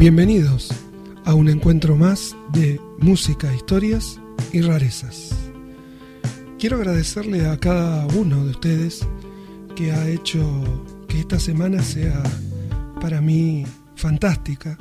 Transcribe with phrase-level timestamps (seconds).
[0.00, 0.70] Bienvenidos
[1.26, 4.18] a un encuentro más de música, historias
[4.50, 5.36] y rarezas.
[6.58, 9.06] Quiero agradecerle a cada uno de ustedes
[9.76, 10.40] que ha hecho
[11.06, 12.22] que esta semana sea
[12.98, 14.78] para mí fantástica.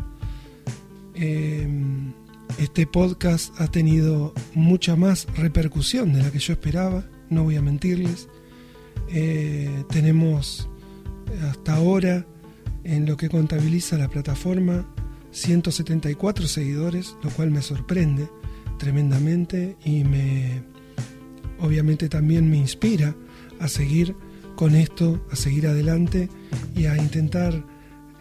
[1.16, 2.14] Em,
[2.58, 7.62] este podcast ha tenido mucha más repercusión de la que yo esperaba, no voy a
[7.62, 8.30] mentirles.
[9.10, 10.70] Eh, tenemos
[11.50, 12.26] hasta ahora
[12.86, 14.88] en lo que contabiliza la plataforma
[15.32, 18.30] 174 seguidores, lo cual me sorprende
[18.78, 20.64] tremendamente y me
[21.60, 23.16] obviamente también me inspira
[23.60, 24.16] a seguir
[24.56, 26.30] con esto, a seguir adelante
[26.76, 27.66] y a intentar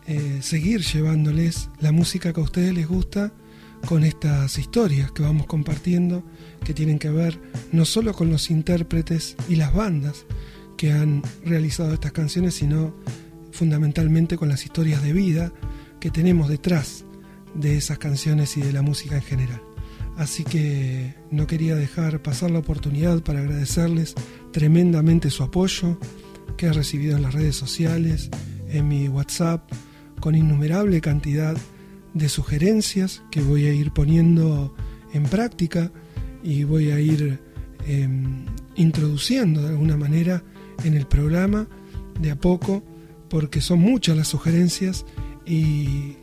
[0.06, 3.32] eh, seguir llevándoles la música que a ustedes les gusta
[3.86, 6.24] con estas historias que vamos compartiendo
[6.64, 7.40] que tienen que ver
[7.72, 10.26] no solo con los intérpretes y las bandas
[10.76, 12.94] que han realizado estas canciones, sino
[13.52, 15.52] fundamentalmente con las historias de vida
[16.00, 17.04] que tenemos detrás
[17.54, 19.62] de esas canciones y de la música en general.
[20.16, 24.14] Así que no quería dejar pasar la oportunidad para agradecerles
[24.52, 25.98] tremendamente su apoyo
[26.56, 28.28] que he recibido en las redes sociales,
[28.68, 29.70] en mi WhatsApp,
[30.20, 31.56] con innumerable cantidad
[32.14, 34.74] de sugerencias que voy a ir poniendo
[35.12, 35.92] en práctica
[36.42, 37.40] y voy a ir
[37.86, 40.42] em, introduciendo de alguna manera
[40.84, 41.68] en el programa
[42.20, 42.82] de a poco,
[43.28, 45.04] porque son muchas las sugerencias
[45.48, 46.16] y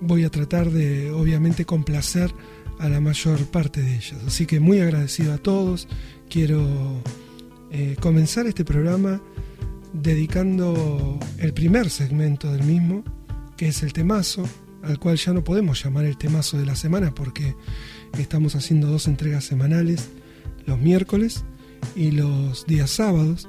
[0.00, 2.34] voy a tratar de obviamente complacer
[2.78, 4.16] a la mayor parte de ellas.
[4.26, 5.86] Así que muy agradecido a todos.
[6.28, 7.00] Quiero
[7.70, 9.22] eh, comenzar este programa
[9.92, 13.04] dedicando el primer segmento del mismo,
[13.56, 14.42] que es el temazo,
[14.82, 17.54] al cual ya no podemos llamar el temazo de la semana porque
[18.18, 20.08] estamos haciendo dos entregas semanales,
[20.66, 21.44] los miércoles
[21.94, 23.48] y los días sábados.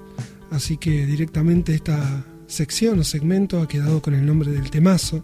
[0.52, 5.24] Así que directamente esta sección o segmento ha quedado con el nombre del temazo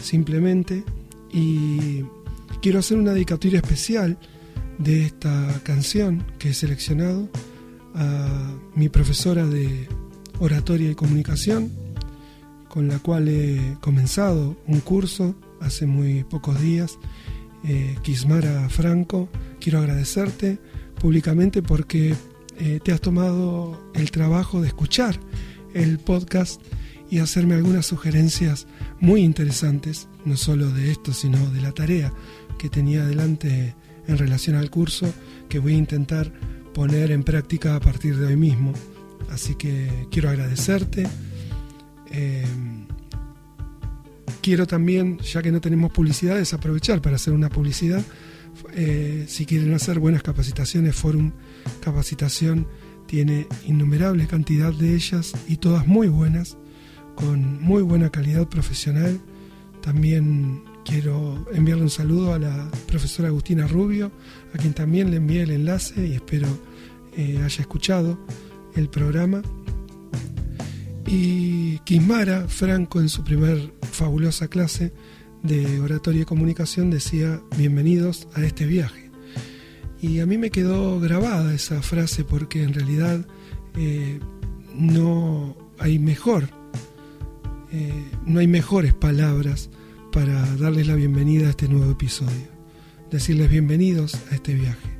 [0.00, 0.84] simplemente.
[1.32, 2.04] Y
[2.60, 4.18] quiero hacer una dedicatoria especial
[4.78, 7.28] de esta canción que he seleccionado
[7.94, 9.88] a mi profesora de
[10.38, 11.72] oratoria y comunicación,
[12.68, 16.98] con la cual he comenzado un curso hace muy pocos días.
[17.64, 19.28] Eh, Kismara Franco,
[19.60, 20.58] quiero agradecerte
[21.00, 22.14] públicamente porque
[22.58, 25.18] eh, te has tomado el trabajo de escuchar
[25.76, 26.60] el podcast
[27.10, 28.66] y hacerme algunas sugerencias
[29.00, 32.12] muy interesantes, no solo de esto, sino de la tarea
[32.58, 33.74] que tenía adelante
[34.08, 35.12] en relación al curso,
[35.48, 36.32] que voy a intentar
[36.74, 38.72] poner en práctica a partir de hoy mismo.
[39.30, 41.06] Así que quiero agradecerte.
[42.10, 42.44] Eh,
[44.40, 48.02] quiero también, ya que no tenemos publicidades, aprovechar para hacer una publicidad.
[48.72, 51.32] Eh, si quieren hacer buenas capacitaciones, Forum
[51.80, 52.66] Capacitación
[53.06, 56.56] tiene innumerable cantidad de ellas y todas muy buenas
[57.14, 59.18] con muy buena calidad profesional.
[59.80, 64.12] También quiero enviarle un saludo a la profesora Agustina Rubio,
[64.54, 66.48] a quien también le envié el enlace y espero
[67.16, 68.18] eh, haya escuchado
[68.74, 69.42] el programa.
[71.06, 74.92] Y Kismara Franco en su primer fabulosa clase
[75.42, 79.05] de oratoria y comunicación decía, bienvenidos a este viaje.
[80.00, 83.26] Y a mí me quedó grabada esa frase porque en realidad
[83.76, 84.20] eh,
[84.74, 86.48] no hay mejor
[87.72, 87.92] eh,
[88.24, 89.70] no hay mejores palabras
[90.12, 92.48] para darles la bienvenida a este nuevo episodio.
[93.10, 94.96] Decirles bienvenidos a este viaje.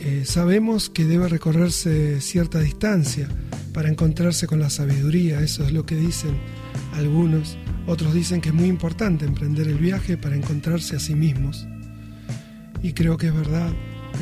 [0.00, 3.28] Eh, sabemos que debe recorrerse cierta distancia
[3.72, 6.36] para encontrarse con la sabiduría, eso es lo que dicen
[6.94, 7.56] algunos.
[7.86, 11.66] Otros dicen que es muy importante emprender el viaje para encontrarse a sí mismos.
[12.84, 13.72] Y creo que es verdad,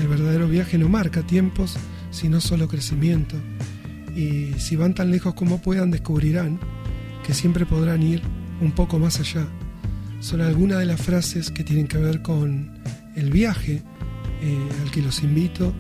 [0.01, 1.77] el verdadero viaje no marca tiempos,
[2.13, 3.35] sino solo crecimiento.
[4.15, 6.61] Y si van tan lejos como puedan, descubrirán
[7.27, 8.23] que siempre podrán ir
[8.61, 9.49] un poco más allá.
[10.21, 12.71] Son algunas de las frases que tienen que ver con
[13.17, 13.83] el viaje
[14.41, 15.75] eh, al que los invito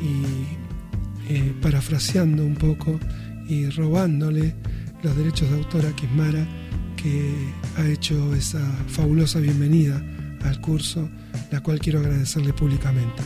[0.00, 2.98] y eh, parafraseando un poco
[3.46, 4.54] y robándole
[5.02, 6.48] los derechos de autor a Kismara
[6.96, 7.34] que
[7.76, 10.02] ha hecho esa fabulosa bienvenida
[10.44, 11.08] al curso,
[11.50, 13.22] la cual quiero agradecerle públicamente.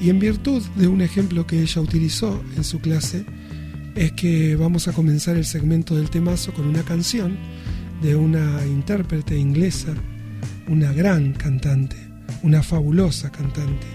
[0.00, 3.24] Y en virtud de un ejemplo que ella utilizó en su clase,
[3.94, 7.36] es que vamos a comenzar el segmento del temazo con una canción
[8.00, 9.92] de una intérprete inglesa,
[10.68, 11.96] una gran cantante,
[12.42, 13.86] una fabulosa cantante,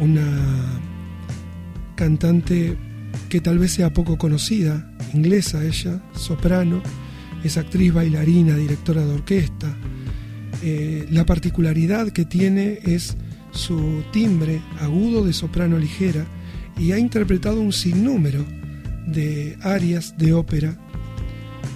[0.00, 0.80] una
[1.94, 2.76] cantante
[3.28, 6.82] que tal vez sea poco conocida, inglesa ella, soprano,
[7.44, 9.68] es actriz, bailarina, directora de orquesta.
[10.62, 13.16] Eh, la particularidad que tiene es
[13.50, 16.26] su timbre agudo de soprano ligera
[16.78, 18.44] y ha interpretado un sinnúmero
[19.06, 20.76] de arias de ópera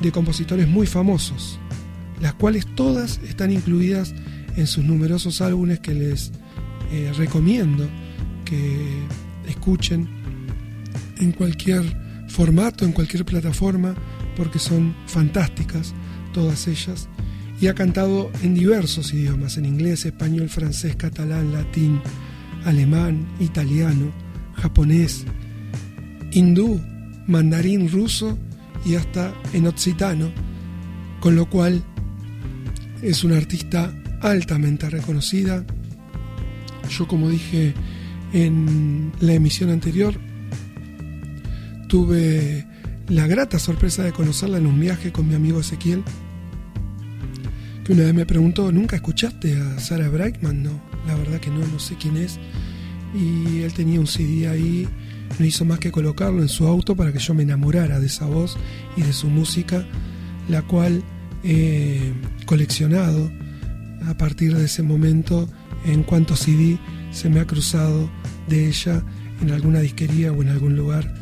[0.03, 1.59] de compositores muy famosos.
[2.21, 4.15] las cuales todas están incluidas
[4.57, 6.31] en sus numerosos álbumes que les
[6.93, 7.87] eh, recomiendo
[8.45, 9.03] que
[9.49, 10.09] escuchen
[11.19, 11.83] en cualquier
[12.29, 13.95] formato, en cualquier plataforma,
[14.37, 15.93] porque son fantásticas
[16.33, 17.09] todas ellas.
[17.61, 22.01] Y ha cantado en diversos idiomas, en inglés, español, francés, catalán, latín,
[22.65, 24.13] alemán, italiano,
[24.55, 25.25] japonés,
[26.33, 26.81] hindú,
[27.27, 28.39] mandarín, ruso
[28.85, 30.31] y hasta en occitano,
[31.21, 31.83] con lo cual
[33.03, 35.65] es una artista altamente reconocida.
[36.91, 37.75] Yo como dije
[38.33, 40.19] en la emisión anterior,
[41.89, 42.67] tuve
[43.09, 46.03] la grata sorpresa de conocerla en un viaje con mi amigo Ezequiel,
[47.85, 50.63] que una vez me preguntó, ¿nunca escuchaste a Sarah Brightman?
[50.63, 50.71] No,
[51.07, 52.39] la verdad que no, no sé quién es.
[53.15, 54.89] Y él tenía un CD ahí,
[55.39, 58.25] no hizo más que colocarlo en su auto para que yo me enamorara de esa
[58.25, 58.57] voz
[58.97, 59.87] y de su música,
[60.49, 61.05] la cual
[61.45, 62.13] he
[62.47, 63.31] coleccionado
[64.07, 65.49] a partir de ese momento
[65.85, 66.79] en cuanto CD
[67.11, 68.11] se me ha cruzado
[68.49, 69.03] de ella
[69.43, 71.15] en alguna disquería o en algún lugar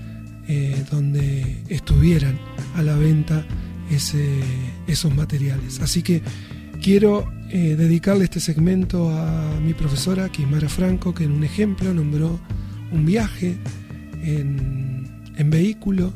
[0.47, 2.38] eh, donde estuvieran
[2.76, 3.44] a la venta
[4.87, 5.81] esos materiales.
[5.81, 6.23] Así que
[6.82, 12.40] quiero eh, dedicarle este segmento a mi profesora Kismara Franco, que en un ejemplo nombró
[12.90, 13.56] un viaje
[14.25, 14.90] en,
[15.44, 16.12] vehículo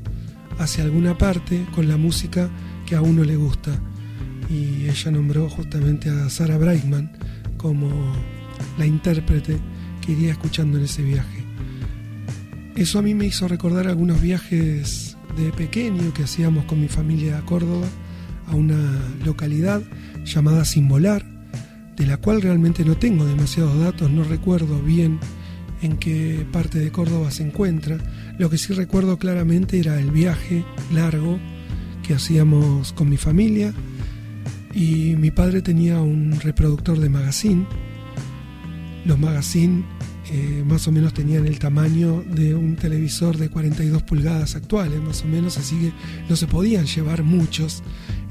[0.58, 2.48] hacia alguna parte con la música
[2.86, 3.70] que a uno le gusta.
[4.48, 7.12] Y ella nombró justamente a Sarah Brightman
[7.56, 7.88] como
[8.78, 9.58] la intérprete
[10.00, 11.44] que iría escuchando en ese viaje.
[12.74, 17.38] Eso a mí me hizo recordar algunos viajes de pequeño que hacíamos con mi familia
[17.38, 17.86] a Córdoba,
[18.48, 19.82] a una localidad
[20.26, 21.24] llamada Simbolar,
[21.96, 25.18] de la cual realmente no tengo demasiados datos, no recuerdo bien
[25.82, 27.98] en qué parte de Córdoba se encuentra.
[28.38, 31.38] Lo que sí recuerdo claramente era el viaje largo
[32.06, 33.72] que hacíamos con mi familia
[34.74, 37.66] y mi padre tenía un reproductor de magazine.
[39.04, 39.84] Los magazines
[40.32, 45.22] eh, más o menos tenían el tamaño de un televisor de 42 pulgadas actuales, más
[45.22, 45.92] o menos, así que
[46.28, 47.82] no se podían llevar muchos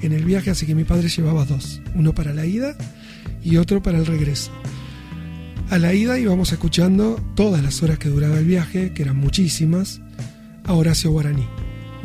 [0.06, 2.76] en el viaje, así que mi padre llevaba dos, uno para la ida
[3.44, 4.52] y otro para el regreso.
[5.70, 10.02] A la ida íbamos escuchando todas las horas que duraba el viaje, que eran muchísimas,
[10.64, 11.48] a Horacio Guaraní.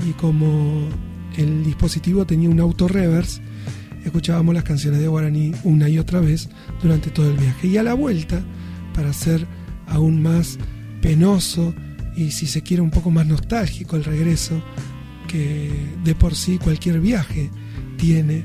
[0.09, 0.89] Y como
[1.37, 3.43] el dispositivo tenía un auto reverse,
[4.05, 6.49] escuchábamos las canciones de Guaraní una y otra vez
[6.83, 7.69] durante todo el viaje.
[7.69, 8.43] Y a la vuelta,
[8.95, 9.47] para hacer
[9.87, 10.59] aún más
[11.03, 11.75] penoso
[12.17, 14.63] y si se quiere un poco más nostálgico el regreso
[15.29, 15.71] que
[16.05, 17.51] de por sí cualquier viaje
[18.01, 18.43] tiene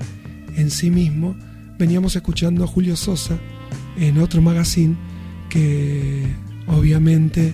[0.57, 1.35] en sí mismo,
[1.79, 3.39] veníamos escuchando a Julio Sosa
[3.97, 4.95] en otro magazine
[5.49, 6.27] que
[6.67, 7.53] obviamente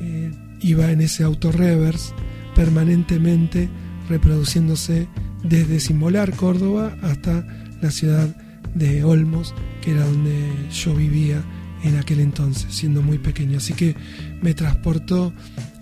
[0.00, 2.12] eh, iba en ese auto reverse
[2.54, 3.70] permanentemente
[4.08, 5.08] reproduciéndose
[5.42, 7.46] desde Simbolar, Córdoba, hasta
[7.80, 8.28] la ciudad
[8.74, 11.42] de Olmos, que era donde yo vivía
[11.84, 13.58] en aquel entonces, siendo muy pequeño.
[13.58, 13.94] Así que
[14.42, 15.32] me transportó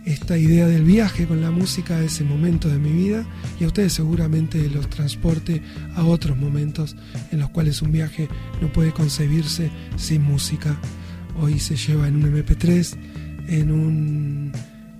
[0.06, 3.26] esta idea del viaje con la música a ese momento de mi vida
[3.58, 5.60] y a ustedes seguramente los transporte
[5.96, 6.96] a otros momentos
[7.32, 8.28] en los cuales un viaje
[8.62, 10.78] no puede concebirse sin música.
[11.40, 12.96] Hoy se lleva en un MP3,
[13.48, 14.52] en un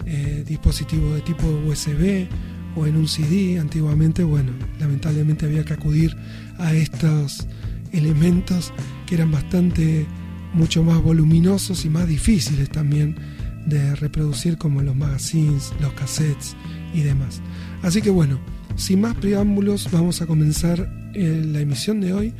[0.07, 2.27] eh, dispositivo de tipo USB
[2.75, 3.61] o en un CD.
[3.61, 4.51] Antiguamente, bueno,
[4.81, 6.17] lamentablemente había que acudir
[6.59, 7.47] a estos
[7.93, 8.73] elementos
[9.07, 10.05] que eran bastante
[10.53, 13.36] mucho más voluminosos y más difíciles también
[13.67, 16.57] de reproducir como los magazines, los cassettes
[16.95, 17.41] y demás.
[17.83, 18.39] Así que bueno,
[18.77, 22.35] sin más preámbulos vamos a comenzar eh, la emisión de hoy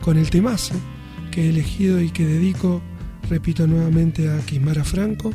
[0.00, 0.74] con el temazo
[1.30, 2.82] que he elegido y que dedico,
[3.28, 5.32] repito nuevamente, a Quimara Franco,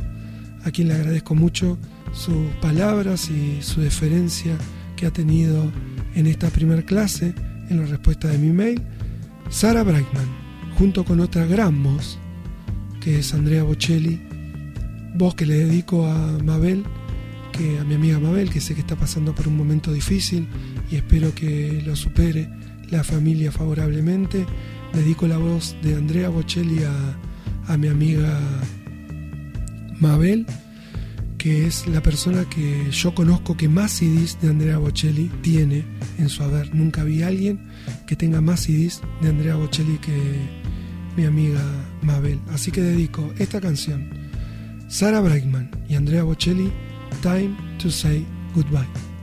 [0.64, 1.78] a quien le agradezco mucho
[2.12, 4.56] sus palabras y su deferencia
[4.96, 5.70] que ha tenido
[6.14, 7.34] en esta primera clase,
[7.68, 8.82] en la respuesta de mi mail,
[9.48, 10.26] Sara Brightman,
[10.78, 12.18] junto con otra gran voz,
[13.00, 14.25] que es Andrea Bocelli,
[15.16, 16.84] voz que le dedico a Mabel,
[17.52, 20.46] que a mi amiga Mabel, que sé que está pasando por un momento difícil
[20.90, 22.48] y espero que lo supere
[22.90, 24.46] la familia favorablemente.
[24.92, 28.38] Dedico la voz de Andrea Bocelli a, a mi amiga
[30.00, 30.46] Mabel,
[31.38, 35.84] que es la persona que yo conozco que más CDs de Andrea Bocelli tiene
[36.18, 36.74] en su haber.
[36.74, 37.68] Nunca vi a alguien
[38.06, 40.16] que tenga más CDs de Andrea Bocelli que
[41.16, 41.62] mi amiga
[42.02, 42.40] Mabel.
[42.50, 44.10] Así que dedico esta canción,
[44.88, 46.72] Sara Brightman y Andrea Bocelli,
[47.22, 48.24] Time to Say
[48.54, 49.15] Goodbye.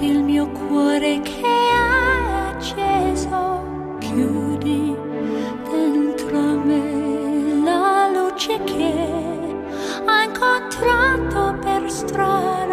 [0.00, 4.94] Il mio cuore che è acceso, chiudi
[5.70, 9.54] dentro me la luce che
[10.04, 12.63] ha incontrato per strada.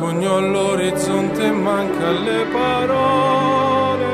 [0.00, 4.08] Sogno all'orizzonte manca le parole.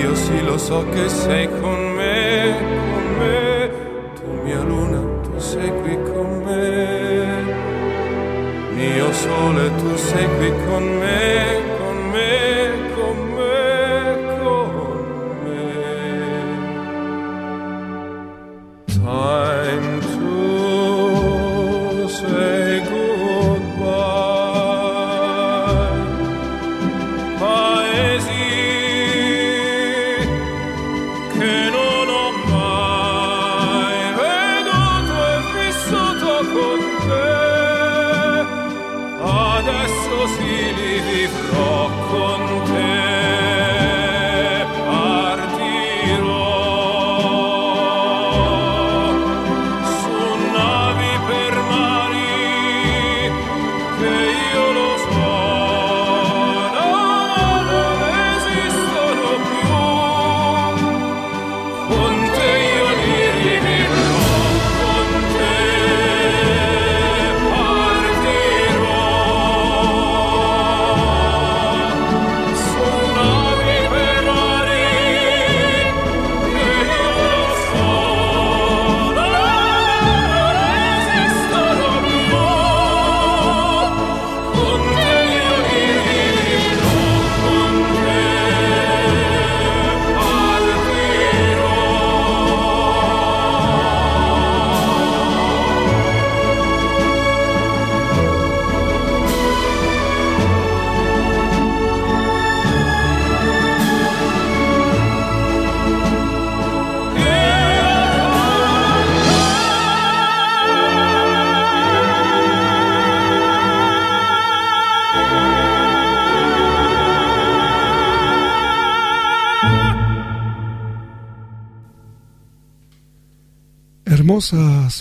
[0.00, 2.54] Io sì lo so che sei con me,
[2.92, 3.70] con me.
[4.14, 6.70] Tu mia luna, tu sei qui con me.
[8.80, 11.21] Mio sole, tu sei qui con me,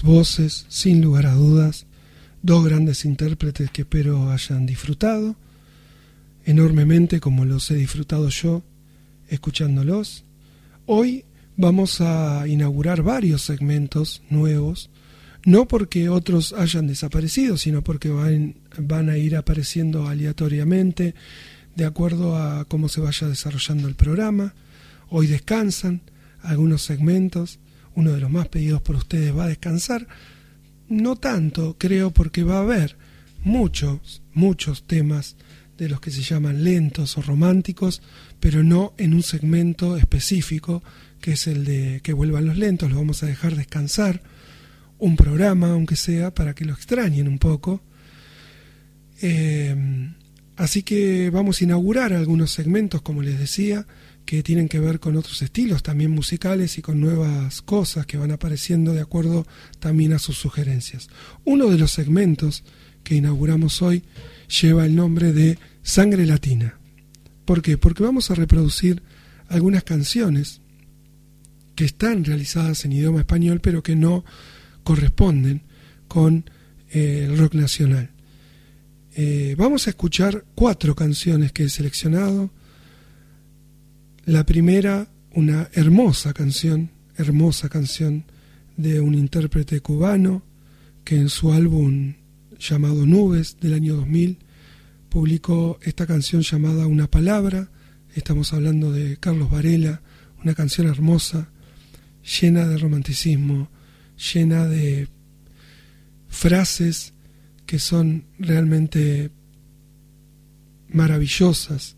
[0.03, 1.87] Voces, sin lugar a dudas,
[2.43, 5.35] dos grandes intérpretes que espero hayan disfrutado
[6.45, 8.63] enormemente como los he disfrutado yo
[9.29, 10.25] escuchándolos.
[10.85, 11.25] Hoy
[11.57, 14.89] vamos a inaugurar varios segmentos nuevos,
[15.45, 21.15] no porque otros hayan desaparecido, sino porque van, van a ir apareciendo aleatoriamente
[21.75, 24.53] de acuerdo a cómo se vaya desarrollando el programa.
[25.09, 26.01] Hoy descansan
[26.41, 27.59] algunos segmentos,
[27.95, 30.07] uno de los más pedidos por ustedes va a descansar,
[30.87, 32.97] no tanto creo porque va a haber
[33.43, 35.35] muchos, muchos temas
[35.77, 38.01] de los que se llaman lentos o románticos,
[38.39, 40.83] pero no en un segmento específico
[41.19, 44.21] que es el de que vuelvan los lentos, lo vamos a dejar descansar
[44.97, 47.81] un programa, aunque sea, para que lo extrañen un poco.
[49.21, 49.75] Eh,
[50.57, 53.87] así que vamos a inaugurar algunos segmentos, como les decía,
[54.31, 58.31] que tienen que ver con otros estilos también musicales y con nuevas cosas que van
[58.31, 59.45] apareciendo de acuerdo
[59.81, 61.09] también a sus sugerencias.
[61.43, 62.63] Uno de los segmentos
[63.03, 64.05] que inauguramos hoy
[64.61, 66.79] lleva el nombre de Sangre Latina.
[67.43, 67.77] ¿Por qué?
[67.77, 69.03] Porque vamos a reproducir
[69.49, 70.61] algunas canciones
[71.75, 74.23] que están realizadas en idioma español pero que no
[74.83, 75.63] corresponden
[76.07, 76.49] con
[76.89, 78.11] eh, el rock nacional.
[79.13, 82.49] Eh, vamos a escuchar cuatro canciones que he seleccionado.
[84.25, 88.25] La primera una hermosa canción, hermosa canción
[88.77, 90.43] de un intérprete cubano
[91.03, 92.13] que en su álbum
[92.59, 94.37] llamado Nubes del año 2000
[95.09, 97.71] publicó esta canción llamada Una Palabra.
[98.13, 100.03] Estamos hablando de Carlos Varela,
[100.43, 101.49] una canción hermosa,
[102.41, 103.71] llena de romanticismo,
[104.33, 105.07] llena de
[106.27, 107.15] frases
[107.65, 109.31] que son realmente
[110.89, 111.97] maravillosas,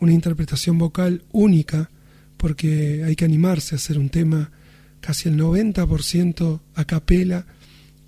[0.00, 1.90] una interpretación vocal única,
[2.36, 4.50] porque hay que animarse a hacer un tema
[5.00, 7.46] casi el 90% a capela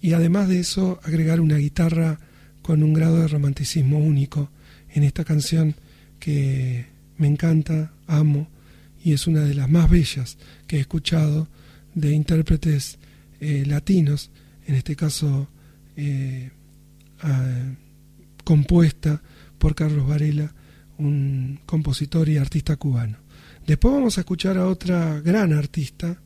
[0.00, 2.18] y además de eso agregar una guitarra
[2.62, 4.50] con un grado de romanticismo único
[4.90, 5.74] en esta canción
[6.18, 6.86] que
[7.18, 8.48] me encanta, amo
[9.02, 11.48] y es una de las más bellas que he escuchado
[11.94, 12.98] de intérpretes
[13.40, 14.30] eh, latinos,
[14.66, 15.48] en este caso
[15.96, 16.50] eh,
[18.44, 19.22] compuesta
[19.58, 20.52] por Carlos Varela,
[20.98, 23.18] un compositor y artista cubano.
[23.66, 26.20] Después vamos a escuchar a otra gran artista,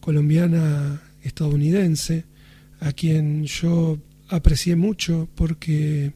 [0.00, 2.24] colombiana estadounidense,
[2.80, 6.12] a quien yo aprecié mucho porque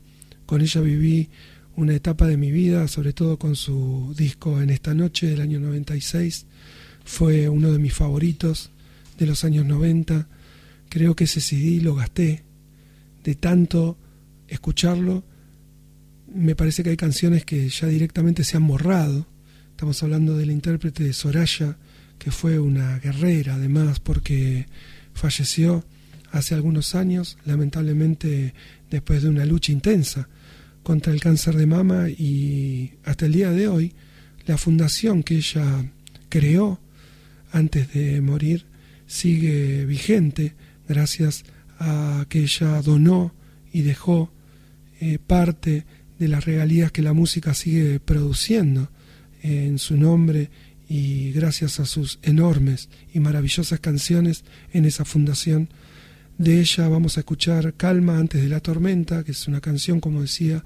[0.46, 1.30] con ella viví
[1.76, 5.58] una etapa de mi vida, sobre todo con su disco En esta noche del año
[5.60, 6.46] 96.
[7.04, 8.70] Fue uno de mis favoritos
[9.18, 10.28] de los años 90.
[10.88, 12.42] Creo que ese CD lo gasté
[13.24, 13.96] de tanto
[14.48, 15.24] escucharlo.
[16.34, 19.26] Me parece que hay canciones que ya directamente se han borrado.
[19.70, 21.76] Estamos hablando del intérprete de Soraya,
[22.18, 24.66] que fue una guerrera además porque
[25.12, 25.84] falleció
[26.30, 28.54] hace algunos años, lamentablemente
[28.90, 30.28] después de una lucha intensa
[30.82, 33.92] contra el cáncer de mama y hasta el día de hoy
[34.46, 35.84] la fundación que ella
[36.28, 36.80] creó
[37.50, 38.64] antes de morir
[39.06, 40.54] sigue vigente
[40.88, 41.44] gracias
[41.78, 43.34] a que ella donó
[43.72, 44.32] y dejó
[45.00, 45.84] eh, parte
[46.22, 48.88] de las regalías que la música sigue produciendo
[49.42, 50.50] eh, en su nombre
[50.88, 55.68] y gracias a sus enormes y maravillosas canciones en esa fundación.
[56.38, 60.22] De ella vamos a escuchar Calma antes de la tormenta, que es una canción, como
[60.22, 60.62] decía,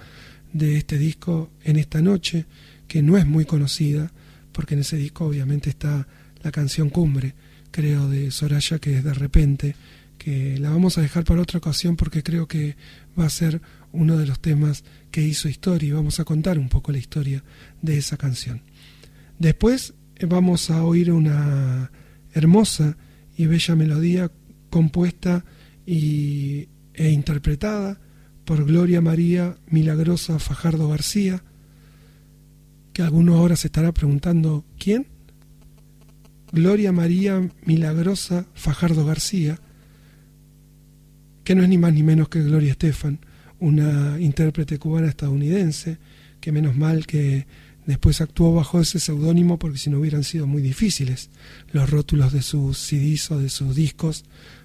[0.53, 2.45] de este disco en esta noche,
[2.87, 4.13] que no es muy conocida,
[4.53, 6.07] porque en ese disco obviamente está
[6.43, 7.35] la canción cumbre,
[7.71, 9.75] creo, de Soraya, que es de repente,
[10.19, 12.77] que la vamos a dejar para otra ocasión porque creo que
[13.19, 14.85] va a ser uno de los temas
[15.17, 17.43] que hizo historia y vamos a contar un poco la historia
[17.81, 18.61] de esa canción.
[19.39, 21.91] Después eh, vamos a oír una
[22.35, 22.99] hermosa
[23.35, 24.31] y bella melodía
[24.69, 25.43] compuesta
[25.87, 27.99] y, e interpretada
[28.45, 31.43] por Gloria María Milagrosa Fajardo García,
[32.93, 35.07] que algunos ahora se estará preguntando ¿quién?
[36.53, 39.61] Gloria María Milagrosa Fajardo García,
[41.43, 43.21] que no es ni más ni menos que Gloria Estefan,
[43.61, 45.99] una intérprete cubana estadounidense,
[46.41, 47.47] que menos mal que
[47.87, 51.31] después actuó bajo ese seudónimo porque si no hubieran sido muy difíciles
[51.73, 54.25] los rótulos de sus CDs o de sus discos,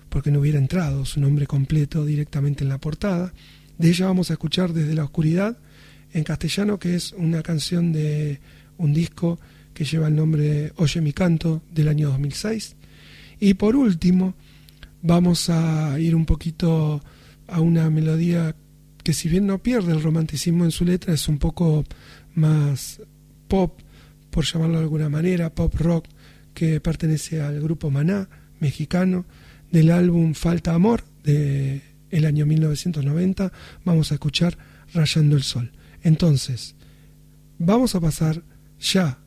[0.09, 3.33] porque no hubiera entrado su nombre completo directamente en la portada.
[3.77, 5.57] De ella vamos a escuchar Desde la Oscuridad
[6.13, 8.41] en castellano, que es una canción de
[8.77, 9.39] un disco
[9.73, 12.75] que lleva el nombre Oye mi canto del año 2006.
[13.39, 14.35] Y por último,
[15.01, 17.01] vamos a ir un poquito
[17.47, 18.55] a una melodía
[19.03, 21.83] que si bien no pierde el romanticismo en su letra, es un poco
[22.35, 23.01] más
[23.47, 23.79] pop,
[24.29, 26.05] por llamarlo de alguna manera, pop rock,
[26.53, 29.25] que pertenece al grupo Maná, mexicano,
[29.71, 33.51] del álbum Falta Amor, de el año 1990,
[33.85, 34.57] vamos a escuchar
[34.93, 35.71] Rayando el Sol.
[36.03, 36.75] Entonces,
[37.57, 38.43] vamos a pasar
[38.79, 39.19] ya,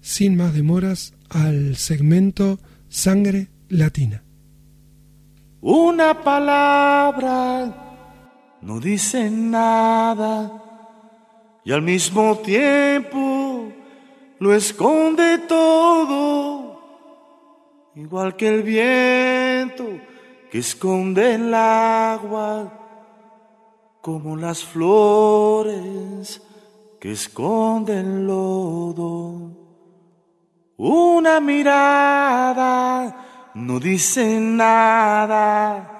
[0.00, 4.22] sin más demoras, al segmento Sangre Latina.
[5.60, 7.89] Una palabra
[8.62, 10.50] no dice nada.
[11.64, 13.72] Y al mismo tiempo
[14.38, 16.82] lo esconde todo,
[17.94, 19.84] igual que el viento
[20.50, 22.72] que esconde el agua,
[24.00, 26.42] como las flores
[26.98, 29.56] que esconden lodo.
[30.78, 35.99] Una mirada no dice nada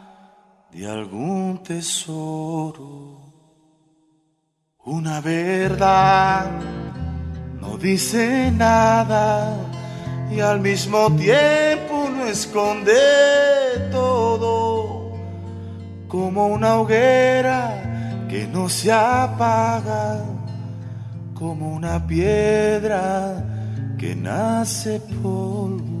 [0.73, 3.19] de algún tesoro.
[4.83, 6.49] Una verdad
[7.59, 9.55] no dice nada
[10.31, 12.93] y al mismo tiempo no esconde
[13.91, 15.13] todo,
[16.07, 20.23] como una hoguera que no se apaga,
[21.33, 23.43] como una piedra
[23.97, 26.00] que nace polvo.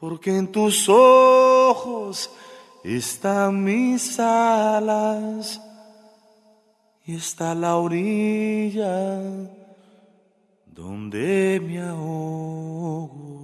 [0.00, 2.30] porque en tus ojos
[2.82, 5.60] están mis alas
[7.04, 9.20] y está la orilla
[10.64, 13.39] donde me ahogo.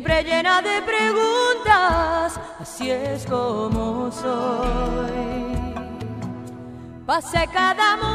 [0.00, 5.10] siempre llena de preguntas, así es como soy.
[7.04, 8.09] Pasé cada momento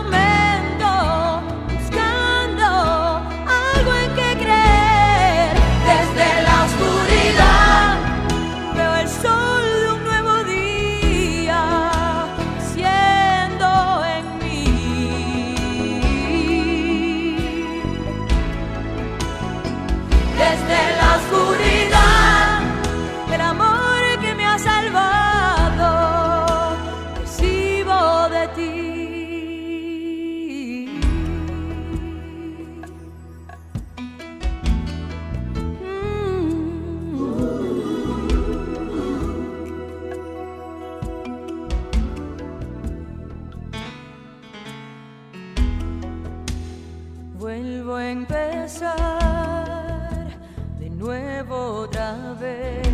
[51.49, 52.86] otra vez.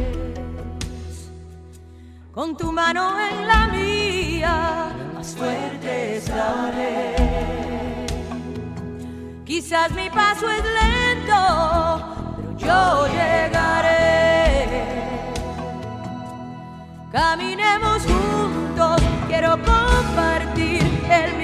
[2.32, 7.16] Con tu mano en la mía, más fuerte estaré.
[9.46, 11.42] Quizás mi paso es lento,
[12.58, 14.02] pero yo llegaré.
[17.12, 21.41] Caminemos juntos, quiero compartir el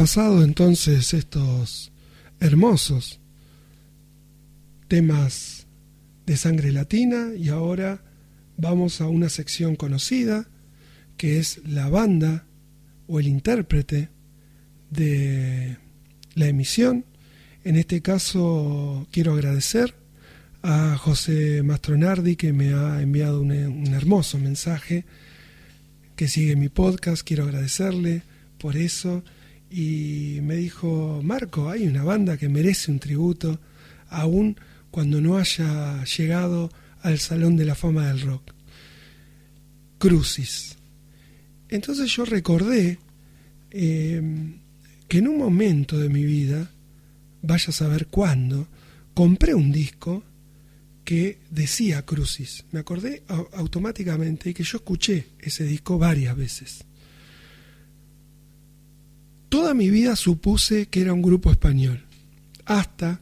[0.00, 1.92] pasado entonces estos
[2.40, 3.20] hermosos
[4.88, 5.66] temas
[6.24, 8.02] de sangre latina y ahora
[8.56, 10.48] vamos a una sección conocida
[11.18, 12.46] que es la banda
[13.08, 14.08] o el intérprete
[14.88, 15.76] de
[16.34, 17.04] la emisión.
[17.62, 19.96] En este caso quiero agradecer
[20.62, 25.04] a José Mastronardi que me ha enviado un, un hermoso mensaje
[26.16, 27.22] que sigue mi podcast.
[27.22, 28.22] Quiero agradecerle
[28.56, 29.22] por eso.
[29.70, 33.60] Y me dijo, Marco, hay una banda que merece un tributo,
[34.08, 34.56] aún
[34.90, 36.70] cuando no haya llegado
[37.02, 38.52] al Salón de la Fama del Rock.
[39.98, 40.76] Crucis.
[41.68, 42.98] Entonces yo recordé
[43.70, 44.22] eh,
[45.08, 46.70] que en un momento de mi vida,
[47.42, 48.66] vaya a saber cuándo,
[49.14, 50.24] compré un disco
[51.04, 52.64] que decía Crucis.
[52.72, 56.84] Me acordé au- automáticamente que yo escuché ese disco varias veces.
[59.50, 62.04] Toda mi vida supuse que era un grupo español,
[62.64, 63.20] hasta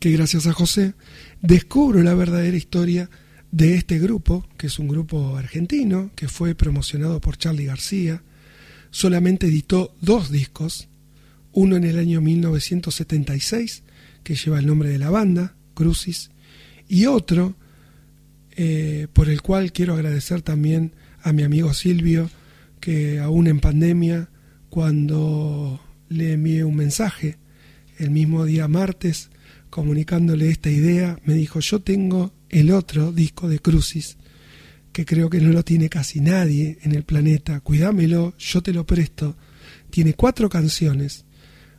[0.00, 0.94] que gracias a José
[1.42, 3.10] descubro la verdadera historia
[3.52, 8.22] de este grupo, que es un grupo argentino, que fue promocionado por Charlie García,
[8.90, 10.88] solamente editó dos discos,
[11.52, 13.82] uno en el año 1976,
[14.22, 16.30] que lleva el nombre de la banda, Crucis,
[16.88, 17.56] y otro
[18.56, 22.30] eh, por el cual quiero agradecer también a mi amigo Silvio,
[22.80, 24.30] que aún en pandemia,
[24.74, 27.38] cuando le envié un mensaje
[27.96, 29.30] el mismo día martes,
[29.70, 34.16] comunicándole esta idea, me dijo, yo tengo el otro disco de Crucis,
[34.92, 38.84] que creo que no lo tiene casi nadie en el planeta, cuídamelo, yo te lo
[38.84, 39.36] presto,
[39.90, 41.24] tiene cuatro canciones,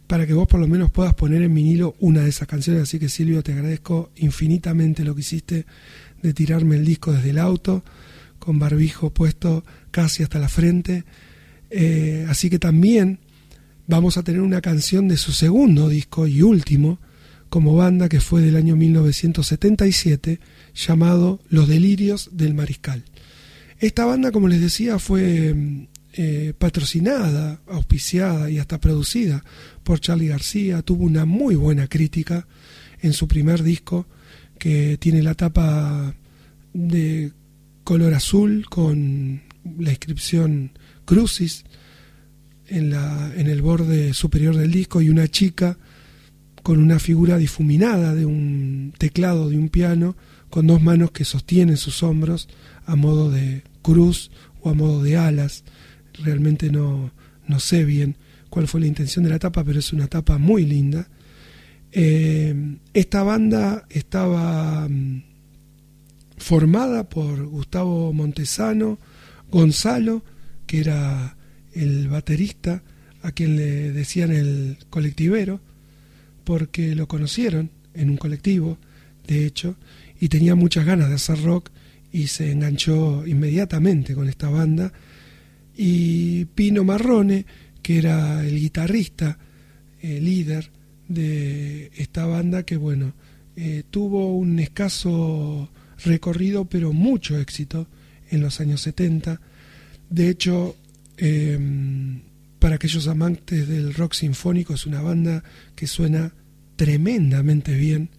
[0.07, 2.97] para que vos por lo menos puedas poner en vinilo una de esas canciones, así
[2.97, 5.65] que Silvio te agradezco infinitamente lo que hiciste
[6.21, 7.83] de tirarme el disco desde el auto,
[8.39, 11.03] con barbijo puesto casi hasta la frente,
[11.77, 13.19] eh, así que también
[13.85, 16.99] vamos a tener una canción de su segundo disco y último
[17.49, 20.39] como banda que fue del año 1977
[20.73, 23.03] llamado Los Delirios del Mariscal.
[23.79, 25.53] Esta banda, como les decía, fue
[26.13, 29.43] eh, patrocinada, auspiciada y hasta producida
[29.83, 30.81] por Charlie García.
[30.81, 32.47] Tuvo una muy buena crítica
[33.01, 34.07] en su primer disco
[34.57, 36.15] que tiene la tapa
[36.73, 37.33] de
[37.83, 39.41] color azul con
[39.77, 40.71] la inscripción
[41.05, 41.65] Crucis
[42.67, 45.77] en, la, en el borde superior del disco y una chica
[46.63, 50.15] con una figura difuminada de un teclado de un piano
[50.49, 52.47] con dos manos que sostienen sus hombros
[52.85, 54.31] a modo de cruz
[54.61, 55.63] o a modo de alas.
[56.23, 57.11] Realmente no,
[57.47, 58.17] no sé bien
[58.49, 61.07] cuál fue la intención de la tapa, pero es una tapa muy linda.
[61.91, 65.23] Eh, esta banda estaba mm,
[66.37, 68.97] formada por Gustavo Montesano,
[69.51, 70.23] Gonzalo,
[70.65, 71.37] que era
[71.73, 72.83] el baterista,
[73.21, 75.59] a quien le decían el colectivero,
[76.43, 78.77] porque lo conocieron en un colectivo,
[79.27, 79.75] de hecho,
[80.19, 81.71] y tenía muchas ganas de hacer rock
[82.11, 84.93] y se enganchó inmediatamente con esta banda.
[85.75, 87.45] Y Pino Marrone,
[87.81, 89.37] que era el guitarrista,
[90.01, 90.71] el líder
[91.07, 93.13] de esta banda, que bueno,
[93.55, 95.69] eh, tuvo un escaso
[96.03, 97.87] recorrido, pero mucho éxito
[98.29, 99.41] en los años 70.
[100.09, 100.75] De hecho,
[101.17, 101.59] eh,
[102.59, 105.43] para aquellos amantes del rock sinfónico es una banda
[105.75, 106.33] que suena
[106.75, 108.09] tremendamente bien,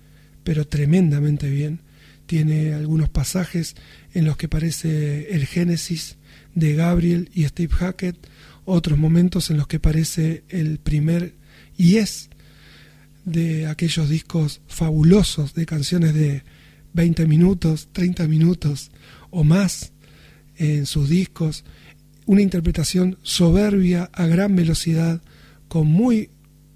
[0.45, 1.81] pero tremendamente bien.
[2.27, 3.77] Tiene algunos pasajes
[4.15, 6.17] en los que parece el Génesis
[6.55, 8.17] de Gabriel y Steve Hackett,
[8.65, 11.35] otros momentos en los que parece el primer
[11.77, 12.31] Yes
[13.25, 16.43] de aquellos discos fabulosos de canciones de
[16.95, 18.91] 20 minutos, 30 minutos
[19.31, 19.93] o más
[20.57, 21.65] en sus discos.
[22.27, 25.23] Una interpretación soberbia a gran velocidad,
[25.69, 26.31] con muy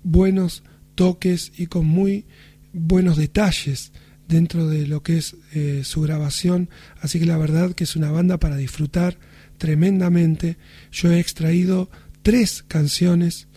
[0.04, 0.62] buenos
[0.94, 2.24] toques y con muy
[2.72, 3.92] buenos detalles
[4.28, 6.70] dentro de lo que es eh, su grabación.
[7.00, 9.18] Así que la verdad que es una banda para disfrutar
[9.58, 10.56] tremendamente.
[10.92, 11.90] Yo he extraído
[12.22, 13.48] tres canciones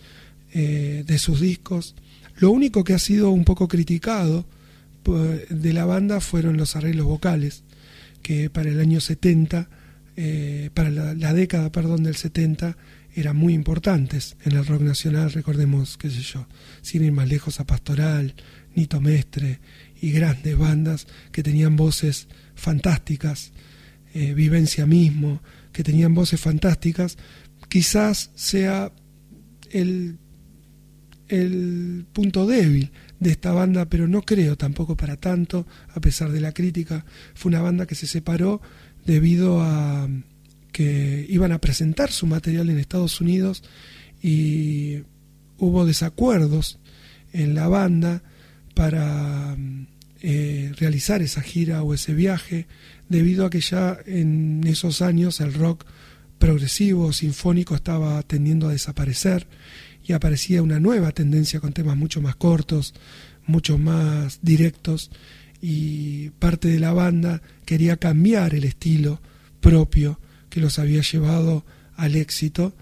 [0.52, 1.94] eh, de sus discos.
[2.36, 4.46] Lo único que ha sido un poco criticado
[5.04, 7.62] pues, de la banda fueron los arreglos vocales,
[8.22, 9.68] que para el año 70,
[10.16, 12.76] eh, para la, década, perdón, del 70,
[13.14, 16.46] eran muy importantes en el rock nacional, recordemos, qué sé yo,
[16.82, 18.34] sin ir más lejos a Pastoral,
[18.74, 19.60] Nito Mestre
[20.00, 23.52] y grandes bandas que tenían voces fantásticas,
[24.14, 25.42] eh, Vivencia mismo,
[25.72, 27.16] que tenían voces fantásticas,
[27.68, 28.92] quizás sea
[29.70, 30.18] el,
[31.28, 36.40] el punto débil de esta banda, pero no creo tampoco para tanto, a pesar de
[36.40, 37.04] la crítica.
[37.34, 38.60] Fue una banda que se separó
[39.04, 40.08] debido a
[40.72, 43.62] que iban a presentar su material en Estados Unidos
[44.20, 45.02] y
[45.58, 46.78] hubo desacuerdos
[47.32, 48.22] en la banda
[48.74, 49.56] para
[50.20, 52.66] eh, realizar esa gira o ese viaje,
[53.08, 55.84] debido a que ya en esos años el rock
[56.38, 59.46] progresivo, sinfónico, estaba tendiendo a desaparecer
[60.02, 62.94] y aparecía una nueva tendencia con temas mucho más cortos,
[63.46, 65.10] mucho más directos
[65.66, 69.22] y parte de la banda quería cambiar el estilo
[69.62, 71.64] propio que los había llevado
[71.96, 72.74] al éxito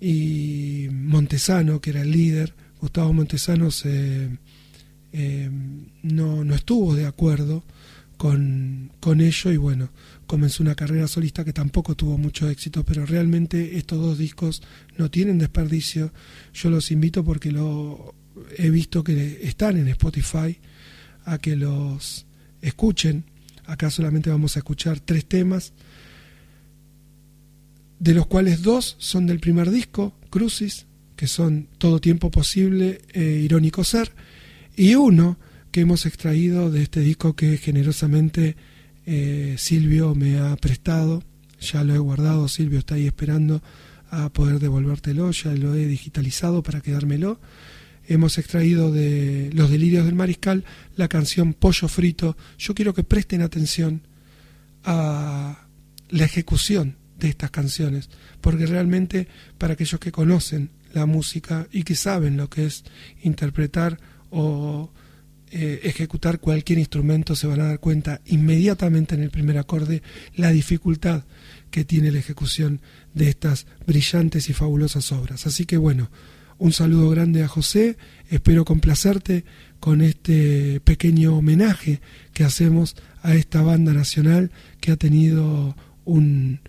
[0.00, 4.30] y Montesano, que era el líder, Gustavo Montesano se
[5.12, 5.48] eh,
[6.02, 7.62] no, no, estuvo de acuerdo
[8.16, 9.90] con, con, ello y bueno,
[10.26, 14.60] comenzó una carrera solista que tampoco tuvo mucho éxito, pero realmente estos dos discos
[14.98, 16.12] no tienen desperdicio.
[16.52, 18.16] Yo los invito porque lo
[18.58, 20.58] he visto que están en Spotify
[21.24, 22.26] a que los
[22.60, 23.24] escuchen.
[23.66, 25.72] Acá solamente vamos a escuchar tres temas,
[27.98, 33.22] de los cuales dos son del primer disco, Crucis, que son Todo Tiempo Posible e
[33.22, 34.12] Irónico Ser,
[34.76, 35.38] y uno
[35.70, 38.56] que hemos extraído de este disco que generosamente
[39.06, 41.22] eh, Silvio me ha prestado,
[41.60, 43.62] ya lo he guardado, Silvio está ahí esperando
[44.10, 47.40] a poder devolvértelo, ya lo he digitalizado para quedármelo.
[48.06, 50.64] Hemos extraído de Los Delirios del Mariscal
[50.96, 52.36] la canción Pollo Frito.
[52.58, 54.02] Yo quiero que presten atención
[54.84, 55.66] a
[56.10, 59.28] la ejecución de estas canciones, porque realmente
[59.58, 62.84] para aquellos que conocen la música y que saben lo que es
[63.22, 63.98] interpretar
[64.30, 64.90] o
[65.50, 70.02] eh, ejecutar cualquier instrumento se van a dar cuenta inmediatamente en el primer acorde
[70.34, 71.22] la dificultad
[71.70, 72.80] que tiene la ejecución
[73.14, 75.46] de estas brillantes y fabulosas obras.
[75.46, 76.10] Así que bueno,
[76.64, 77.98] un saludo grande a José,
[78.30, 79.44] espero complacerte
[79.80, 82.00] con este pequeño homenaje
[82.32, 84.50] que hacemos a esta banda nacional
[84.80, 86.60] que ha tenido un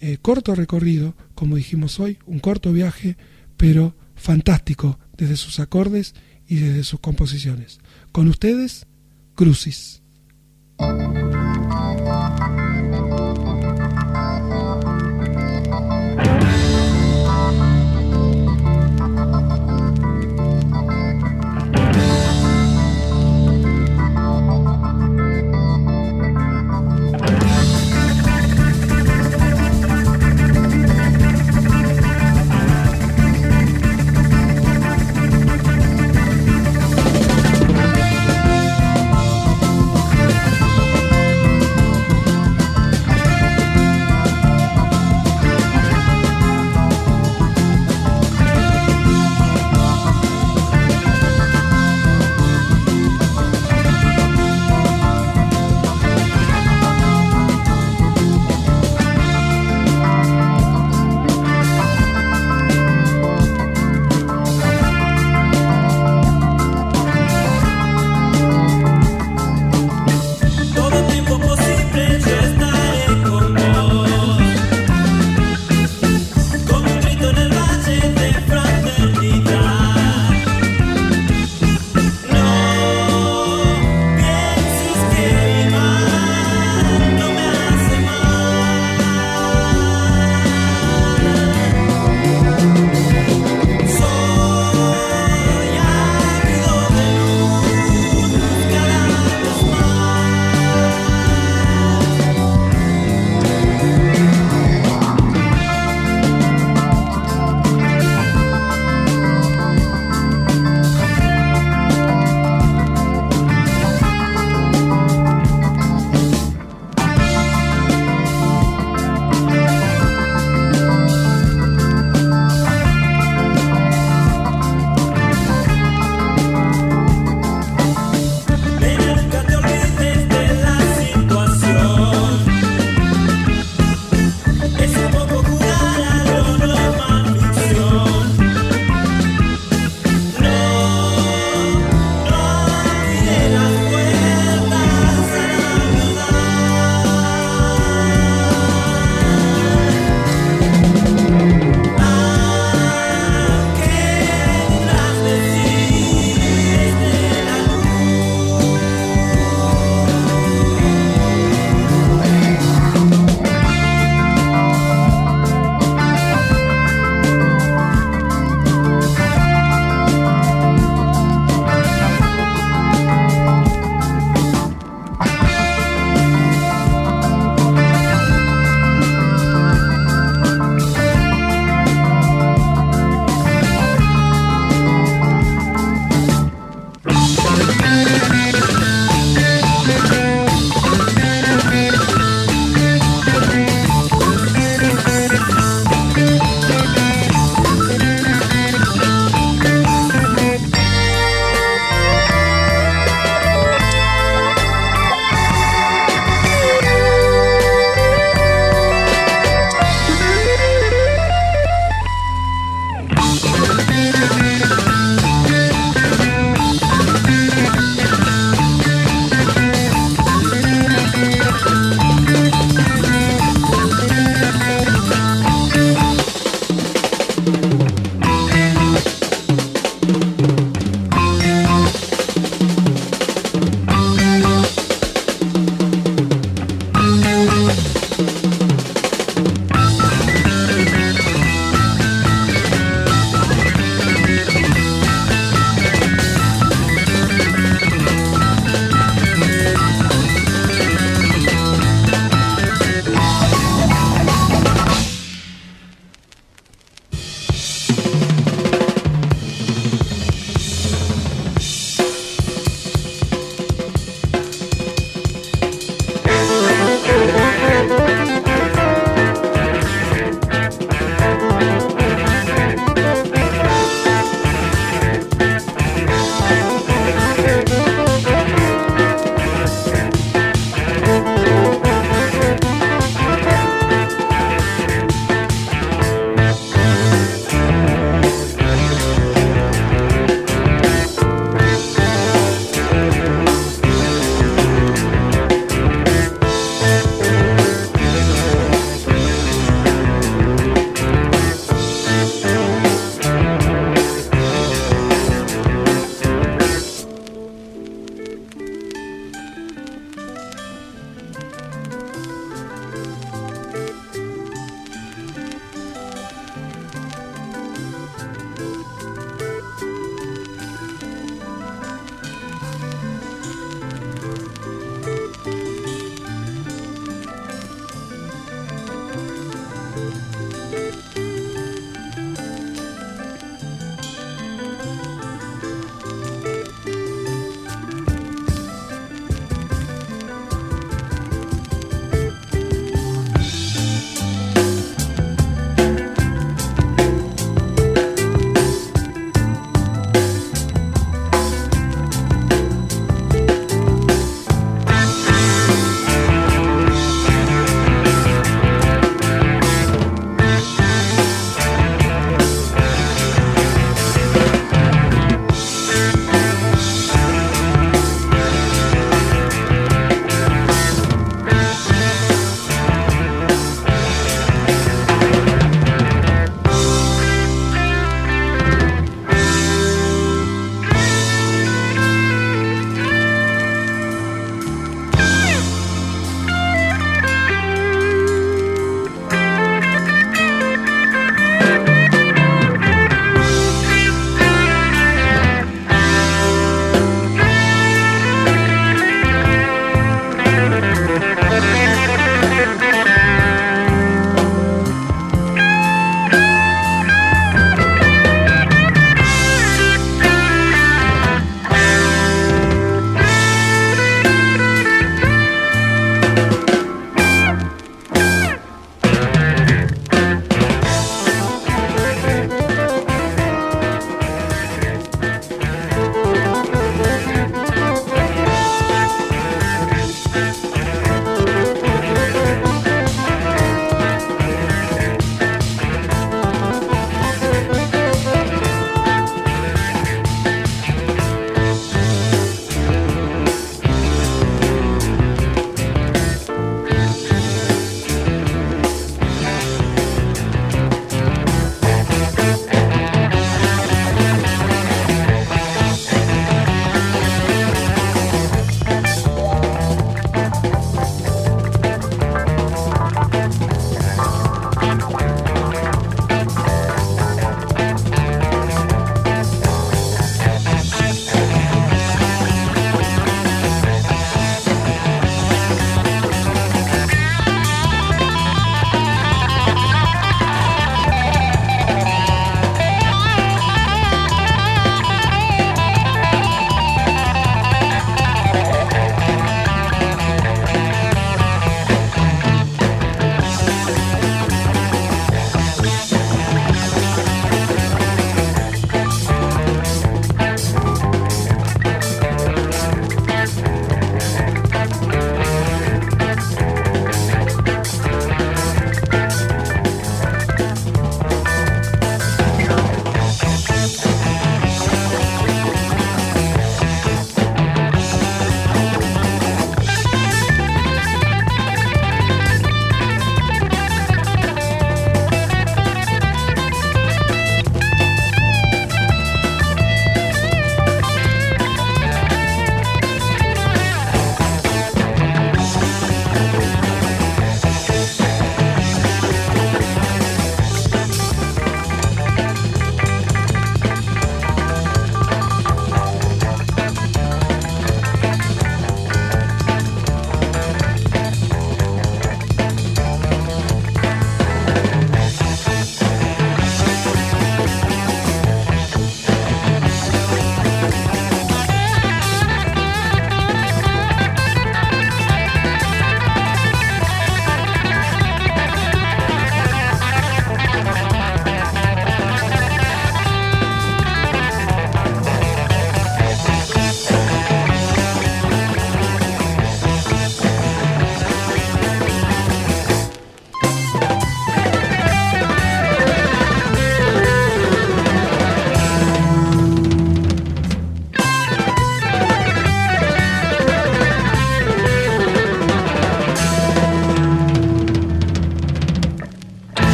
[0.00, 3.16] eh, corto recorrido, como dijimos hoy, un corto viaje,
[3.56, 6.16] pero fantástico desde sus acordes
[6.48, 7.78] y desde sus composiciones.
[8.10, 8.88] Con ustedes,
[9.36, 10.02] Crucis.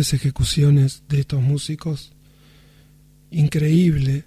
[0.00, 2.12] Ejecuciones de estos músicos.
[3.30, 4.24] Increíble.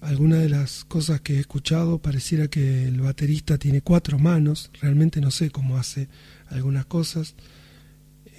[0.00, 4.70] Algunas de las cosas que he escuchado pareciera que el baterista tiene cuatro manos.
[4.80, 6.08] Realmente no sé cómo hace
[6.48, 7.34] algunas cosas.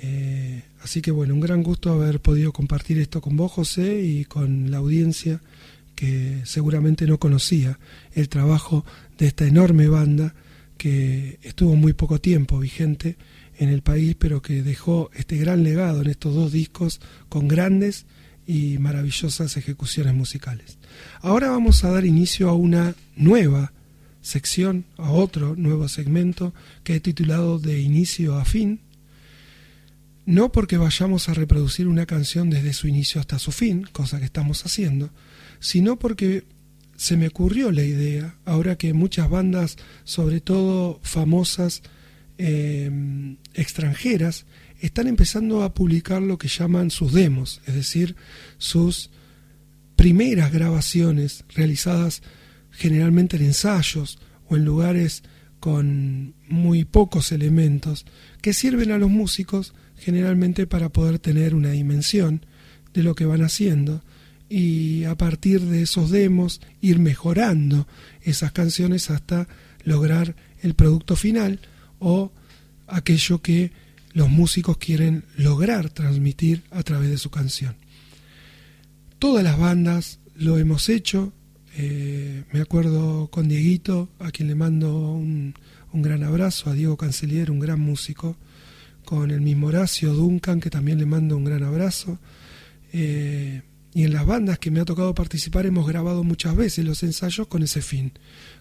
[0.02, 4.26] Eh, así que bueno, un gran gusto haber podido compartir esto con vos, José, y
[4.26, 5.42] con la audiencia
[5.96, 7.80] que seguramente no conocía
[8.14, 8.86] el trabajo
[9.18, 10.34] de esta enorme banda
[10.78, 13.18] que estuvo muy poco tiempo vigente
[13.60, 18.06] en el país, pero que dejó este gran legado en estos dos discos con grandes
[18.48, 20.80] y maravillosas ejecuciones musicales.
[21.22, 23.74] Ahora vamos a dar inicio a una nueva
[24.22, 26.54] sección, a otro nuevo segmento
[26.84, 28.80] que he titulado De inicio a fin.
[30.26, 34.26] No porque vayamos a reproducir una canción desde su inicio hasta su fin, cosa que
[34.26, 35.12] estamos haciendo,
[35.60, 36.46] sino porque
[36.96, 41.82] se me ocurrió la idea, ahora que muchas bandas, sobre todo famosas
[42.42, 42.90] eh,
[43.54, 44.46] extranjeras,
[44.80, 48.16] están empezando a publicar lo que llaman sus demos, es decir,
[48.58, 49.12] sus
[49.98, 52.24] primeras grabaciones realizadas
[52.72, 55.24] generalmente en ensayos o en lugares
[55.60, 58.06] con muy pocos elementos,
[58.42, 62.46] que sirven a los músicos generalmente para poder tener una dimensión
[62.94, 64.02] de lo que van haciendo
[64.48, 67.86] y a partir de esos demos ir mejorando
[68.22, 69.50] esas canciones hasta
[69.84, 71.60] lograr el producto final
[72.00, 72.32] o
[72.88, 73.72] aquello que
[74.14, 77.76] los músicos quieren lograr transmitir a través de su canción.
[79.20, 81.34] Todas las bandas lo hemos hecho,
[81.76, 85.54] eh, me acuerdo con Dieguito, a quien le mando un,
[85.92, 88.38] un gran abrazo, a Diego Cancelier, un gran músico,
[89.06, 92.20] con el mismo Horacio Duncan, que también le mando un gran abrazo.
[92.94, 93.62] Eh,
[93.94, 97.48] y en las bandas que me ha tocado participar hemos grabado muchas veces los ensayos
[97.48, 98.12] con ese fin,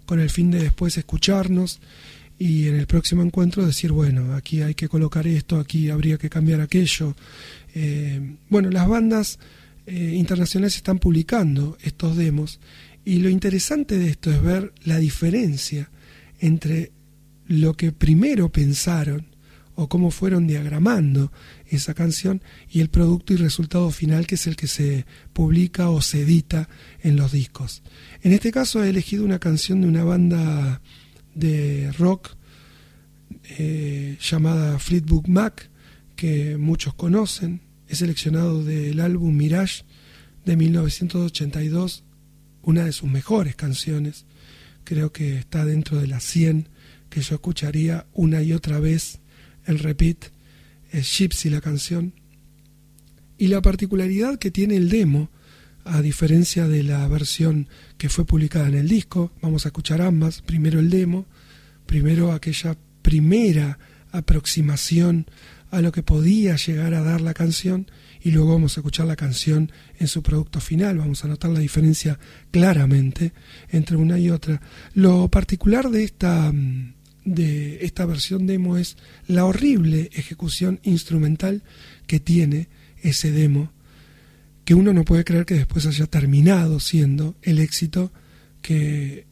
[0.07, 1.81] con el fin de después escucharnos
[2.39, 6.31] y en el próximo encuentro decir, bueno, aquí hay que colocar esto, aquí habría que
[6.31, 7.17] cambiar aquello.
[7.75, 9.39] Eh, bueno, las bandas
[9.87, 12.61] eh, internacionales están publicando estos demos
[13.05, 15.91] y lo interesante de esto es ver la diferencia
[16.39, 16.93] entre
[17.47, 19.27] lo que primero pensaron
[19.75, 21.33] o cómo fueron diagramando
[21.69, 26.03] esa canción y el producto y resultado final que es el que se publica o
[26.03, 26.69] se edita
[27.01, 27.83] en los discos.
[28.23, 30.83] En este caso he elegido una canción de una banda
[31.39, 32.31] de rock
[33.59, 35.71] eh, llamada Fleetwood Mac
[36.17, 37.61] que muchos conocen.
[37.89, 39.85] He seleccionado del álbum Mirage
[40.45, 42.05] de 1982
[42.63, 44.27] una de sus mejores canciones.
[44.85, 46.69] Creo que está dentro de las 100
[47.09, 49.21] que yo escucharía una y otra vez
[49.65, 50.27] el repeat,
[50.91, 52.15] es Gypsy la canción.
[53.37, 55.31] Y la particularidad que tiene el demo,
[55.89, 60.43] a diferencia de la versión que fue publicada en el disco, vamos a escuchar ambas,
[60.43, 61.27] primero el demo,
[61.87, 63.79] primero aquella primera
[64.13, 65.27] aproximación
[65.71, 69.17] a lo que podía llegar a dar la canción y luego vamos a escuchar la
[69.17, 72.19] canción en su producto final, vamos a notar la diferencia
[72.51, 73.33] claramente
[73.71, 74.61] entre una y otra.
[74.95, 76.53] Lo particular de esta
[77.25, 81.63] de esta versión demo es la horrible ejecución instrumental
[82.07, 82.69] que tiene
[83.03, 83.71] ese demo,
[84.69, 88.13] que uno no puede creer que después haya terminado siendo el éxito
[88.61, 89.25] que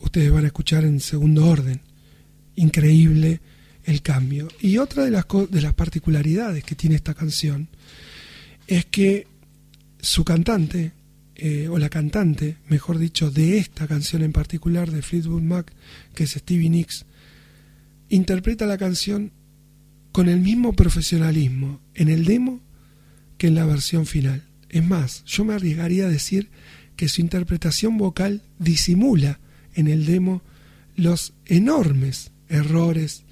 [0.00, 1.80] ustedes van a escuchar en segundo orden.
[2.56, 3.40] Increíble
[3.84, 4.48] el cambio.
[4.60, 7.68] Y otra de las, de las particularidades que tiene esta canción
[8.66, 9.26] es que
[9.98, 10.92] su cantante,
[11.36, 15.72] eh, o la cantante, mejor dicho, de esta canción en particular de Fleetwood Mac,
[16.14, 17.06] que es Stevie Nicks,
[18.10, 19.32] interpreta la canción
[20.12, 22.60] con el mismo profesionalismo en el demo
[23.38, 24.51] que en la versión final.
[24.72, 26.50] Es más, yo me arriesgaría a decir
[26.96, 29.38] que su interpretación vocal disimula
[29.74, 30.42] en el demo
[30.96, 33.24] los enormes errores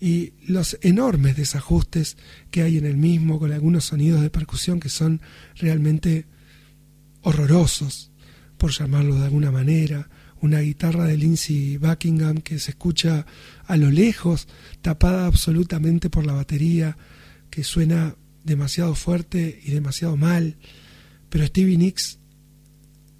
[0.00, 2.16] y los enormes desajustes
[2.50, 5.20] que hay en el mismo, con algunos sonidos de percusión que son
[5.56, 6.26] realmente
[7.22, 8.10] horrorosos,
[8.56, 10.08] por llamarlo de alguna manera,
[10.40, 13.26] una guitarra de Lindsey Buckingham que se escucha
[13.66, 14.48] a lo lejos,
[14.80, 16.96] tapada absolutamente por la batería,
[17.50, 20.56] que suena demasiado fuerte y demasiado mal,
[21.28, 22.18] pero Stevie Nicks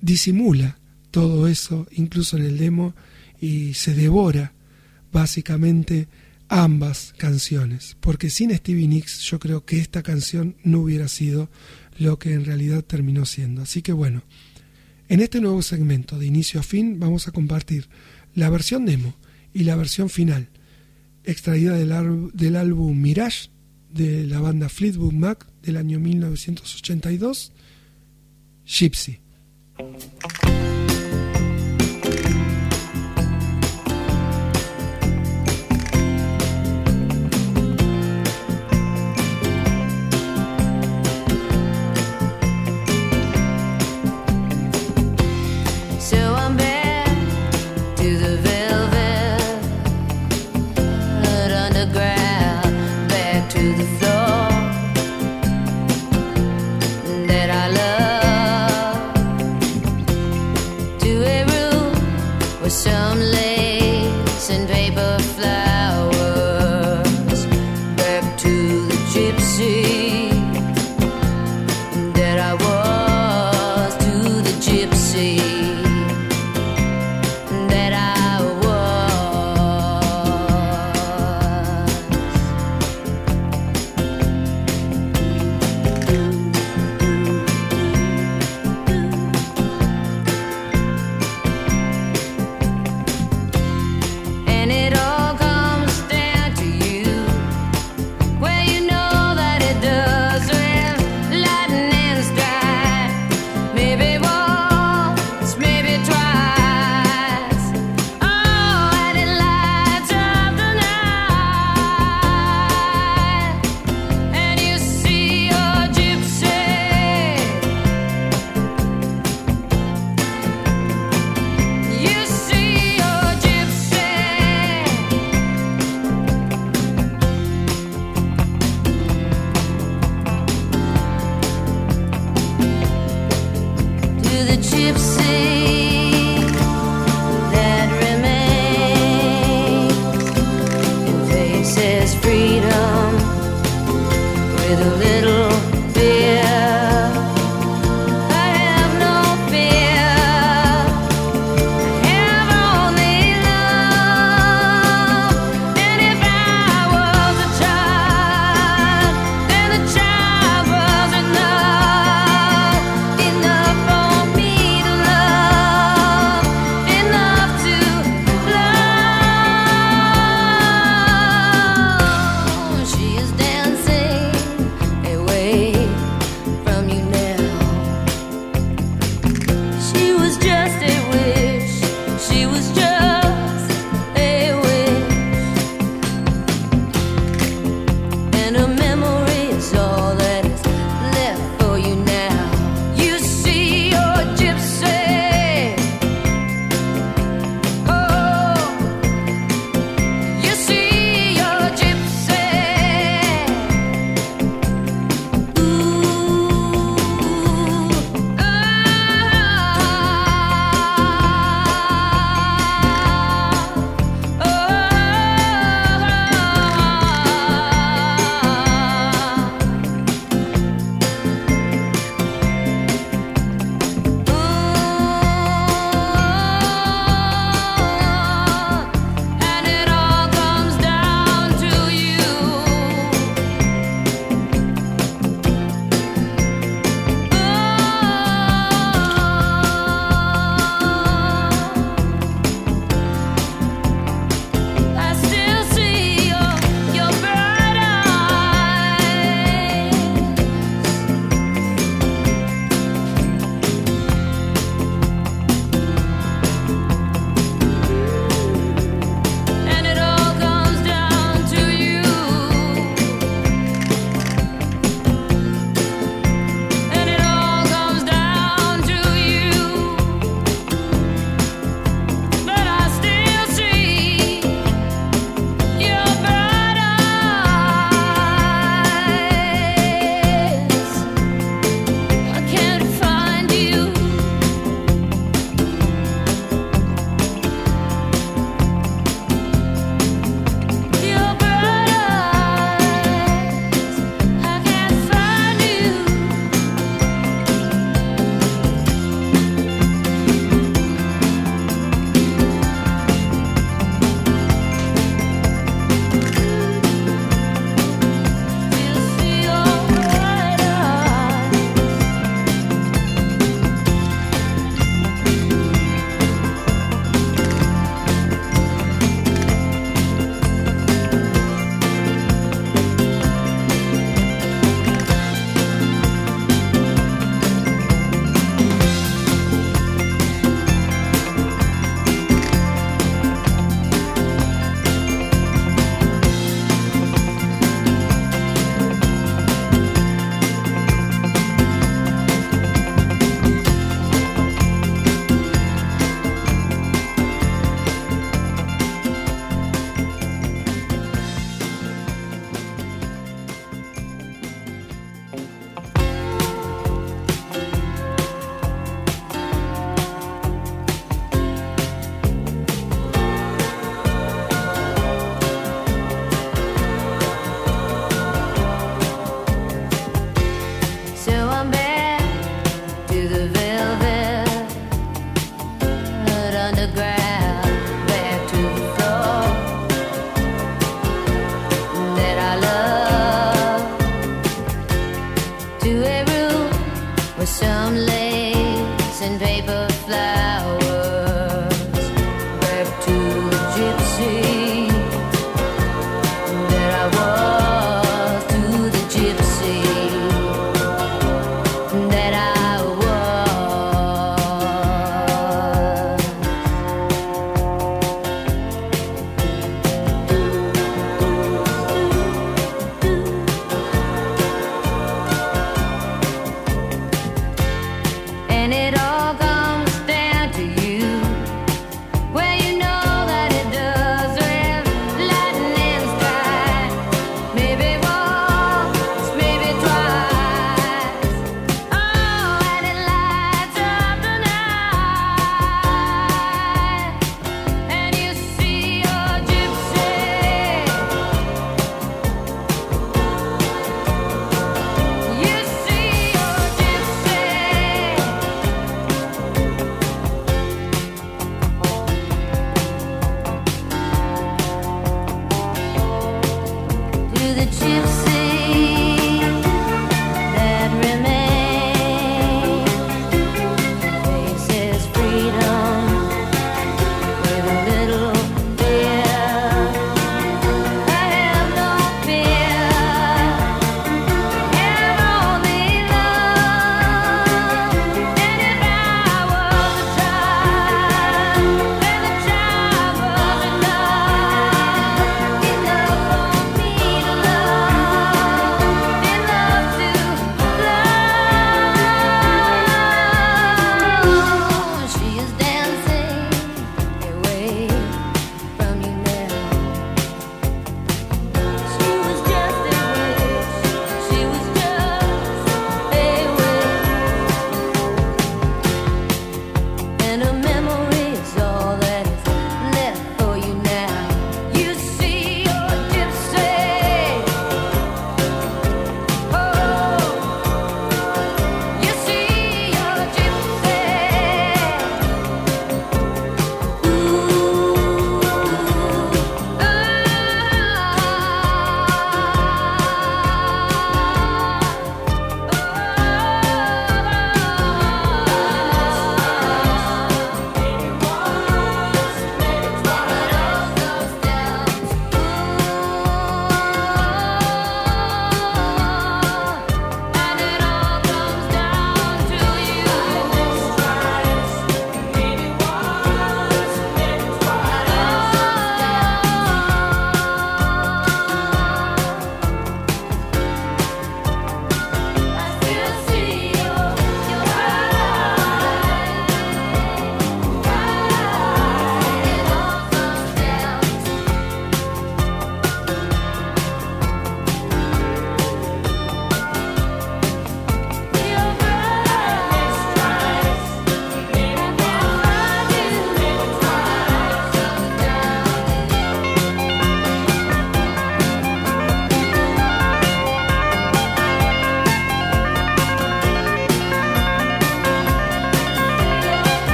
[0.00, 0.78] disimula
[1.10, 2.94] todo eso, incluso en el demo,
[3.40, 4.52] y se devora
[5.12, 6.08] básicamente
[6.48, 11.50] ambas canciones, porque sin Stevie Nicks yo creo que esta canción no hubiera sido
[11.98, 13.62] lo que en realidad terminó siendo.
[13.62, 14.22] Así que bueno,
[15.08, 17.88] en este nuevo segmento de inicio a fin vamos a compartir
[18.34, 19.14] la versión demo
[19.52, 20.48] y la versión final,
[21.24, 23.48] extraída del, del álbum Mirage
[23.90, 27.52] de la banda Fleetwood Mac del año 1982,
[28.66, 29.20] Gypsy.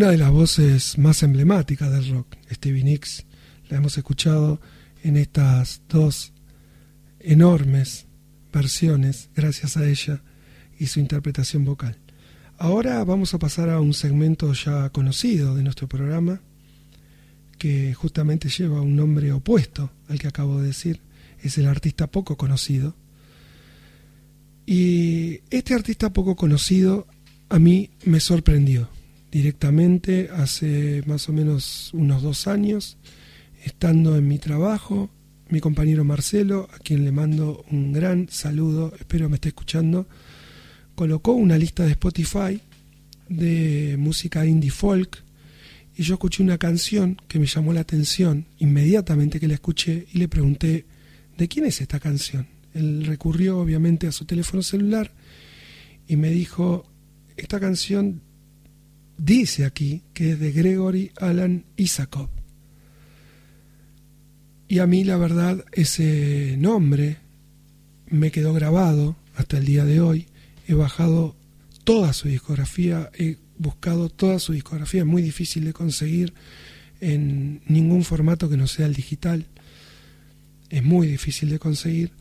[0.00, 3.26] una de las voces más emblemáticas del rock, Stevie Nicks.
[3.68, 4.58] La hemos escuchado
[5.02, 6.32] en estas dos
[7.18, 8.06] enormes
[8.50, 10.22] versiones, gracias a ella
[10.78, 11.98] y su interpretación vocal.
[12.56, 16.40] Ahora vamos a pasar a un segmento ya conocido de nuestro programa,
[17.58, 21.02] que justamente lleva un nombre opuesto al que acabo de decir.
[21.42, 22.96] Es el artista poco conocido.
[24.64, 27.06] Y este artista poco conocido
[27.50, 28.88] a mí me sorprendió
[29.30, 32.98] directamente hace más o menos unos dos años,
[33.64, 35.10] estando en mi trabajo,
[35.48, 40.06] mi compañero Marcelo, a quien le mando un gran saludo, espero me esté escuchando,
[40.94, 42.60] colocó una lista de Spotify
[43.28, 45.22] de música indie folk
[45.96, 50.18] y yo escuché una canción que me llamó la atención inmediatamente que la escuché y
[50.18, 50.86] le pregunté,
[51.36, 52.46] ¿de quién es esta canción?
[52.74, 55.12] Él recurrió obviamente a su teléfono celular
[56.06, 56.86] y me dijo,
[57.36, 58.22] esta canción
[59.20, 62.30] dice aquí que es de Gregory Alan Isakov.
[64.66, 67.18] Y a mí la verdad ese nombre
[68.08, 70.26] me quedó grabado hasta el día de hoy.
[70.66, 71.36] He bajado
[71.84, 76.32] toda su discografía, he buscado toda su discografía, es muy difícil de conseguir
[77.00, 79.46] en ningún formato que no sea el digital.
[80.70, 82.12] Es muy difícil de conseguir.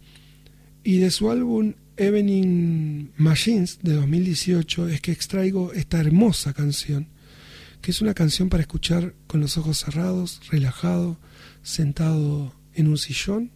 [0.84, 7.10] Y de su álbum Evening Machines de 2018 es que extraigo esta hermosa canción,
[7.82, 11.20] que es una canción para escuchar con los ojos cerrados, relajado,
[11.62, 13.52] sentado en un sillón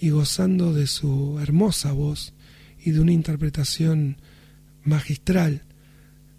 [0.00, 2.32] y gozando de su hermosa voz
[2.82, 4.16] y de una interpretación
[4.82, 5.64] magistral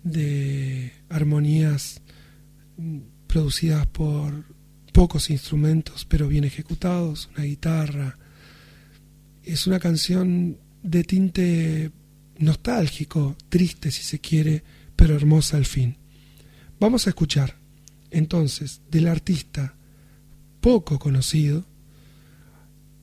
[0.03, 2.01] de armonías
[2.77, 4.43] mm, producidas por
[4.91, 8.17] pocos instrumentos pero bien ejecutados, una guitarra.
[9.43, 11.91] Es una canción de tinte
[12.37, 14.63] nostálgico, triste si se quiere,
[14.95, 15.97] pero hermosa al fin.
[16.79, 17.57] Vamos a escuchar
[18.11, 19.75] entonces del artista
[20.61, 21.65] poco conocido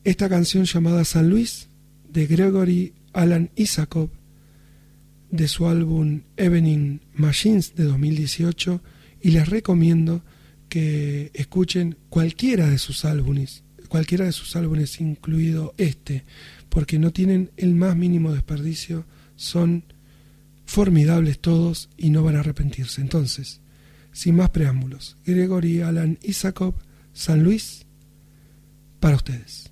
[0.05, 1.69] esta canción llamada San Luis
[2.09, 4.11] de Gregory Alan Isakov
[5.31, 8.81] de su álbum Evening Machines de 2018
[9.21, 10.23] y les recomiendo
[10.69, 16.25] que escuchen cualquiera de sus álbumes, cualquiera de sus álbumes incluido este,
[16.71, 19.05] porque no tienen el más mínimo desperdicio,
[19.37, 19.85] son
[20.65, 23.03] formidables todos y no van a arrepentirse.
[23.03, 23.61] Entonces,
[24.11, 26.75] sin más preámbulos, Gregory Alan Isakov,
[27.13, 27.85] San Luis,
[28.99, 29.71] para ustedes.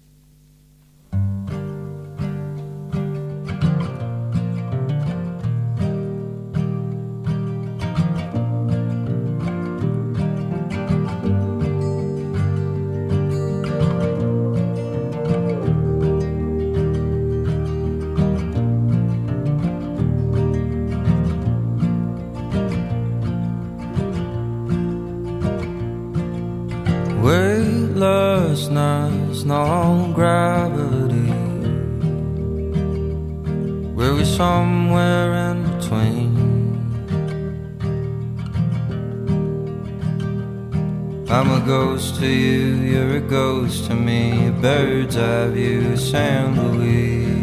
[41.71, 44.49] Ghost to you, you're a ghost to me.
[44.49, 47.40] A bird's eye view, San Luis.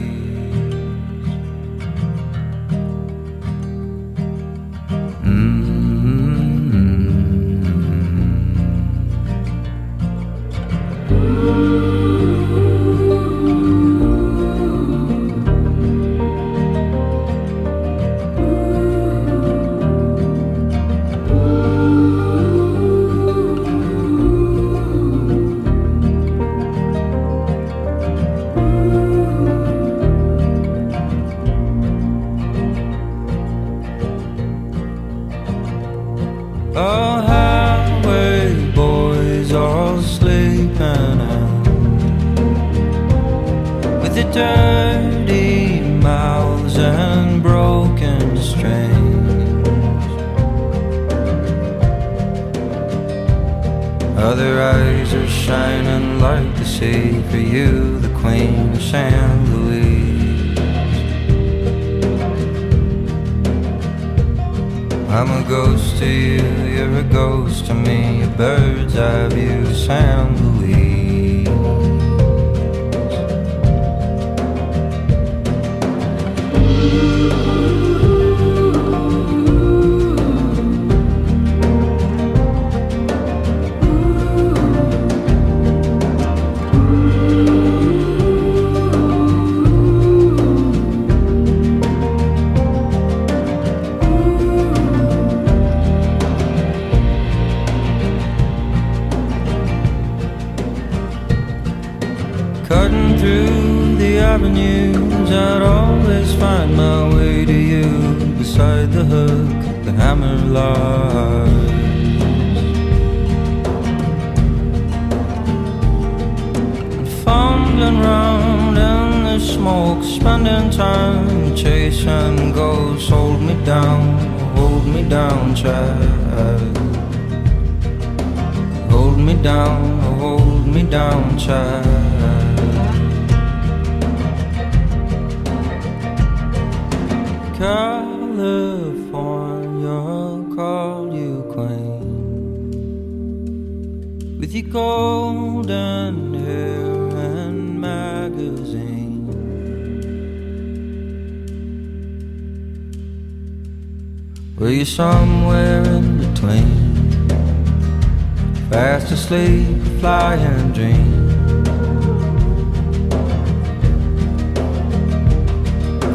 [158.97, 161.29] Fast asleep, flying dream.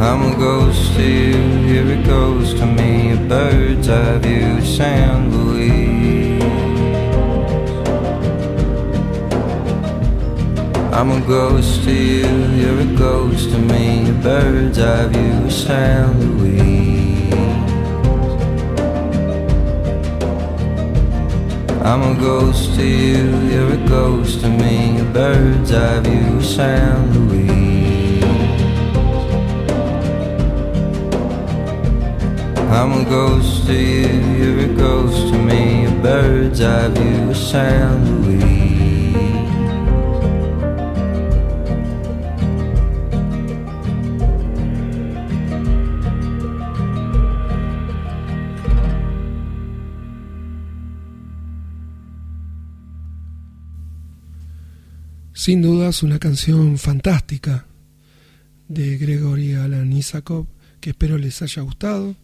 [0.00, 1.36] I'm a ghost to you,
[1.68, 6.42] here it goes to me, a bird's eye view, San Luis.
[10.92, 12.26] I'm a ghost to you,
[12.58, 16.81] here it goes to me, a bird's eye view, San Luis.
[21.84, 27.12] I'm a ghost to you, you're a ghost to me, a bird's eye view, San
[27.12, 28.22] Luis.
[32.70, 34.06] I'm a ghost to you,
[34.38, 38.51] you're a ghost to me, a bird's eye view San Luis.
[55.42, 57.66] Sin dudas una canción fantástica
[58.68, 60.46] de Gregory Alan Isakov
[60.80, 62.14] que espero les haya gustado.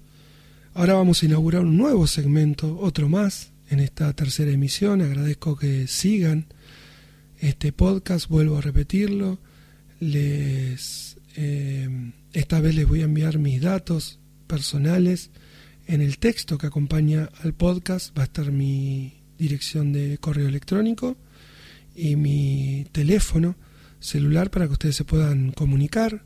[0.72, 5.02] Ahora vamos a inaugurar un nuevo segmento, otro más, en esta tercera emisión.
[5.02, 6.46] Agradezco que sigan
[7.40, 9.40] este podcast, vuelvo a repetirlo.
[9.98, 15.32] Les, eh, esta vez les voy a enviar mis datos personales.
[15.88, 21.16] En el texto que acompaña al podcast va a estar mi dirección de correo electrónico
[21.98, 23.56] y mi teléfono
[23.98, 26.22] celular para que ustedes se puedan comunicar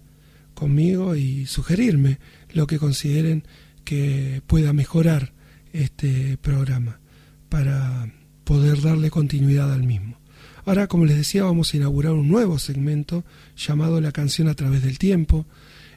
[0.55, 2.19] conmigo y sugerirme
[2.53, 3.45] lo que consideren
[3.85, 5.33] que pueda mejorar
[5.73, 7.01] este programa
[7.49, 8.13] para
[8.45, 10.19] poder darle continuidad al mismo.
[10.67, 13.25] Ahora, como les decía, vamos a inaugurar un nuevo segmento
[13.57, 15.47] llamado La canción a través del tiempo.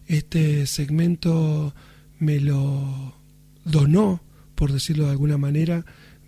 [0.08, 1.76] Este segmento
[2.18, 3.16] me lo
[3.66, 4.24] donó,
[4.56, 5.86] por decirlo de alguna manera,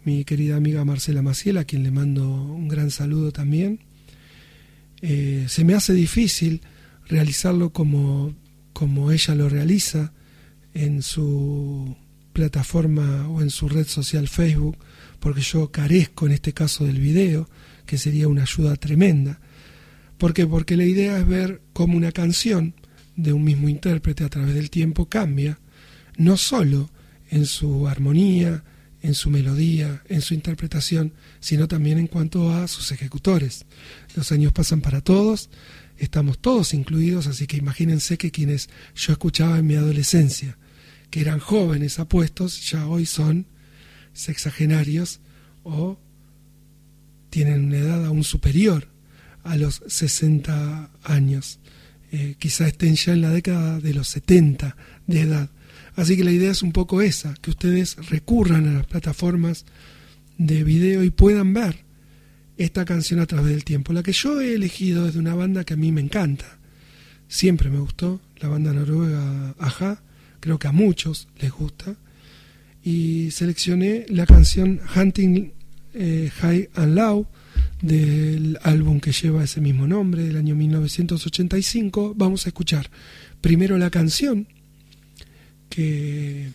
[0.07, 3.81] mi querida amiga Marcela Maciel, a quien le mando un gran saludo también.
[5.01, 6.61] Eh, se me hace difícil
[7.09, 8.33] realizarlo como,
[8.71, 10.13] como ella lo realiza
[10.73, 11.97] en su
[12.31, 14.77] plataforma o en su red social Facebook,
[15.19, 17.49] porque yo carezco en este caso del video,
[17.85, 19.41] que sería una ayuda tremenda.
[20.17, 20.47] ¿Por qué?
[20.47, 22.75] Porque la idea es ver cómo una canción
[23.17, 25.59] de un mismo intérprete a través del tiempo cambia,
[26.15, 26.89] no solo
[27.29, 28.63] en su armonía,
[29.07, 33.65] en su melodía, en su interpretación, sino también en cuanto a sus ejecutores.
[34.15, 35.49] Los años pasan para todos,
[35.97, 40.57] estamos todos incluidos, así que imagínense que quienes yo escuchaba en mi adolescencia,
[41.09, 43.47] que eran jóvenes apuestos, ya hoy son
[44.11, 45.21] sexagenarios
[45.63, 45.97] o
[47.29, 48.89] tienen una edad aún superior
[49.45, 51.59] a los 60 años.
[52.11, 54.75] Eh, quizá estén ya en la década de los 70
[55.07, 55.49] de edad.
[55.97, 59.65] Así que la idea es un poco esa, que ustedes recurran a las plataformas
[60.37, 61.85] de video y puedan ver
[62.55, 63.93] esta canción a través del tiempo.
[63.93, 66.59] La que yo he elegido es de una banda que a mí me encanta.
[67.27, 70.03] Siempre me gustó, la banda noruega Aja,
[70.39, 71.95] creo que a muchos les gusta.
[72.83, 75.51] Y seleccioné la canción Hunting
[75.95, 77.25] eh, High and Low
[77.81, 82.13] del álbum que lleva ese mismo nombre, del año 1985.
[82.15, 82.91] Vamos a escuchar
[83.41, 84.47] primero la canción
[85.69, 86.51] que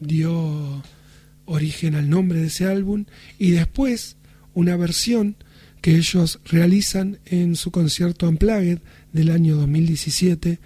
[0.00, 0.82] dio
[1.44, 3.06] origen al nombre de ese álbum
[3.38, 4.16] y después
[4.54, 5.36] una versión
[5.80, 8.80] que ellos realizan en su concierto Unplugged
[9.12, 10.58] del año 2017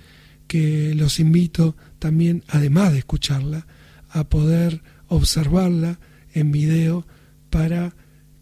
[0.47, 3.67] que los invito también además de escucharla
[4.11, 5.99] a poder observarla
[6.35, 7.07] en video
[7.51, 7.95] para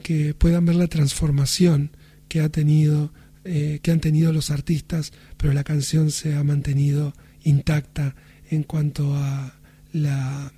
[0.03, 1.91] que puedan ver la transformación
[2.29, 3.13] que ha tenido
[3.45, 7.13] eh, que han tenido los artistas pero la canción se ha mantenido
[7.43, 8.15] intacta
[8.51, 9.55] en cuanto a
[9.93, 10.53] la,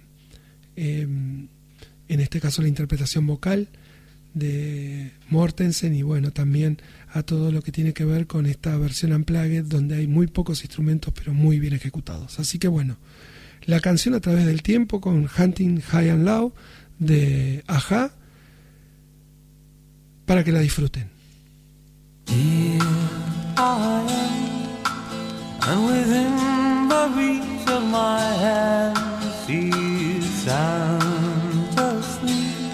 [0.76, 3.68] eh, en este caso la interpretación vocal
[4.34, 6.80] de Mortensen y bueno, también
[7.12, 10.62] a todo lo que tiene que ver con esta versión Unplugged donde hay muy pocos
[10.62, 12.40] instrumentos pero muy bien ejecutados.
[12.40, 12.96] Así que bueno,
[13.66, 16.54] la canción a través del tiempo con Hunting High and Low
[16.98, 18.12] de Aja
[20.24, 21.10] para que la disfruten.
[26.92, 28.98] the reach of my hand
[29.44, 32.72] she's sound asleep,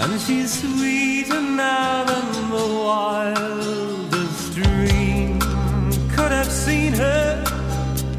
[0.00, 2.26] and she's sweeter now than
[2.56, 5.38] the wildest dream
[6.14, 7.44] could have seen her.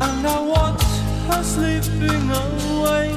[0.05, 0.85] And I watch
[1.27, 3.07] her slipping away,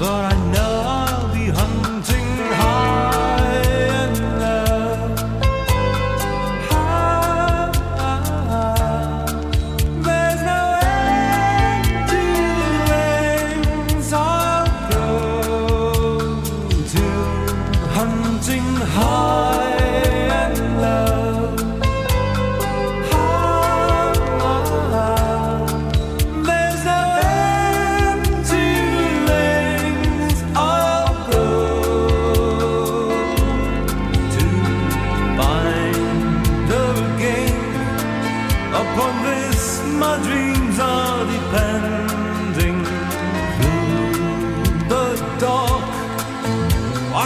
[0.00, 2.30] but I know I'll be hunting
[2.60, 3.37] hard.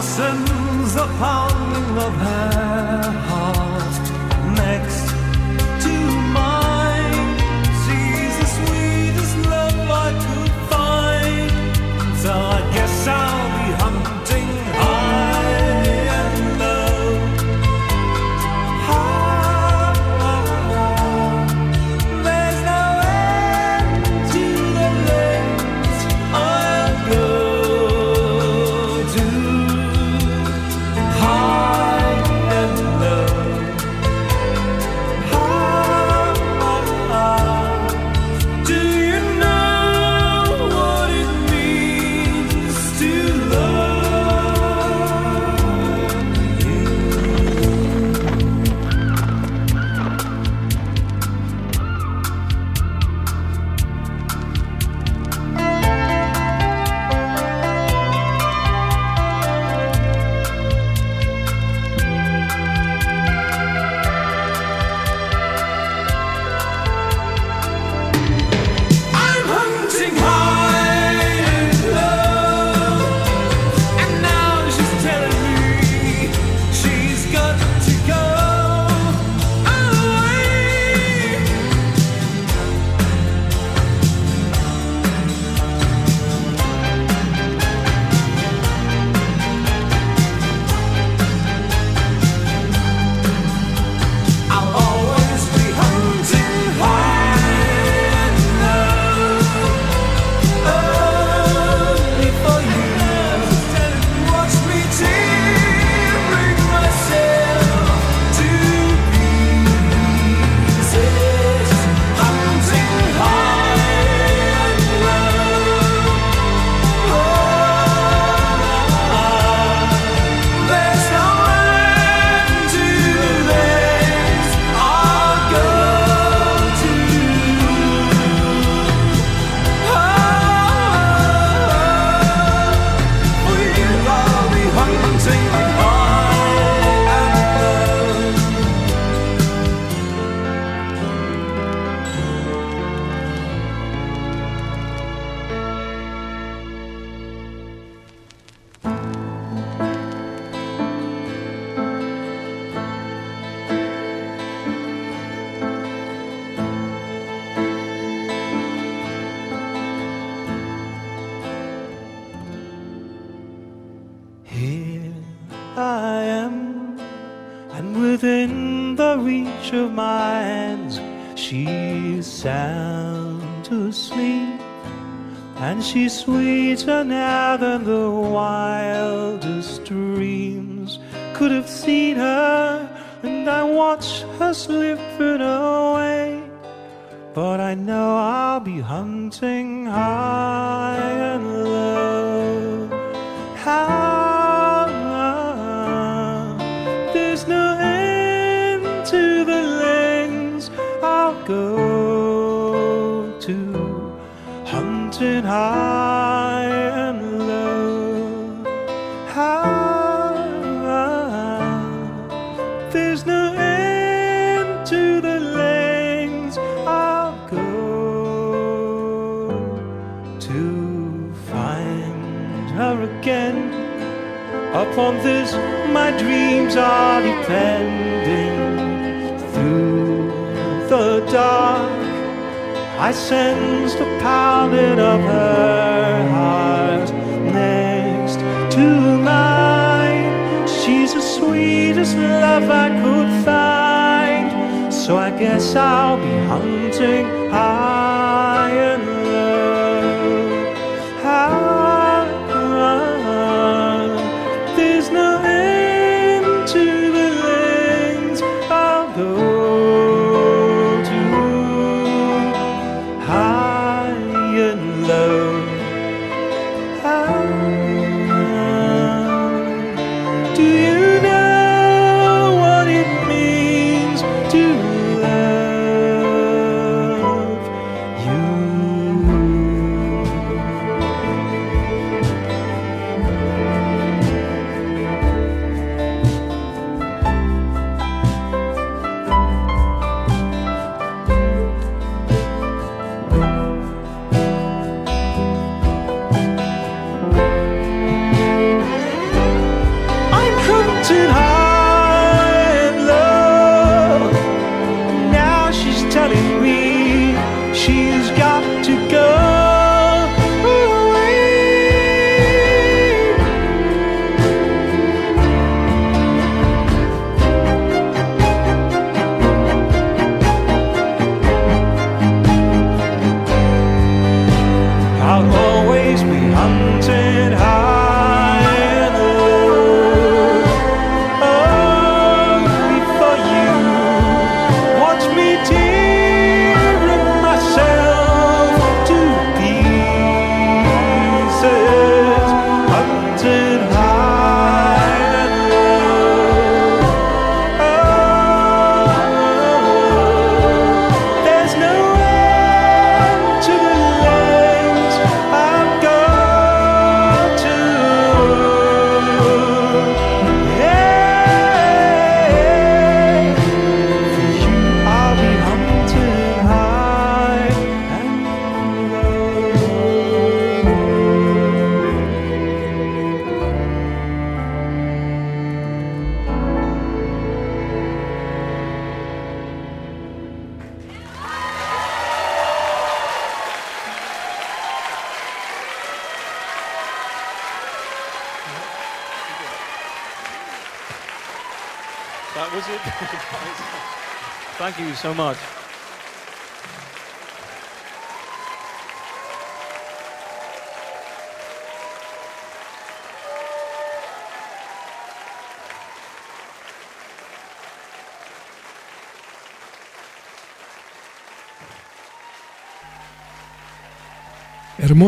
[0.02, 3.31] Sins the pounding of hair.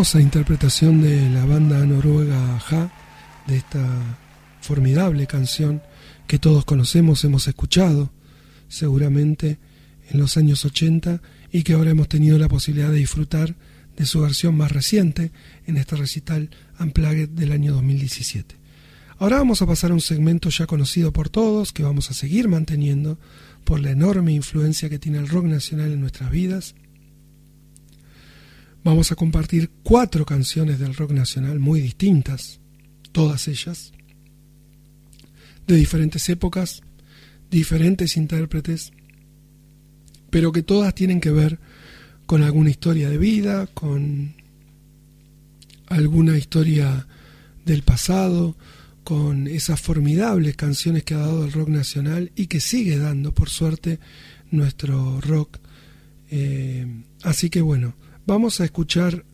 [0.04, 2.92] Hermosa interpretación de la banda noruega Ja
[3.46, 3.82] de esta
[4.60, 5.80] formidable canción
[6.26, 8.12] que todos conocemos, hemos escuchado
[8.68, 9.58] seguramente
[10.10, 11.22] en los años 80
[11.52, 13.56] y que ahora hemos tenido la posibilidad de disfrutar
[13.96, 15.32] de su versión más reciente
[15.66, 18.56] en este recital Unplugged del año 2017.
[19.16, 22.46] Ahora vamos a pasar a un segmento ya conocido por todos, que vamos a seguir
[22.46, 23.18] manteniendo
[23.64, 26.74] por la enorme influencia que tiene el rock nacional en nuestras vidas.
[28.84, 32.60] Vamos a compartir cuatro canciones del rock nacional muy distintas,
[33.12, 33.92] todas ellas,
[35.66, 36.82] de diferentes épocas,
[37.50, 38.92] diferentes intérpretes,
[40.28, 41.58] pero que todas tienen que ver
[42.26, 44.34] con alguna historia de vida, con
[45.86, 47.06] alguna historia
[47.64, 48.54] del pasado,
[49.02, 53.48] con esas formidables canciones que ha dado el rock nacional y que sigue dando, por
[53.48, 53.98] suerte,
[54.50, 55.58] nuestro rock.
[56.30, 56.86] Eh,
[57.22, 57.94] así que bueno,
[58.26, 59.24] vamos a escuchar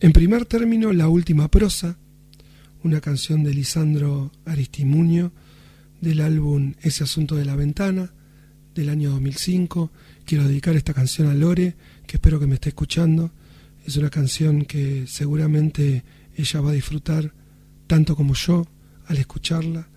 [0.00, 1.98] en primer término la última prosa,
[2.82, 5.32] una canción de Lisandro Aristimuño
[6.00, 8.12] del álbum Ese asunto de la ventana
[8.74, 9.92] del año 2005.
[10.24, 11.76] Quiero dedicar esta canción a Lore,
[12.06, 13.30] que espero que me esté escuchando.
[13.84, 16.02] Es una canción que seguramente
[16.36, 17.34] ella va a disfrutar
[17.86, 18.66] tanto como yo
[19.06, 19.88] al escucharla.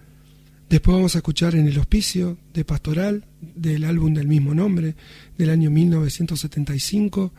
[0.74, 4.96] Después vamos a escuchar en el hospicio de Pastoral del álbum del mismo nombre
[5.38, 7.32] del año 1975,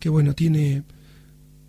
[0.00, 0.82] que bueno, tiene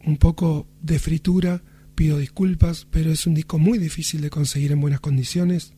[0.05, 1.61] un poco de fritura,
[1.93, 5.73] pido disculpas, pero es un disco muy difícil de conseguir en buenas condiciones.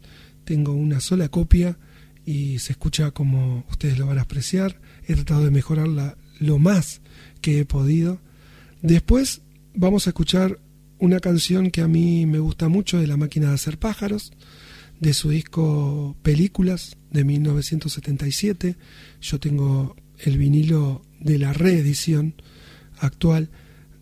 [0.45, 1.78] Tengo una sola copia
[2.26, 4.80] y se escucha como ustedes lo van a apreciar.
[5.06, 7.02] He tratado de mejorarla lo más
[7.41, 8.22] que he podido.
[8.82, 9.41] Después
[9.74, 10.62] vamos a escuchar
[10.98, 14.32] una canción que a mí me gusta mucho de La máquina de hacer pájaros,
[15.00, 18.76] de su disco Películas de 1977.
[19.22, 22.36] Yo tengo el vinilo de la reedición
[22.98, 23.50] actual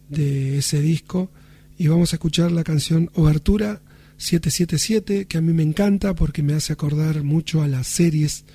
[0.10, 1.32] de ese disco
[1.78, 3.82] y vamos a escuchar la canción Obertura
[4.18, 8.46] 777, que a mí me encanta porque me hace acordar mucho a las series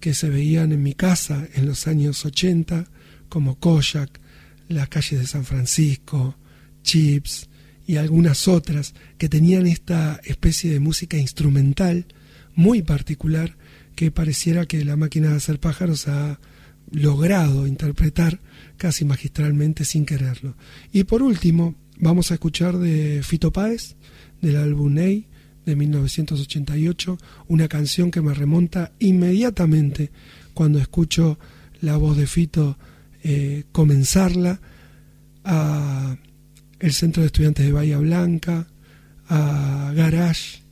[0.00, 2.86] que se veían en mi casa en los años 80,
[3.28, 4.20] como Kojak,
[4.68, 6.36] Las calles de San Francisco,
[6.82, 7.48] Chips
[7.86, 12.06] y algunas otras que tenían esta especie de música instrumental
[12.54, 13.56] muy particular
[13.94, 16.38] que pareciera que la máquina de hacer pájaros ha
[16.90, 18.40] logrado interpretar
[18.76, 20.56] casi magistralmente sin quererlo.
[20.92, 23.96] Y por último, vamos a escuchar de Fito Páez,
[24.40, 25.26] del álbum Ney
[25.64, 27.18] de 1988,
[27.48, 30.10] una canción que me remonta inmediatamente
[30.54, 31.38] cuando escucho
[31.80, 32.78] la voz de Fito
[33.22, 34.60] eh, comenzarla
[35.44, 36.16] a
[36.82, 38.66] el Centro de Estudiantes de Bahía Blanca,
[39.28, 40.62] a Garage,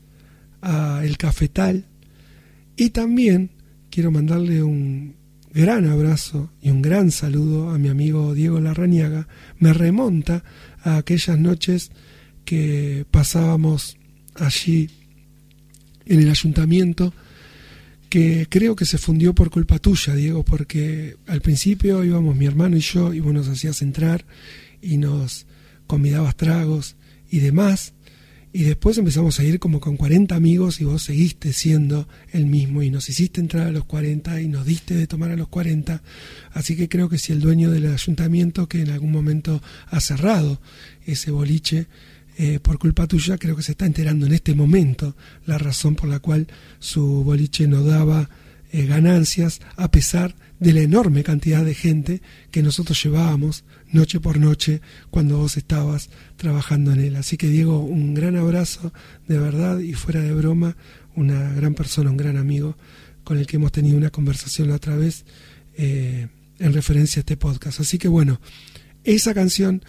[0.60, 1.86] a El Cafetal
[2.76, 3.50] y también
[3.90, 5.14] quiero mandarle un
[5.52, 9.28] gran abrazo y un gran saludo a mi amigo Diego Larrañaga.
[9.58, 10.42] Me remonta
[10.82, 11.90] a aquellas noches
[12.44, 13.96] que pasábamos
[14.34, 14.90] allí
[16.06, 17.14] en el ayuntamiento,
[18.08, 22.76] que creo que se fundió por culpa tuya, Diego, porque al principio íbamos mi hermano
[22.76, 24.24] y yo, y vos nos hacías entrar
[24.82, 25.46] y nos
[25.90, 26.94] convidabas tragos
[27.28, 27.94] y demás,
[28.52, 32.80] y después empezamos a ir como con 40 amigos y vos seguiste siendo el mismo
[32.84, 36.00] y nos hiciste entrar a los 40 y nos diste de tomar a los 40.
[36.52, 40.60] Así que creo que si el dueño del ayuntamiento que en algún momento ha cerrado
[41.06, 41.88] ese boliche
[42.38, 46.08] eh, por culpa tuya, creo que se está enterando en este momento la razón por
[46.08, 46.46] la cual
[46.78, 48.30] su boliche no daba
[48.70, 54.38] eh, ganancias a pesar de la enorme cantidad de gente que nosotros llevábamos noche por
[54.38, 57.16] noche cuando vos estabas trabajando en él.
[57.16, 58.92] Así que Diego, un gran abrazo
[59.26, 60.76] de verdad y fuera de broma,
[61.16, 62.76] una gran persona, un gran amigo
[63.24, 65.24] con el que hemos tenido una conversación la otra vez
[65.76, 66.28] eh,
[66.58, 67.80] en referencia a este podcast.
[67.80, 68.40] Así que bueno,
[69.02, 69.82] esa canción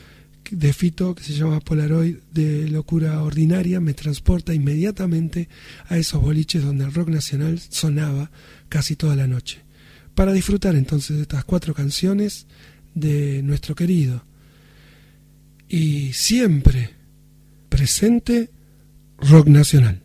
[0.49, 5.49] de Fito que se llama Polaroid de locura ordinaria me transporta inmediatamente
[5.87, 8.31] a esos boliches donde el rock nacional sonaba
[8.69, 9.61] casi toda la noche.
[10.15, 12.47] Para disfrutar entonces de estas cuatro canciones
[12.93, 14.23] de nuestro querido
[15.69, 16.91] y siempre
[17.69, 18.49] presente
[19.17, 20.01] rock nacional.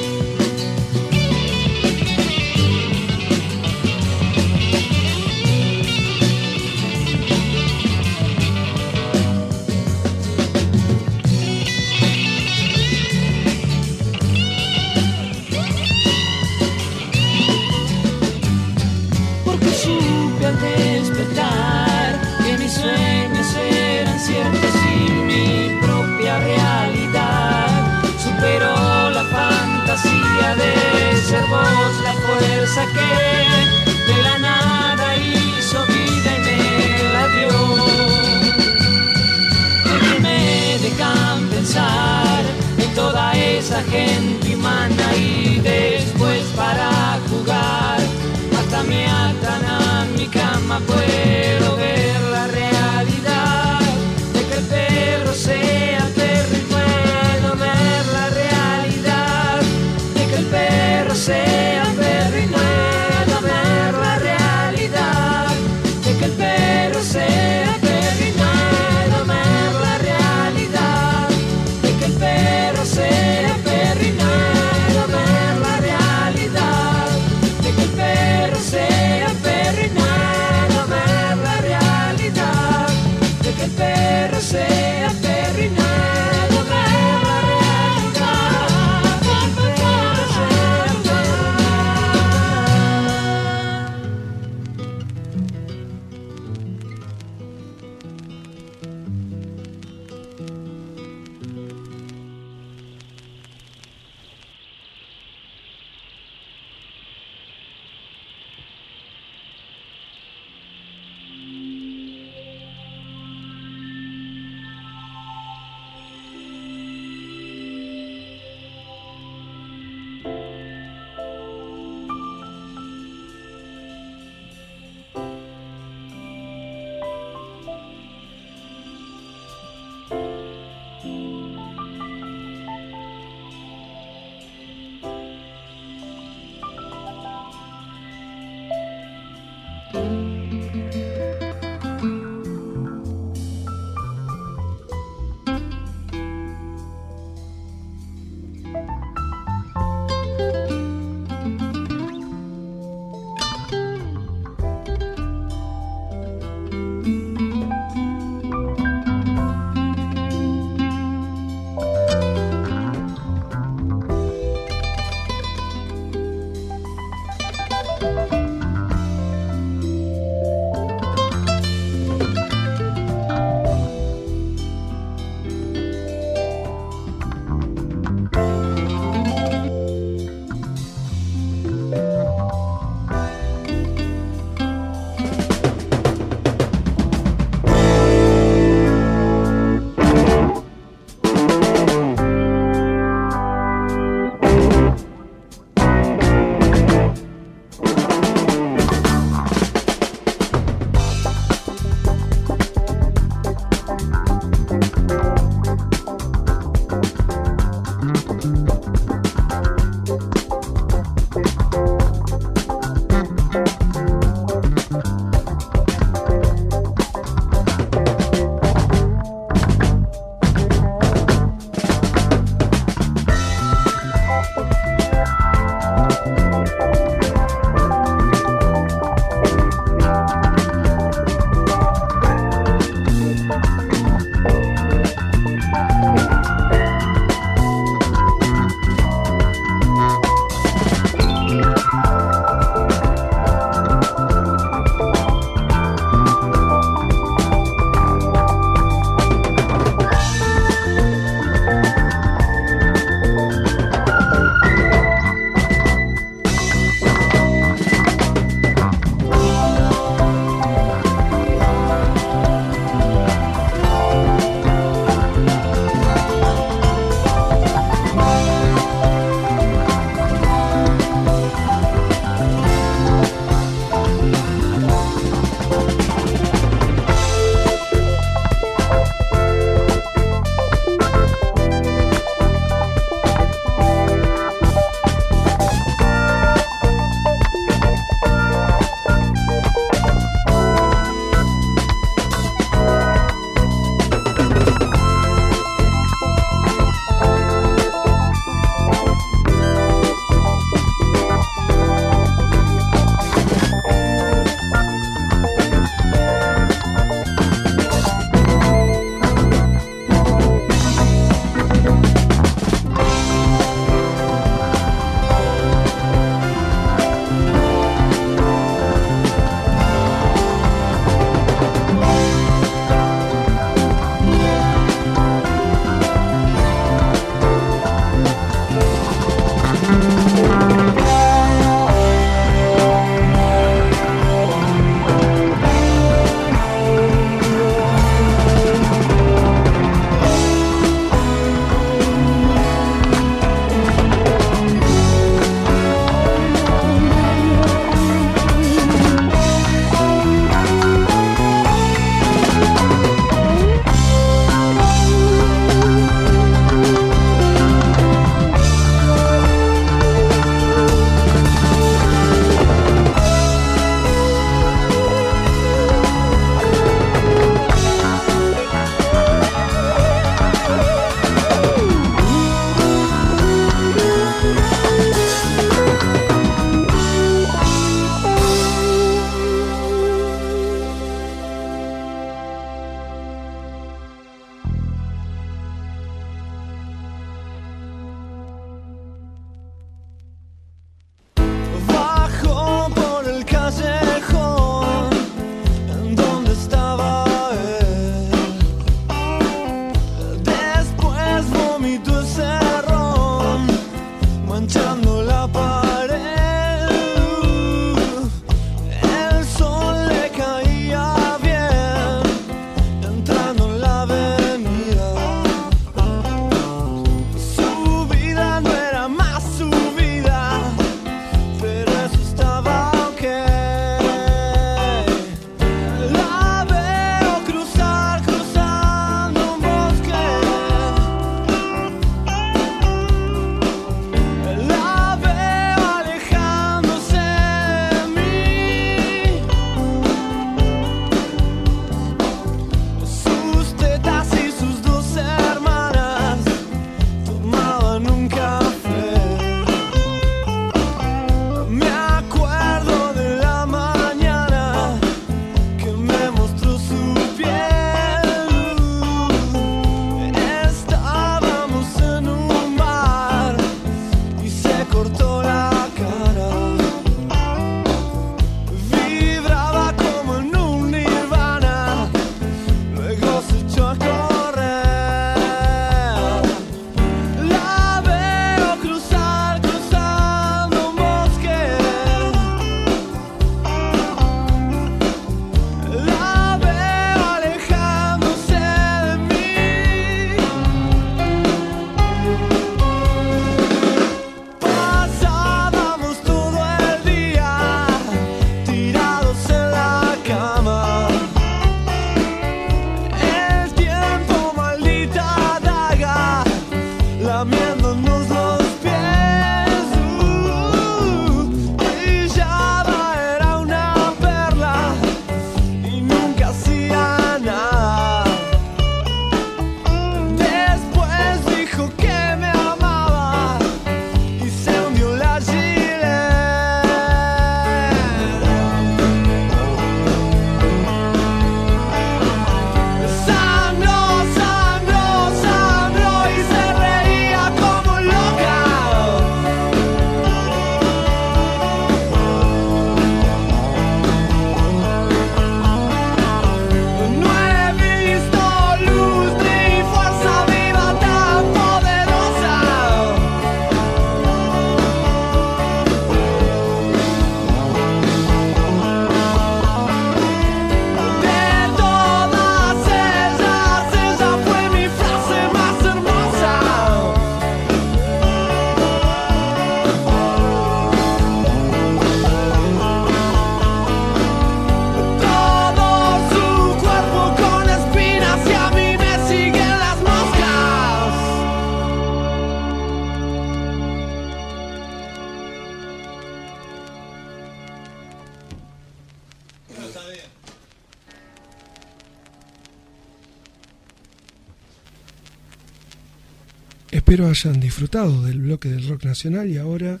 [597.32, 600.00] Hayan disfrutado del bloque del rock nacional y ahora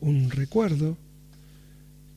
[0.00, 0.96] un recuerdo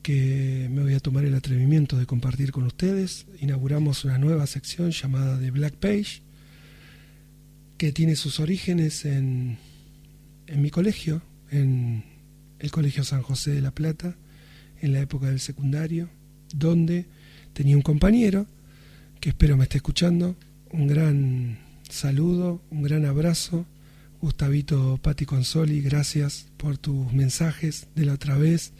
[0.02, 3.26] que me voy a tomar el atrevimiento de compartir con ustedes.
[3.38, 6.22] Inauguramos una nueva sección llamada The Black Page,
[7.76, 9.58] que tiene sus orígenes en,
[10.46, 11.20] en mi colegio,
[11.50, 12.04] en
[12.58, 14.16] el Colegio San José de la Plata,
[14.80, 16.08] en la época del secundario,
[16.54, 17.04] donde
[17.52, 18.46] tenía un compañero
[19.20, 20.34] que espero me esté escuchando.
[20.70, 21.58] Un gran
[21.90, 23.66] saludo, un gran abrazo.
[24.20, 28.72] Gustavito Pati Consoli, gracias por tus mensajes de la otra vez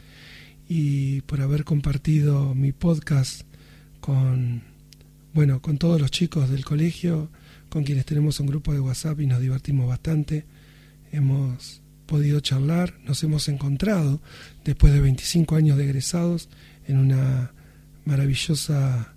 [0.69, 3.43] y por haber compartido mi podcast
[4.01, 4.63] con
[5.35, 7.29] bueno, con todos los chicos del colegio,
[7.69, 10.47] con quienes tenemos un grupo de WhatsApp y nos divertimos bastante.
[11.13, 14.23] Hemos podido charlar, nos hemos encontrado
[14.65, 16.49] después de 25 años de egresados
[16.87, 17.53] en una
[18.07, 19.15] maravillosa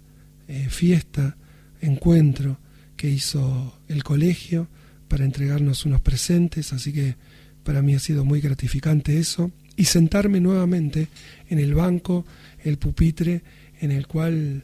[0.50, 1.38] eh, fiesta,
[1.80, 2.60] encuentro
[2.98, 4.68] que hizo el colegio
[5.10, 7.16] para entregarnos unos presentes, así que
[7.64, 11.10] para mí ha sido muy gratificante eso, y sentarme nuevamente
[11.50, 12.26] en el banco,
[12.64, 13.42] el pupitre
[13.82, 14.64] en el cual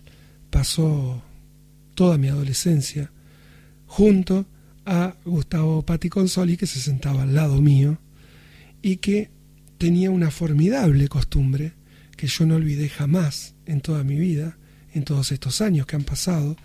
[0.49, 1.21] pasó
[1.95, 3.11] toda mi adolescencia,
[3.87, 4.45] junto
[4.85, 7.97] a Gustavo Pati Consoli, que se sentaba al lado mío,
[8.81, 9.29] y que
[9.77, 11.73] tenía una formidable costumbre
[12.15, 14.57] que yo no olvidé jamás en toda mi vida,
[14.93, 16.55] en todos estos años que han pasado,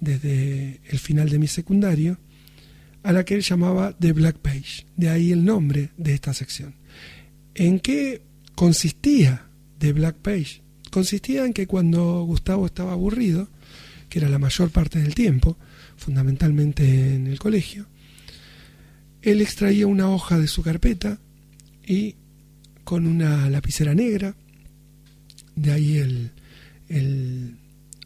[0.00, 2.18] desde el final de mi secundario,
[3.02, 6.74] a la que él llamaba The Black Page, de ahí el nombre de esta sección.
[7.54, 8.22] ¿En qué
[8.54, 9.46] consistía
[9.78, 10.62] The Black Page?
[10.90, 13.48] Consistía en que cuando Gustavo estaba aburrido,
[14.08, 15.56] que era la mayor parte del tiempo,
[15.96, 17.86] fundamentalmente en el colegio,
[19.22, 21.18] él extraía una hoja de su carpeta
[21.86, 22.16] y
[22.84, 24.34] con una lapicera negra,
[25.54, 26.32] de ahí el,
[26.88, 27.56] el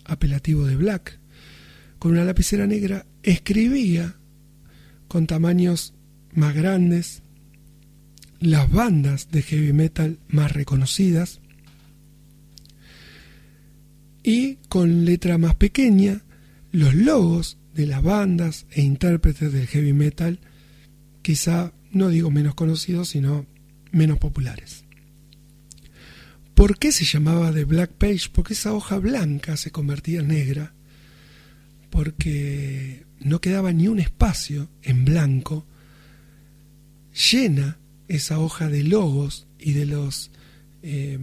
[0.04, 1.18] apelativo de Black,
[1.98, 4.16] con una lapicera negra escribía
[5.14, 5.94] con tamaños
[6.32, 7.22] más grandes
[8.40, 11.38] las bandas de heavy metal más reconocidas
[14.24, 16.22] y con letra más pequeña
[16.72, 20.40] los logos de las bandas e intérpretes del heavy metal,
[21.22, 23.46] quizá no digo menos conocidos, sino
[23.92, 24.82] menos populares.
[26.54, 28.30] ¿Por qué se llamaba The Black Page?
[28.32, 30.74] Porque esa hoja blanca se convertía en negra,
[31.90, 35.66] porque no quedaba ni un espacio en blanco,
[37.30, 37.78] llena
[38.08, 40.30] esa hoja de logos y de los
[40.82, 41.18] eh,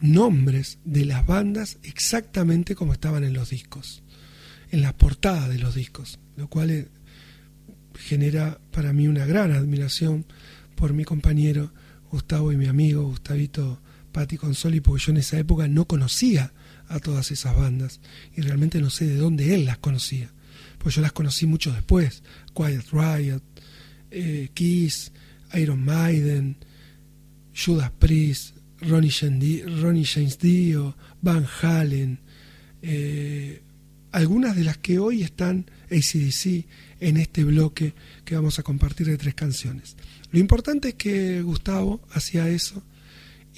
[0.00, 4.02] nombres de las bandas exactamente como estaban en los discos,
[4.70, 6.88] en la portada de los discos, lo cual eh,
[7.94, 10.26] genera para mí una gran admiración
[10.74, 11.72] por mi compañero
[12.10, 13.80] Gustavo y mi amigo Gustavito
[14.12, 16.52] Pati Consoli, porque yo en esa época no conocía
[16.88, 18.00] a todas esas bandas
[18.34, 20.30] y realmente no sé de dónde él las conocía,
[20.86, 22.22] pues yo las conocí mucho después,
[22.54, 23.42] Quiet Riot,
[24.12, 25.10] eh, Kiss,
[25.54, 26.58] Iron Maiden,
[27.52, 32.20] Judas Priest, Ronnie, James Dio, Van Halen,
[32.82, 33.64] eh,
[34.12, 36.66] algunas de las que hoy están ACDC
[37.00, 37.92] en este bloque
[38.24, 39.96] que vamos a compartir de tres canciones.
[40.30, 42.80] Lo importante es que Gustavo hacía eso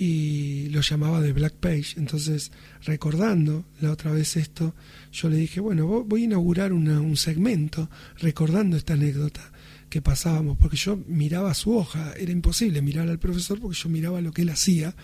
[0.01, 1.95] y lo llamaba de Black Page.
[1.97, 2.53] Entonces,
[2.85, 4.75] recordando la otra vez esto,
[5.11, 9.51] yo le dije, bueno, voy a inaugurar una, un segmento recordando esta anécdota
[9.91, 14.21] que pasábamos, porque yo miraba su hoja, era imposible mirar al profesor porque yo miraba
[14.21, 14.95] lo que él hacía,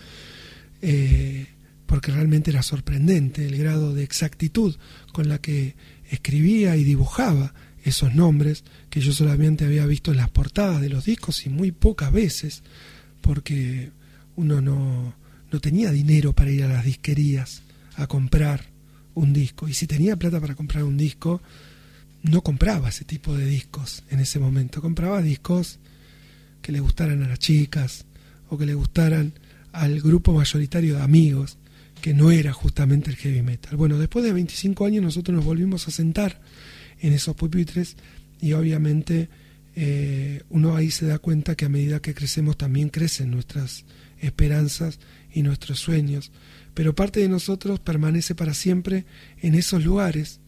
[0.81, 1.47] eh,
[1.85, 4.77] porque realmente era sorprendente el grado de exactitud
[5.11, 5.75] con la que
[6.09, 7.53] escribía y dibujaba
[7.83, 11.71] esos nombres que yo solamente había visto en las portadas de los discos y muy
[11.71, 12.63] pocas veces,
[13.21, 13.91] porque
[14.35, 15.13] uno no,
[15.51, 17.61] no tenía dinero para ir a las disquerías
[17.95, 18.61] a comprar
[19.13, 21.41] un disco, y si tenía plata para comprar un disco,
[22.21, 25.79] no compraba ese tipo de discos en ese momento, compraba discos
[26.61, 28.05] que le gustaran a las chicas
[28.49, 29.33] o que le gustaran
[29.71, 31.57] al grupo mayoritario de amigos,
[32.01, 33.77] que no era justamente el heavy metal.
[33.77, 36.41] Bueno, después de 25 años nosotros nos volvimos a sentar
[36.99, 37.95] en esos pupitres
[38.41, 39.29] y obviamente
[39.75, 43.85] eh, uno ahí se da cuenta que a medida que crecemos también crecen nuestras
[44.25, 44.99] esperanzas
[45.31, 46.31] y nuestros sueños,
[46.73, 49.05] pero parte de nosotros permanece para siempre
[49.41, 50.39] en esos lugares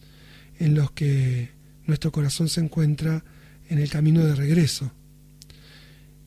[0.60, 1.52] en los que
[1.86, 3.24] nuestro corazón se encuentra
[3.70, 4.92] en el camino de regreso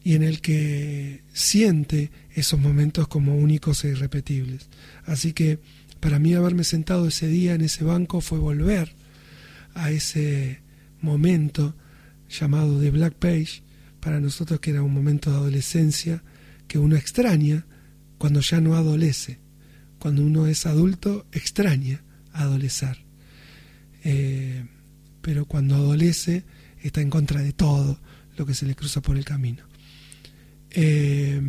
[0.02, 4.68] y en el que siente esos momentos como únicos e irrepetibles.
[5.04, 5.58] Así que
[6.00, 8.94] para mí haberme sentado ese día en ese banco fue volver
[9.74, 10.62] a ese
[11.00, 11.76] momento
[12.28, 13.62] llamado de Black Page,
[14.00, 16.22] para nosotros que era un momento de adolescencia
[16.70, 17.66] que uno extraña
[18.16, 19.40] cuando ya no adolece.
[19.98, 22.96] Cuando uno es adulto, extraña adolecer.
[24.04, 24.64] Eh,
[25.20, 26.44] pero cuando adolece
[26.80, 27.98] está en contra de todo,
[28.36, 29.64] lo que se le cruza por el camino.
[30.70, 31.42] Eh,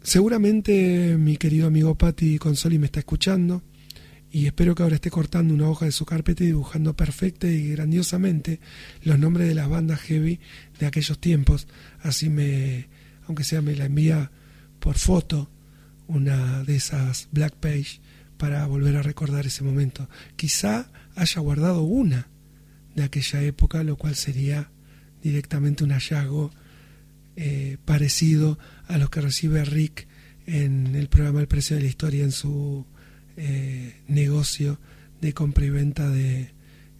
[0.00, 3.64] seguramente mi querido amigo Patti Consoli me está escuchando
[4.30, 7.70] y espero que ahora esté cortando una hoja de su carpeta y dibujando perfecta y
[7.70, 8.60] grandiosamente
[9.02, 10.38] los nombres de las bandas heavy
[10.78, 11.66] de aquellos tiempos.
[12.00, 12.86] Así me,
[13.26, 14.30] aunque sea me la envía
[14.78, 15.50] por foto
[16.06, 18.00] una de esas black page
[18.36, 20.08] para volver a recordar ese momento.
[20.36, 22.28] Quizá haya guardado una
[22.94, 24.70] de aquella época, lo cual sería
[25.22, 26.50] directamente un hallazgo
[27.36, 28.58] eh, parecido
[28.88, 30.06] a los que recibe Rick
[30.46, 32.84] en el programa El precio de la historia en su
[33.36, 34.78] eh, negocio
[35.20, 36.50] de compra y venta de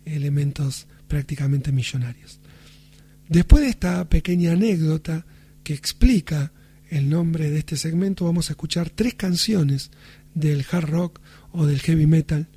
[0.05, 2.41] elementos prácticamente millonarios.
[3.29, 5.27] Después de esta pequeña anécdota
[5.63, 6.53] que explica
[6.91, 9.91] el nombre de este segmento, vamos a escuchar tres canciones
[10.35, 11.21] del hard rock
[11.53, 12.49] o del heavy metal,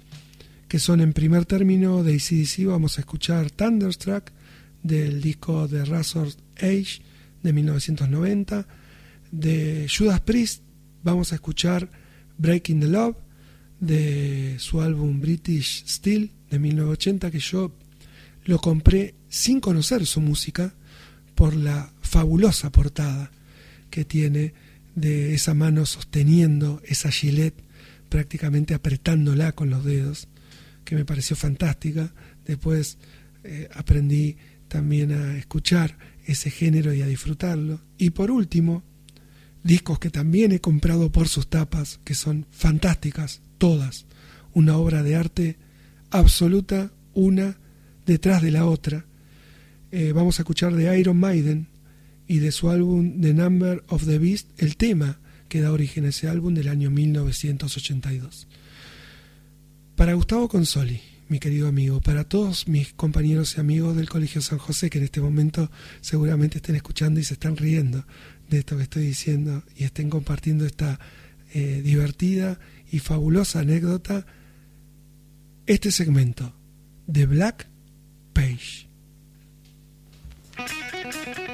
[0.67, 4.31] que son en primer término de ACDC, vamos a escuchar Thunderstruck
[4.83, 7.01] del disco de Razor Age
[7.43, 8.67] de 1990,
[9.31, 10.63] de Judas Priest
[11.05, 11.89] vamos a escuchar
[12.37, 13.15] Breaking the Love
[13.79, 17.75] de su álbum British Steel de 1980 que yo
[18.45, 20.73] lo compré sin conocer su música
[21.35, 23.31] por la fabulosa portada
[23.89, 24.53] que tiene
[24.95, 27.53] de esa mano sosteniendo esa gilet
[28.09, 30.27] prácticamente apretándola con los dedos
[30.85, 32.13] que me pareció fantástica.
[32.45, 32.97] Después
[33.43, 34.37] eh, aprendí
[34.67, 37.81] también a escuchar ese género y a disfrutarlo.
[37.97, 38.83] Y por último
[39.63, 44.05] discos que también he comprado por sus tapas que son fantásticas todas.
[44.53, 45.57] Una obra de arte
[46.11, 47.57] absoluta una
[48.05, 49.05] detrás de la otra
[49.91, 51.67] Eh, vamos a escuchar de Iron Maiden
[52.27, 56.09] y de su álbum The Number of the Beast el tema que da origen a
[56.09, 58.47] ese álbum del año 1982
[59.95, 64.59] para Gustavo Consoli mi querido amigo, para todos mis compañeros y amigos del Colegio San
[64.59, 65.71] José que en este momento
[66.01, 68.05] seguramente estén escuchando y se están riendo
[68.49, 70.99] de esto que estoy diciendo y estén compartiendo esta
[71.53, 72.59] eh, divertida
[72.91, 74.25] y fabulosa anécdota,
[75.65, 76.53] este segmento
[77.07, 77.67] de Black
[78.33, 78.84] Page.
[80.57, 81.44] Thank you.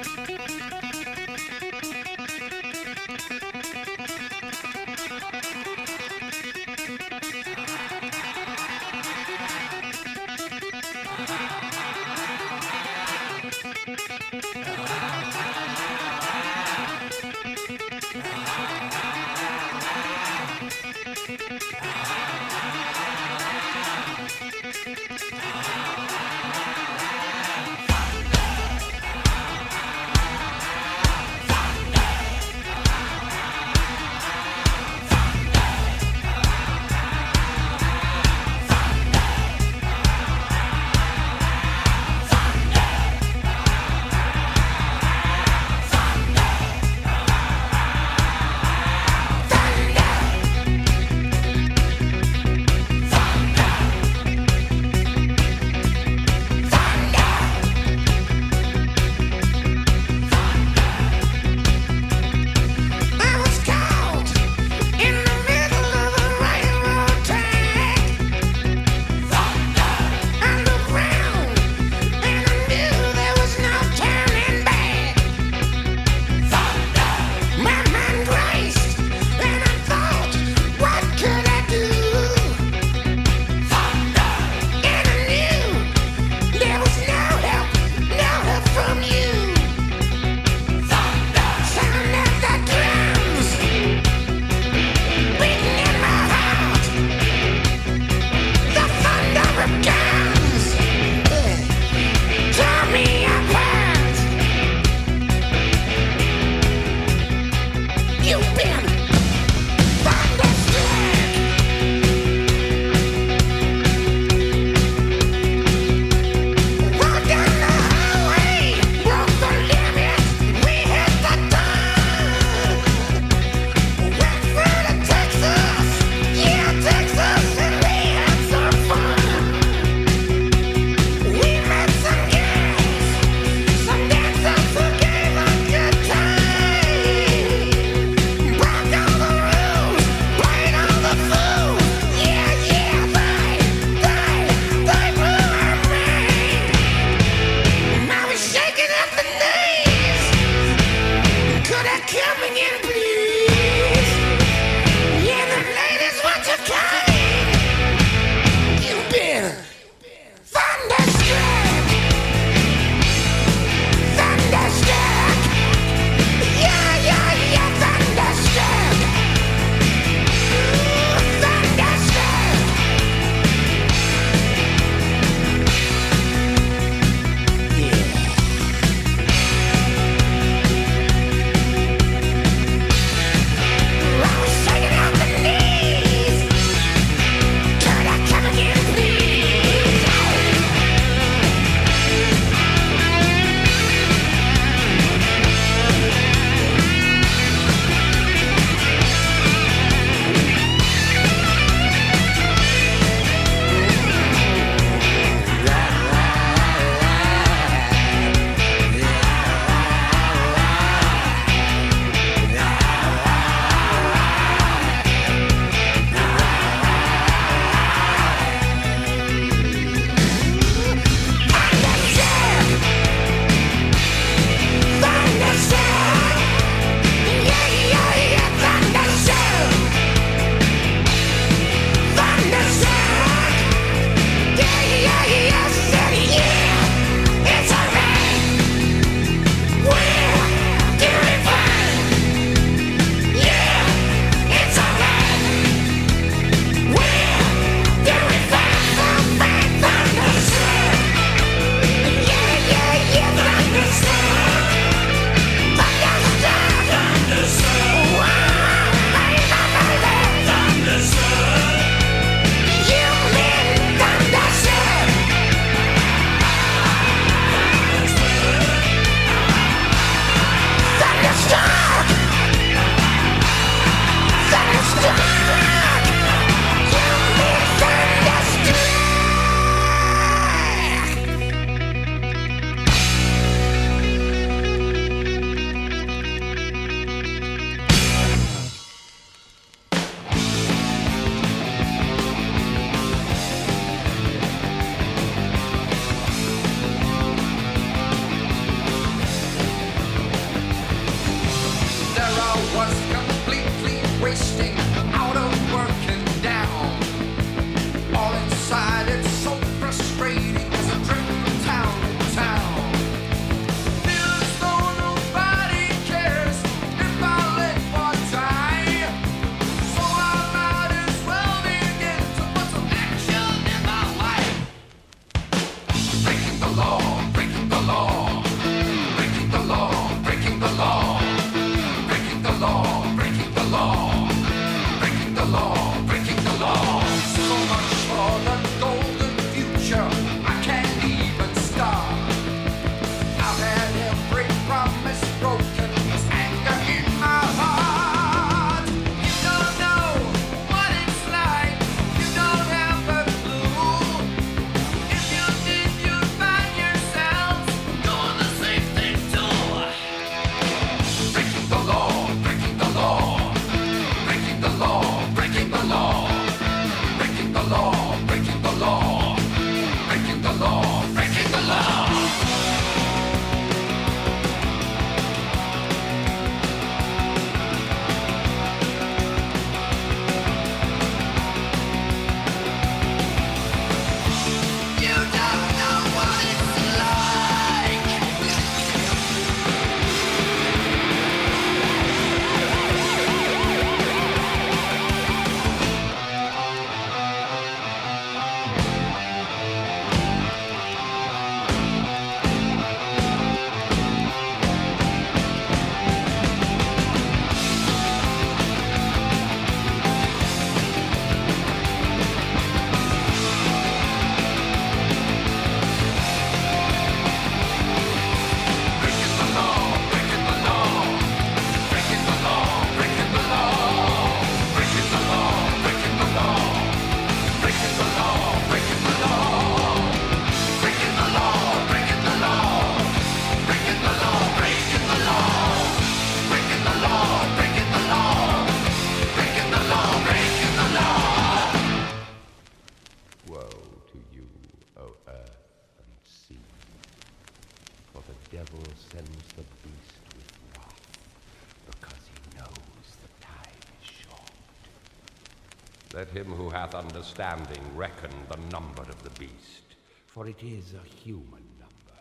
[457.34, 459.96] standing reckon the number of the beast,
[460.26, 462.20] for it is a human number.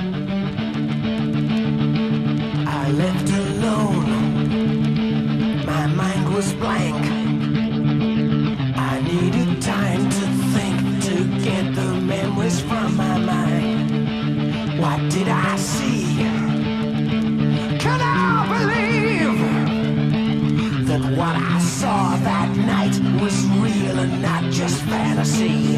[25.37, 25.77] see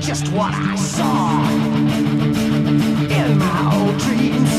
[0.00, 1.42] just what I saw
[3.18, 4.52] in my old dreams.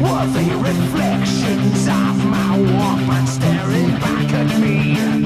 [0.00, 5.19] Were the reflections of my walkman staring back at me?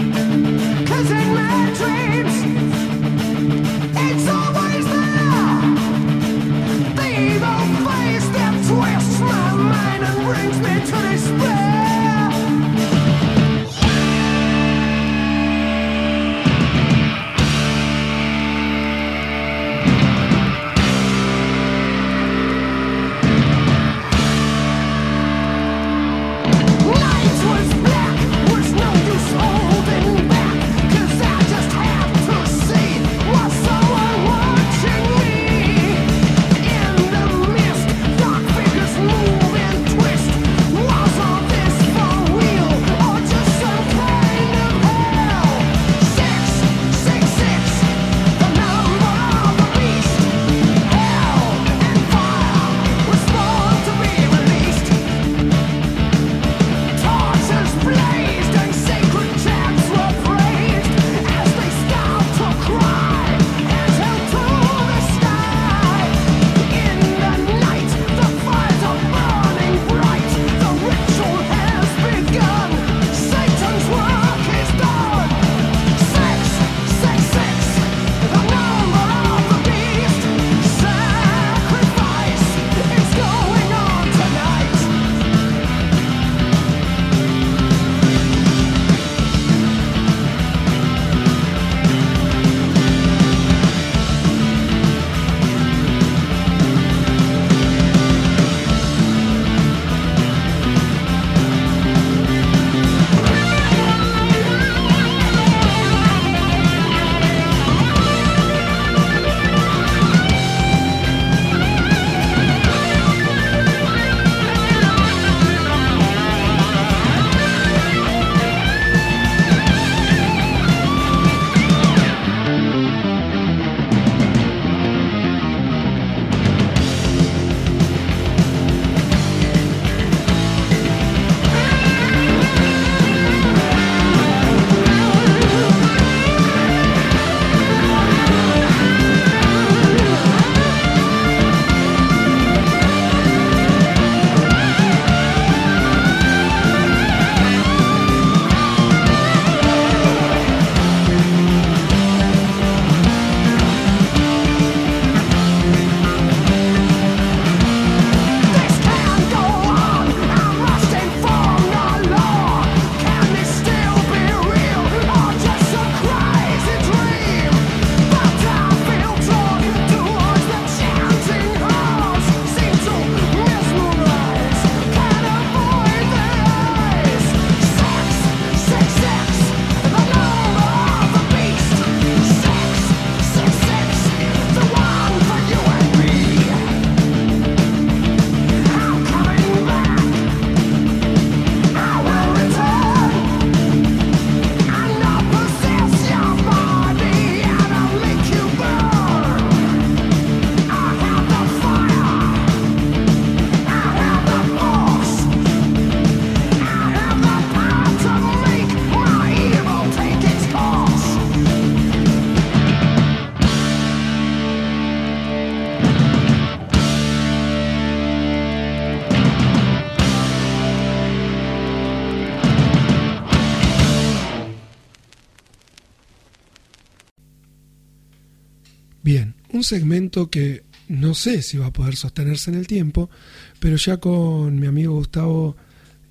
[229.64, 233.10] segmento que no sé si va a poder sostenerse en el tiempo,
[233.58, 235.56] pero ya con mi amigo Gustavo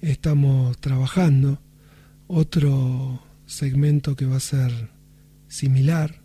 [0.02, 1.62] estamos trabajando
[2.28, 4.90] otro segmento que va a ser
[5.48, 6.22] similar,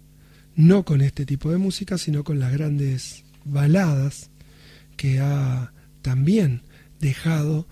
[0.57, 4.31] no con este tipo de música, sino con las grandes baladas
[4.97, 5.73] que ha
[6.03, 6.63] también
[7.01, 7.69] dejado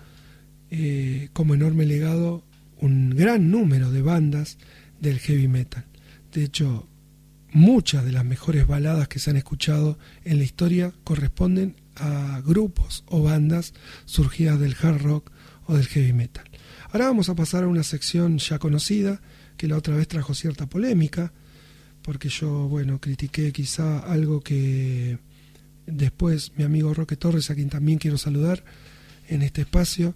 [0.69, 2.43] eh, como enorme legado
[2.79, 4.57] un gran número de bandas
[4.99, 5.85] del heavy metal.
[6.31, 6.87] De hecho,
[7.51, 13.03] muchas de las mejores baladas que se han escuchado en la historia corresponden a grupos
[13.07, 13.73] o bandas
[14.05, 15.31] surgidas del hard rock
[15.65, 16.45] o del heavy metal.
[16.91, 19.21] Ahora vamos a pasar a una sección ya conocida,
[19.57, 21.33] que la otra vez trajo cierta polémica,
[22.01, 25.17] porque yo, bueno, critiqué quizá algo que
[25.85, 28.63] después mi amigo Roque Torres, a quien también quiero saludar
[29.27, 30.15] en este espacio,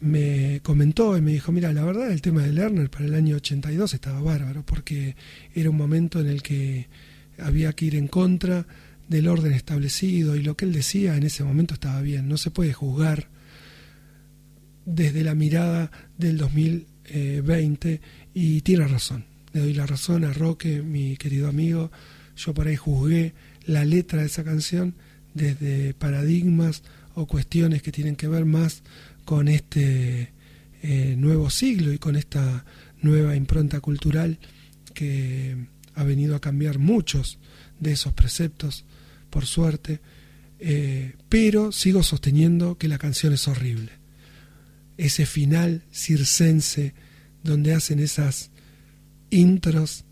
[0.00, 3.36] me comentó y me dijo, mira, la verdad el tema de Lerner para el año
[3.36, 5.16] 82 estaba bárbaro, porque
[5.54, 6.88] era un momento en el que
[7.38, 8.66] había que ir en contra
[9.08, 12.50] del orden establecido y lo que él decía en ese momento estaba bien, no se
[12.50, 13.28] puede juzgar
[14.84, 18.00] desde la mirada del 2020
[18.34, 21.90] y tiene razón, le doy la razón a Roque, mi querido amigo,
[22.36, 23.32] yo por ahí juzgué
[23.64, 24.94] la letra de esa canción
[25.34, 26.82] desde paradigmas
[27.14, 28.82] o cuestiones que tienen que ver más
[29.26, 30.32] con este
[30.82, 32.64] eh, nuevo siglo y con esta
[33.02, 34.38] nueva impronta cultural
[34.94, 37.38] que ha venido a cambiar muchos
[37.80, 38.86] de esos preceptos,
[39.28, 40.00] por suerte,
[40.60, 43.92] eh, pero sigo sosteniendo que la canción es horrible.
[44.96, 46.94] Ese final circense
[47.42, 48.50] donde hacen esas
[49.30, 50.04] intros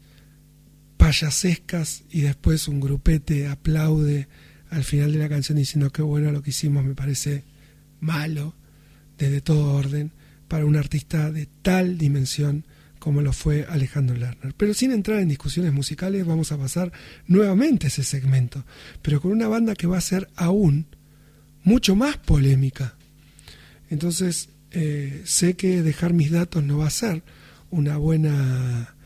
[0.96, 4.26] payasescas y después un grupete aplaude
[4.70, 7.44] al final de la canción diciendo que bueno lo que hicimos me parece
[8.00, 8.54] malo
[9.18, 10.12] desde todo orden
[10.48, 12.64] para un artista de tal dimensión
[12.98, 14.54] como lo fue Alejandro Lerner.
[14.56, 16.90] Pero sin entrar en discusiones musicales vamos a pasar
[17.26, 18.64] nuevamente ese segmento,
[19.02, 20.86] pero con una banda que va a ser aún
[21.64, 22.94] mucho más polémica.
[23.90, 27.22] Entonces eh, sé que dejar mis datos no va a ser
[27.70, 28.96] una buena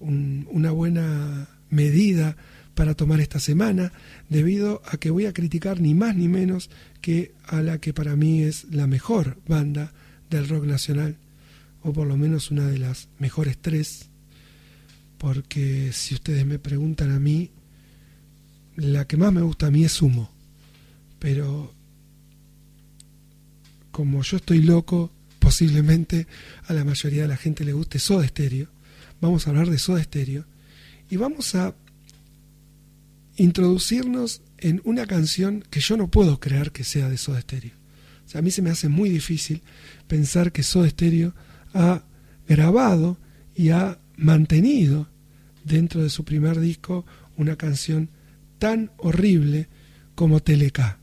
[0.00, 2.36] un, una buena medida
[2.76, 3.90] para tomar esta semana,
[4.28, 6.68] debido a que voy a criticar ni más ni menos
[7.00, 9.94] que a la que para mí es la mejor banda
[10.28, 11.16] del rock nacional,
[11.82, 14.10] o por lo menos una de las mejores tres,
[15.16, 17.50] porque si ustedes me preguntan a mí,
[18.76, 20.30] la que más me gusta a mí es Sumo,
[21.18, 21.72] pero
[23.90, 26.26] como yo estoy loco, posiblemente
[26.66, 28.68] a la mayoría de la gente le guste Soda Stereo,
[29.22, 30.44] vamos a hablar de Soda Stereo
[31.08, 31.74] y vamos a
[33.36, 37.74] introducirnos en una canción que yo no puedo creer que sea de Soda Stereo.
[38.24, 39.62] O sea, a mí se me hace muy difícil
[40.08, 41.34] pensar que Soda Stereo
[41.74, 42.04] ha
[42.48, 43.18] grabado
[43.54, 45.08] y ha mantenido
[45.64, 47.04] dentro de su primer disco
[47.36, 48.10] una canción
[48.58, 49.68] tan horrible
[50.14, 50.98] como Teleca.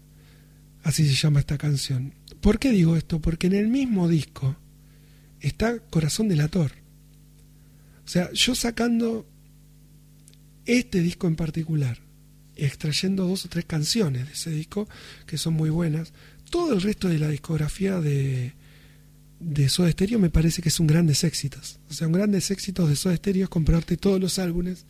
[0.83, 2.13] Así se llama esta canción.
[2.41, 3.21] ¿Por qué digo esto?
[3.21, 4.57] Porque en el mismo disco
[5.39, 6.71] está Corazón Delator.
[8.05, 9.25] O sea, yo sacando
[10.65, 11.99] este disco en particular,
[12.55, 14.87] extrayendo dos o tres canciones de ese disco
[15.25, 16.13] que son muy buenas,
[16.49, 18.53] todo el resto de la discografía de,
[19.39, 21.79] de Soda Stereo me parece que son grandes éxitos.
[21.89, 24.85] O sea, un grandes éxitos de Soda Stereo es comprarte todos los álbumes.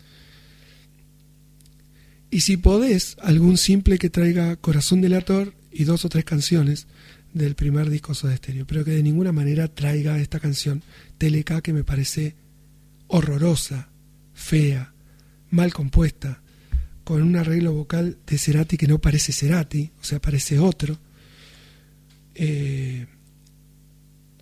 [2.30, 6.88] Y si podés, algún simple que traiga Corazón del Ator y dos o tres canciones
[7.34, 10.84] del primer disco Soda Stereo, pero que de ninguna manera traiga esta canción
[11.18, 12.35] Teleca que me parece
[13.07, 13.90] horrorosa,
[14.34, 14.94] fea,
[15.49, 16.41] mal compuesta,
[17.03, 20.99] con un arreglo vocal de Cerati que no parece Cerati, o sea, parece otro.
[22.35, 23.05] Eh,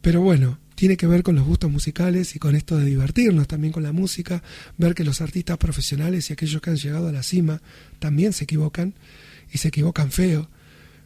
[0.01, 3.71] pero bueno, tiene que ver con los gustos musicales y con esto de divertirnos también
[3.71, 4.41] con la música,
[4.77, 7.61] ver que los artistas profesionales y aquellos que han llegado a la cima
[7.99, 8.95] también se equivocan
[9.51, 10.49] y se equivocan feo,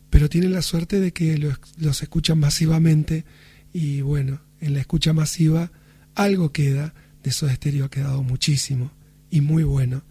[0.09, 3.25] pero tienen la suerte de que los, los escuchan masivamente
[3.73, 5.71] y bueno, en la escucha masiva
[6.13, 8.91] algo queda, de Soda Stereo ha quedado muchísimo
[9.29, 10.03] y muy bueno,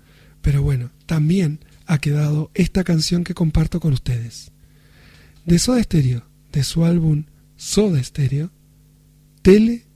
[0.44, 4.52] pero bueno, también ha quedado esta canción que comparto con ustedes.
[5.46, 6.22] De Soda Stereo,
[6.52, 7.24] de su álbum
[7.56, 8.50] Soda Stereo,
[9.40, 9.86] Tele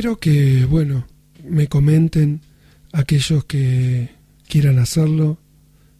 [0.00, 1.06] Espero que, bueno,
[1.46, 2.40] me comenten
[2.90, 4.08] aquellos que
[4.48, 5.38] quieran hacerlo,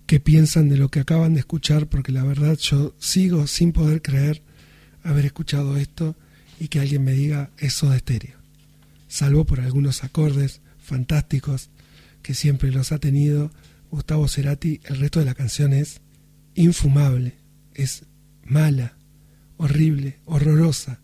[0.07, 4.01] qué piensan de lo que acaban de escuchar, porque la verdad yo sigo sin poder
[4.01, 4.43] creer
[5.03, 6.17] haber escuchado esto
[6.59, 8.39] y que alguien me diga eso de estéreo.
[9.07, 11.69] Salvo por algunos acordes fantásticos
[12.23, 13.51] que siempre los ha tenido
[13.91, 16.01] Gustavo Cerati, el resto de la canción es
[16.55, 17.35] infumable,
[17.75, 18.05] es
[18.47, 18.97] mala,
[19.59, 21.01] horrible, horrorosa,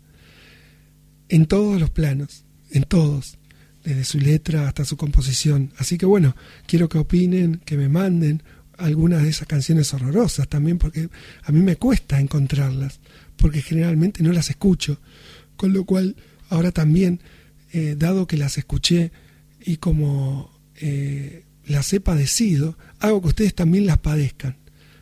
[1.29, 2.46] en todos los planos,
[2.77, 3.37] en todos,
[3.83, 5.71] desde su letra hasta su composición.
[5.77, 6.35] Así que bueno,
[6.65, 8.43] quiero que opinen, que me manden
[8.77, 11.09] algunas de esas canciones horrorosas también, porque
[11.43, 12.99] a mí me cuesta encontrarlas,
[13.35, 14.99] porque generalmente no las escucho,
[15.55, 16.15] con lo cual
[16.49, 17.19] ahora también,
[17.73, 19.11] eh, dado que las escuché
[19.59, 24.55] y como eh, las he padecido, hago que ustedes también las padezcan,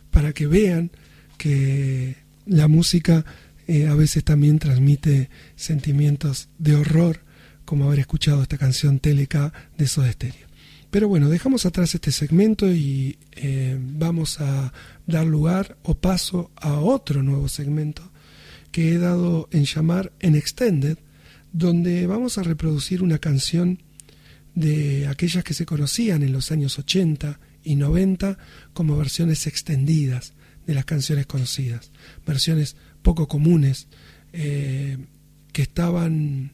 [0.09, 0.91] para que vean
[1.37, 2.15] que
[2.45, 3.25] la música
[3.67, 7.24] eh, a veces también transmite sentimientos de horror,
[7.65, 10.47] como haber escuchado esta canción TLK de Soda Stereo.
[10.91, 14.71] Pero bueno, dejamos atrás este segmento y eh, vamos a
[15.05, 18.11] dar lugar o paso a otro nuevo segmento
[18.71, 20.97] que he dado en llamar En Extended,
[21.51, 23.79] donde vamos a reproducir una canción
[24.53, 28.37] de aquellas que se conocían en los años 80 y 90
[28.73, 30.33] como versiones extendidas
[30.65, 31.91] de las canciones conocidas,
[32.25, 33.87] versiones poco comunes
[34.33, 34.97] eh,
[35.51, 36.53] que estaban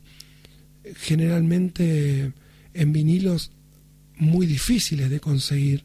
[0.96, 2.34] generalmente
[2.74, 3.52] en vinilos
[4.18, 5.84] muy difíciles de conseguir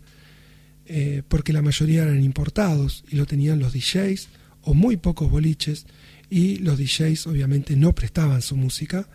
[0.88, 4.28] eh, porque la mayoría eran importados y lo tenían los DJs
[4.62, 5.86] o muy pocos boliches
[6.30, 9.08] y los DJs obviamente no prestaban su música.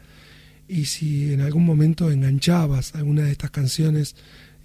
[0.67, 4.15] Y si en algún momento enganchabas alguna de estas canciones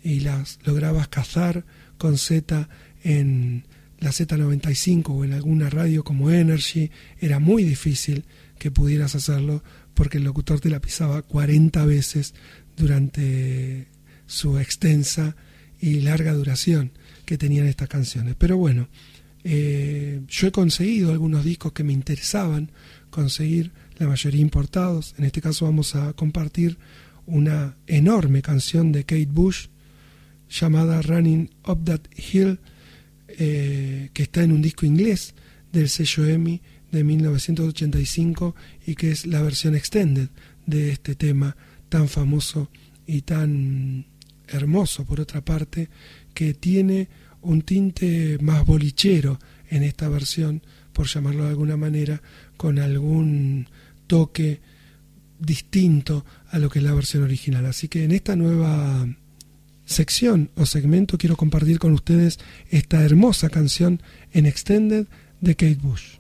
[0.02, 1.64] y las lograbas cazar
[1.98, 2.68] con Z
[3.02, 3.64] en
[3.98, 6.90] la Z95 o en alguna radio como Energy,
[7.20, 8.24] era muy difícil
[8.58, 9.62] que pudieras hacerlo
[9.96, 12.34] porque el locutor te la pisaba 40 veces
[12.76, 13.88] durante
[14.26, 15.34] su extensa
[15.80, 16.92] y larga duración
[17.24, 18.36] que tenían estas canciones.
[18.38, 18.88] Pero bueno,
[19.42, 22.70] eh, yo he conseguido algunos discos que me interesaban
[23.08, 25.14] conseguir, la mayoría importados.
[25.16, 26.76] En este caso vamos a compartir
[27.24, 29.68] una enorme canción de Kate Bush
[30.50, 32.60] llamada Running Up That Hill,
[33.28, 35.34] eh, que está en un disco inglés
[35.72, 36.60] del sello EMI
[36.92, 38.54] de 1985
[38.86, 40.28] y que es la versión extended
[40.66, 41.56] de este tema
[41.88, 42.70] tan famoso
[43.06, 44.06] y tan
[44.48, 45.88] hermoso por otra parte,
[46.34, 47.08] que tiene
[47.42, 49.38] un tinte más bolichero
[49.70, 52.22] en esta versión, por llamarlo de alguna manera,
[52.56, 53.68] con algún
[54.06, 54.60] toque
[55.38, 57.66] distinto a lo que es la versión original.
[57.66, 59.06] Así que en esta nueva
[59.84, 62.38] sección o segmento quiero compartir con ustedes
[62.70, 65.06] esta hermosa canción en Extended
[65.40, 66.15] de Kate Bush.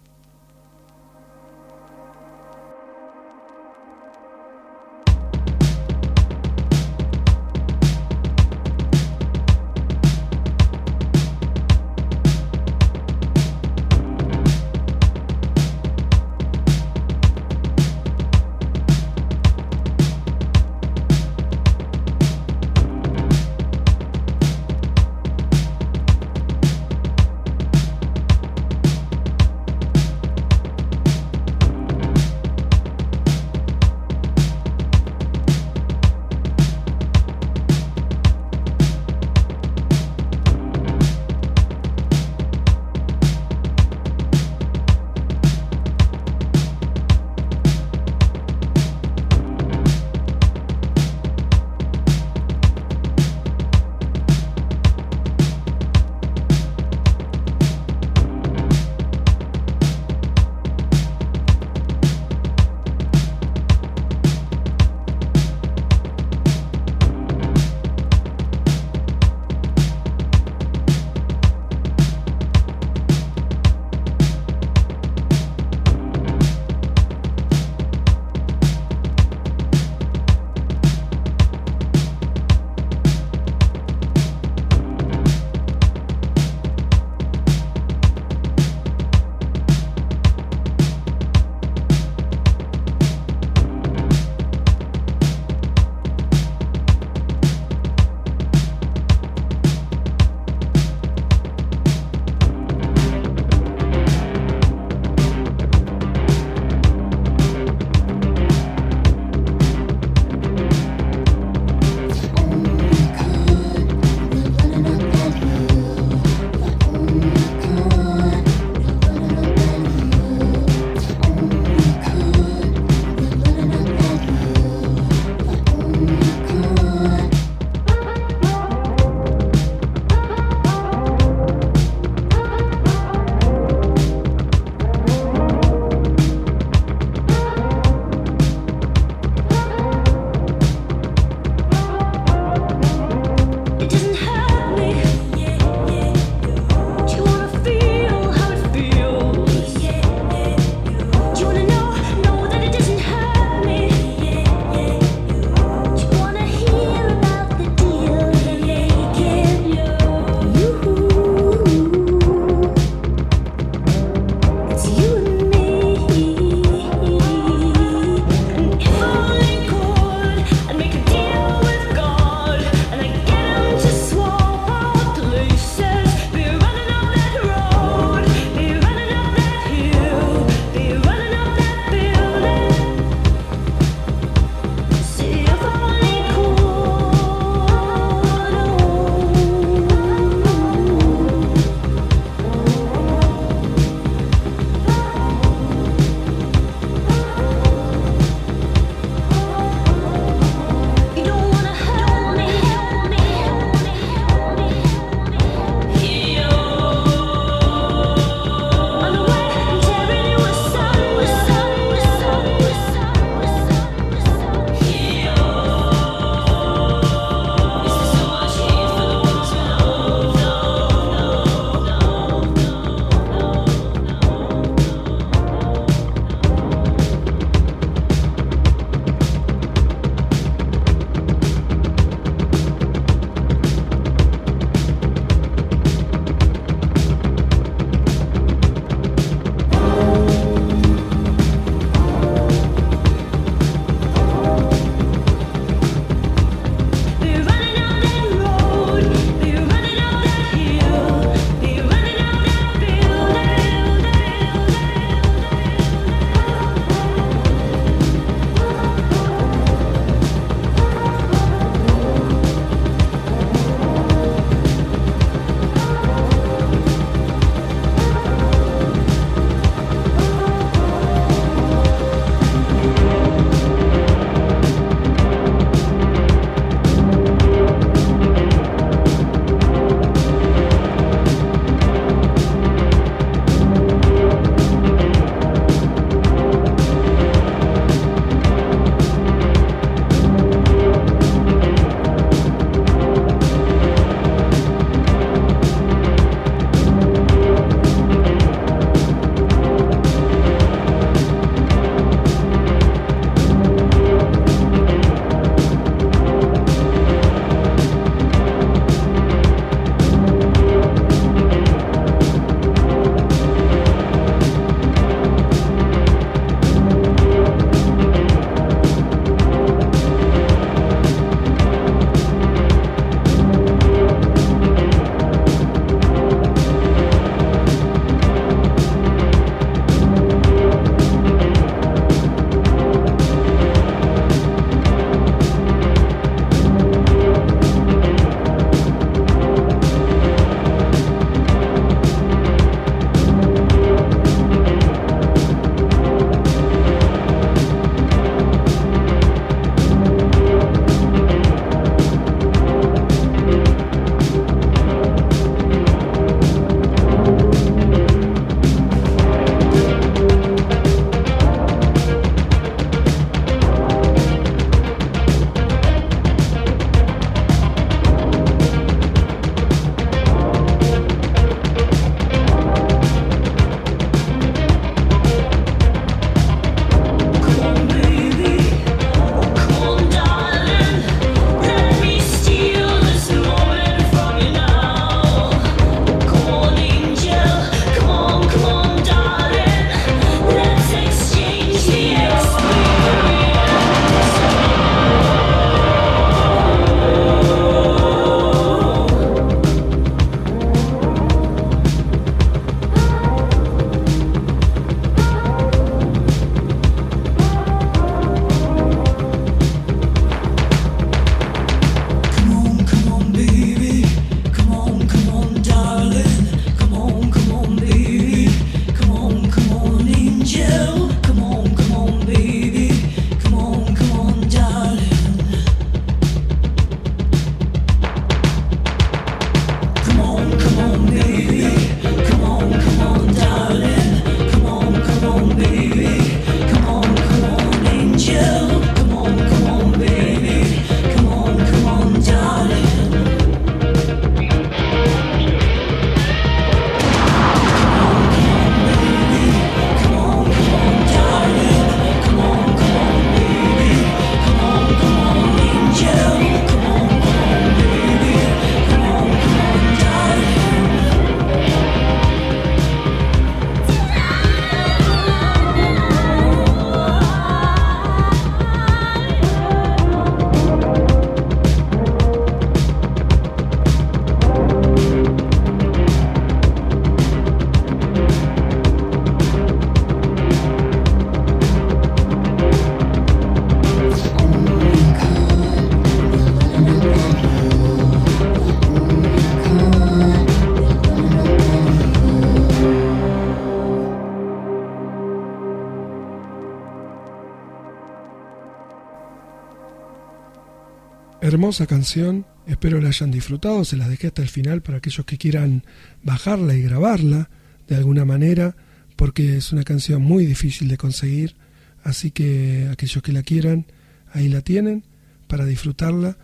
[501.56, 505.38] Hermosa canción, espero la hayan disfrutado, se las dejé hasta el final para aquellos que
[505.38, 505.84] quieran
[506.22, 507.48] bajarla y grabarla
[507.88, 508.76] de alguna manera,
[509.16, 511.56] porque es una canción muy difícil de conseguir,
[512.04, 513.86] así que aquellos que la quieran,
[514.34, 515.04] ahí la tienen
[515.46, 516.36] para disfrutarla.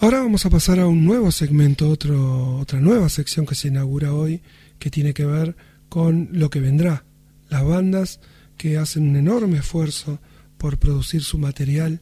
[0.00, 4.12] Ahora vamos a pasar a un nuevo segmento, otro, otra nueva sección que se inaugura
[4.12, 4.42] hoy,
[4.80, 5.54] que tiene que ver
[5.88, 7.04] con lo que vendrá.
[7.48, 8.18] Las bandas
[8.56, 10.18] que hacen un enorme esfuerzo
[10.58, 12.00] por producir su material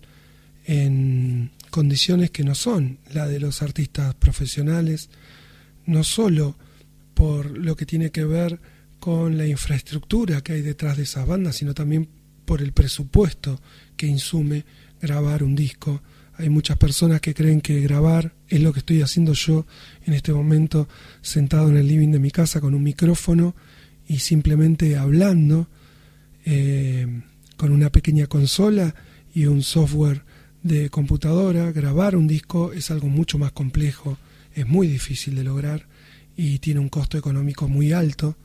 [0.64, 5.10] en condiciones que no son la de los artistas profesionales,
[5.86, 6.56] no solo
[7.14, 8.58] por lo que tiene que ver
[8.98, 12.08] con la infraestructura que hay detrás de esas bandas, sino también
[12.44, 13.60] por el presupuesto
[13.96, 14.64] que insume
[15.00, 16.02] grabar un disco.
[16.36, 19.64] Hay muchas personas que creen que grabar es lo que estoy haciendo yo
[20.04, 20.88] en este momento
[21.22, 23.54] sentado en el living de mi casa con un micrófono
[24.08, 25.68] y simplemente hablando
[26.44, 27.06] eh,
[27.56, 28.96] con una pequeña consola
[29.32, 30.24] y un software
[30.62, 31.72] de computadora.
[31.72, 34.18] Grabar un disco es algo mucho más complejo,
[34.54, 35.86] es muy difícil de lograr
[36.36, 38.36] y tiene un costo económico muy alto,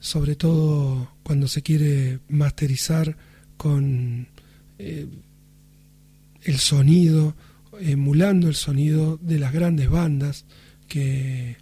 [0.00, 3.16] sobre todo cuando se quiere masterizar
[3.56, 4.28] con
[4.78, 5.06] eh,
[6.42, 7.34] el sonido,
[7.80, 10.44] emulando el sonido de las grandes bandas,
[10.88, 11.56] que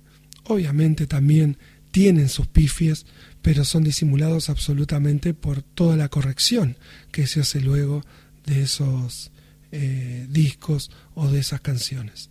[0.44, 1.58] obviamente también
[1.90, 3.06] tienen sus pifies,
[3.40, 6.76] pero son disimulados absolutamente por toda la corrección
[7.12, 8.02] que se hace luego
[8.46, 9.30] de esos
[9.74, 12.28] eh, discos o de esas canciones.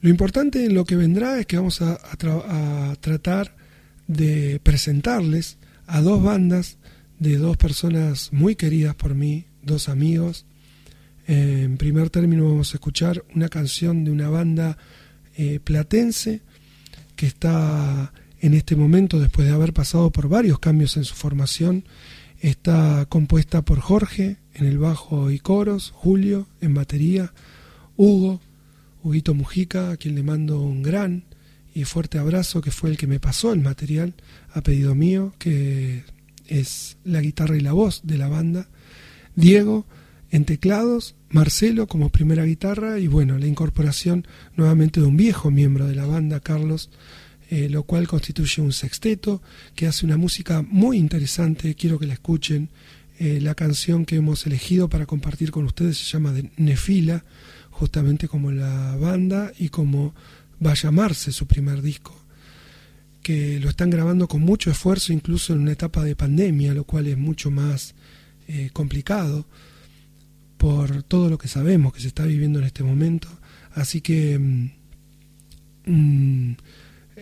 [0.00, 3.54] Lo importante en lo que vendrá es que vamos a, a tra- a tratar
[4.06, 6.78] de presentarles a dos bandas
[7.18, 10.46] de dos personas muy queridas por mí, dos amigos.
[11.26, 14.78] En primer término vamos a escuchar una canción de una banda
[15.36, 16.40] eh, platense
[17.14, 21.84] que está en este momento, después de haber pasado por varios cambios en su formación,
[22.40, 27.32] está compuesta por Jorge en el bajo y coros, Julio en batería,
[27.96, 28.40] Hugo,
[29.02, 31.24] Huguito Mujica, a quien le mando un gran
[31.74, 34.14] y fuerte abrazo, que fue el que me pasó el material
[34.52, 36.04] a pedido mío, que
[36.48, 38.68] es la guitarra y la voz de la banda,
[39.36, 39.86] Diego
[40.30, 45.86] en teclados, Marcelo como primera guitarra y bueno, la incorporación nuevamente de un viejo miembro
[45.86, 46.90] de la banda, Carlos,
[47.52, 49.42] eh, lo cual constituye un sexteto
[49.74, 52.68] que hace una música muy interesante, quiero que la escuchen.
[53.18, 57.24] Eh, la canción que hemos elegido para compartir con ustedes se llama Nefila,
[57.72, 60.14] justamente como la banda y como
[60.64, 62.14] va a llamarse su primer disco,
[63.20, 67.08] que lo están grabando con mucho esfuerzo, incluso en una etapa de pandemia, lo cual
[67.08, 67.96] es mucho más
[68.46, 69.44] eh, complicado
[70.56, 73.26] por todo lo que sabemos que se está viviendo en este momento.
[73.72, 74.70] Así que mm,
[75.86, 76.56] mm,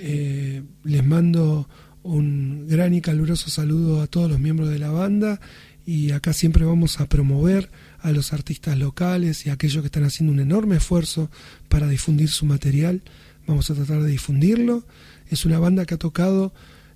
[0.01, 1.69] eh, les mando
[2.03, 5.41] un gran y caluroso saludo a todos los miembros de la banda
[5.85, 7.71] y acá siempre vamos a promover
[8.01, 11.31] a los artistas locales y a aquellos que están haciendo un enorme esfuerzo
[11.69, 13.03] para difundir su material.
[13.47, 14.85] Vamos a tratar de difundirlo.
[15.31, 16.53] Es una banda que ha tocado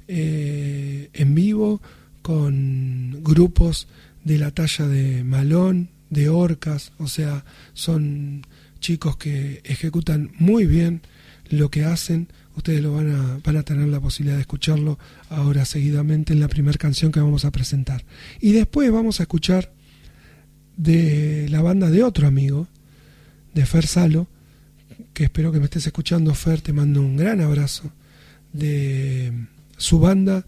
[0.08, 1.81] eh, en vivo
[2.20, 3.89] con grupos
[4.24, 8.47] de la talla de Malón, de Orcas, o sea, son
[8.78, 11.00] chicos que ejecutan muy bien
[11.48, 12.28] lo que hacen.
[12.56, 14.98] Ustedes lo van a, van a tener la posibilidad de escucharlo
[15.31, 18.05] ahora seguidamente en la primera canción que vamos a presentar.
[18.40, 19.72] Y después vamos a escuchar
[20.76, 22.68] de la banda de otro amigo,
[23.55, 24.28] de Fer Salo,
[25.12, 27.92] que espero que me estés escuchando, Fer, te mando un gran abrazo,
[28.52, 29.32] de
[29.76, 30.47] su banda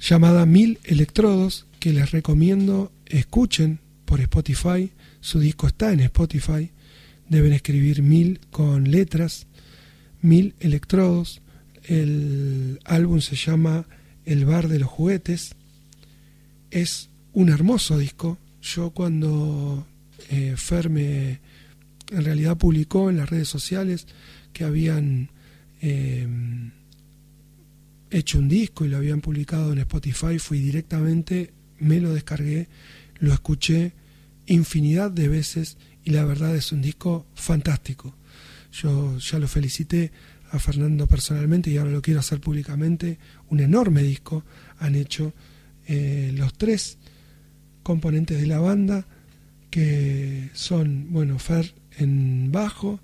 [0.00, 6.70] llamada Mil Electrodos, que les recomiendo escuchen por Spotify, su disco está en Spotify,
[7.28, 9.46] deben escribir Mil con letras,
[10.26, 11.40] Mil Electrodos,
[11.84, 13.86] el álbum se llama
[14.24, 15.54] El Bar de los Juguetes,
[16.72, 19.86] es un hermoso disco, yo cuando
[20.28, 21.38] eh, Fer me
[22.10, 24.08] en realidad publicó en las redes sociales
[24.52, 25.30] que habían
[25.80, 26.26] eh,
[28.10, 32.66] hecho un disco y lo habían publicado en Spotify, fui directamente, me lo descargué,
[33.20, 33.92] lo escuché
[34.46, 38.15] infinidad de veces y la verdad es un disco fantástico.
[38.82, 40.10] Yo ya lo felicité
[40.50, 43.18] a Fernando personalmente y ahora lo quiero hacer públicamente.
[43.48, 44.44] Un enorme disco
[44.78, 45.32] han hecho
[45.86, 46.98] eh, los tres
[47.82, 49.06] componentes de la banda
[49.70, 53.00] que son, bueno, Fer en bajo,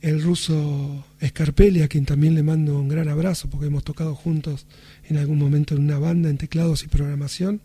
[0.00, 4.66] el ruso Scarpelli, a quien también le mando un gran abrazo porque hemos tocado juntos
[5.08, 7.60] en algún momento en una banda en teclados y programación,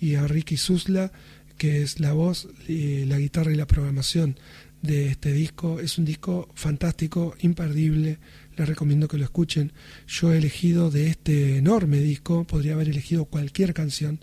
[0.00, 1.12] y a Ricky Susla,
[1.56, 4.36] que es la voz, y la guitarra y la programación
[4.82, 5.80] de este disco.
[5.80, 8.18] Es un disco fantástico, imperdible,
[8.56, 9.72] les recomiendo que lo escuchen.
[10.06, 14.20] Yo he elegido de este enorme disco, podría haber elegido cualquier canción,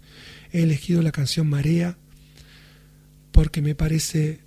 [0.51, 1.97] he elegido la canción Marea
[3.31, 4.39] porque me parece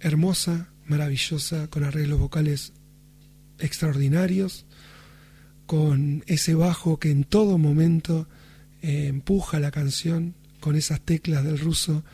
[0.00, 2.72] hermosa, maravillosa, con arreglos vocales
[3.58, 4.66] extraordinarios,
[5.64, 8.28] con ese bajo que en todo momento
[8.82, 12.04] eh, empuja la canción, con esas teclas del ruso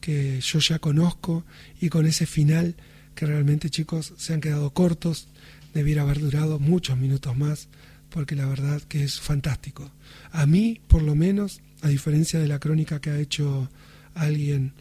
[0.00, 1.44] que yo ya conozco
[1.80, 2.76] y con ese final
[3.20, 5.28] que realmente chicos se han quedado cortos,
[5.74, 7.68] debiera haber durado muchos minutos más,
[8.08, 9.90] porque la verdad que es fantástico.
[10.32, 13.68] A mí, por lo menos, a diferencia de la crónica que ha hecho
[14.14, 14.72] alguien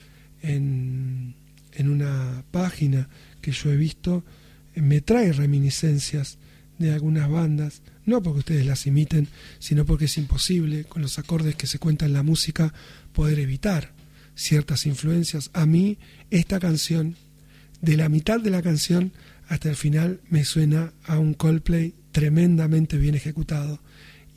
[0.42, 1.36] en,
[1.74, 3.10] en una página
[3.42, 4.24] que yo he visto,
[4.74, 6.38] me trae reminiscencias
[6.78, 9.28] de algunas bandas, no porque ustedes las imiten,
[9.60, 12.74] sino porque es imposible, con los acordes que se cuentan en la música,
[13.12, 13.92] poder evitar
[14.34, 15.50] ciertas influencias.
[15.52, 15.98] A mí,
[16.32, 17.18] esta canción,
[17.82, 19.14] de la mitad de la canción
[19.48, 23.82] hasta el final, me suena a un Coldplay tremendamente bien ejecutado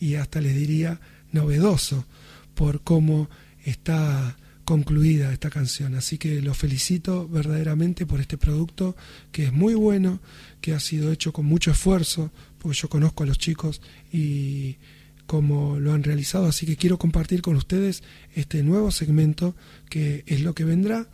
[0.01, 1.01] y hasta les diría
[1.33, 2.07] novedoso
[2.55, 3.29] por cómo
[3.65, 5.95] está concluida esta canción.
[5.95, 8.97] Así que los felicito verdaderamente por este producto
[9.33, 10.21] que es muy bueno,
[10.61, 14.79] que ha sido hecho con mucho esfuerzo, porque yo conozco a los chicos y
[15.27, 18.03] cómo lo han realizado, así que quiero compartir con ustedes
[18.35, 19.55] este nuevo segmento
[19.89, 21.09] que es lo que vendrá.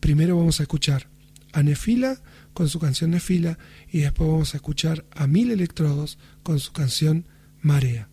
[0.00, 1.11] Primero vamos a escuchar
[1.52, 2.20] a Nefila
[2.52, 3.58] con su canción Nefila
[3.90, 7.26] y después vamos a escuchar a Mil Electrodos con su canción
[7.60, 8.08] Marea.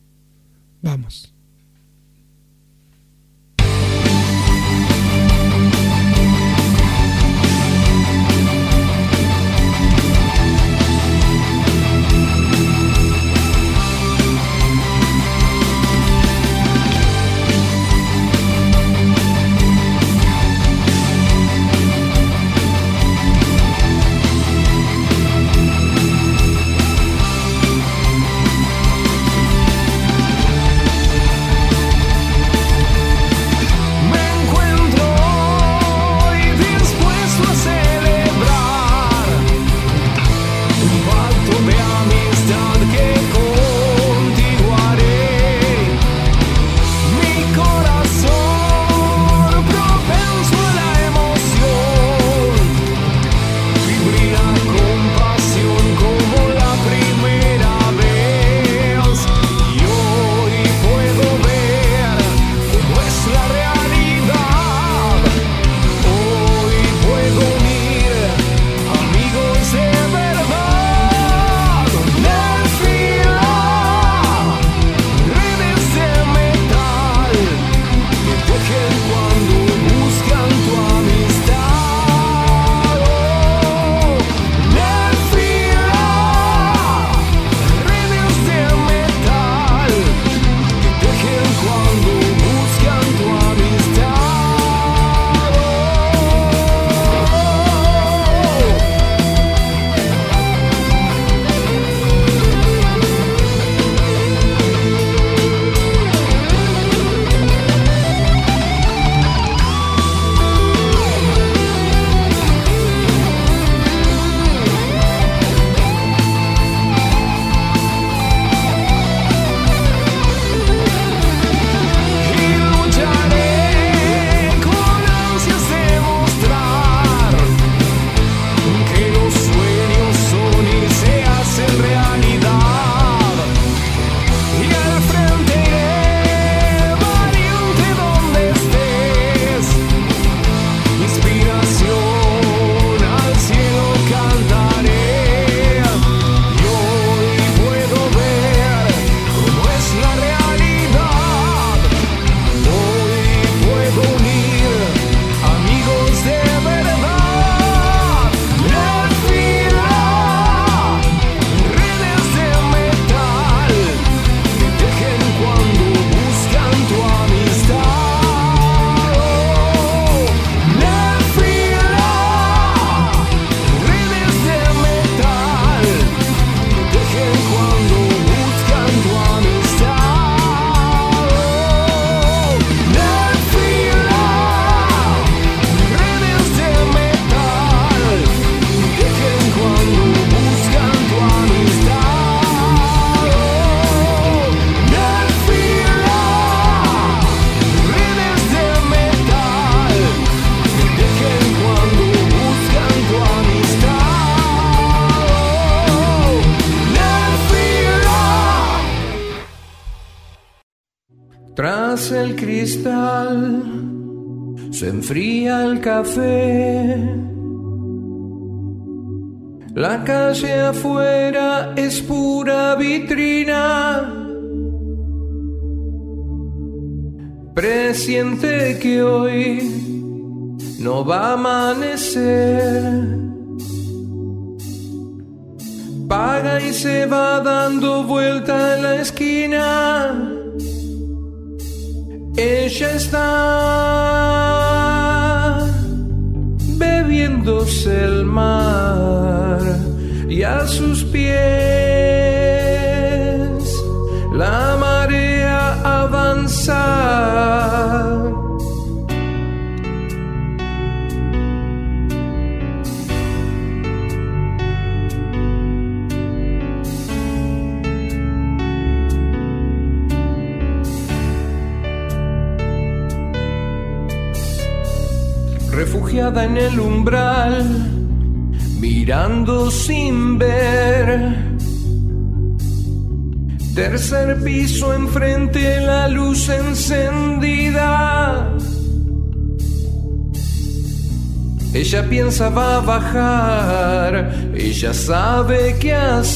[0.82, 1.39] Vamos.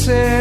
[0.06, 0.33] Qué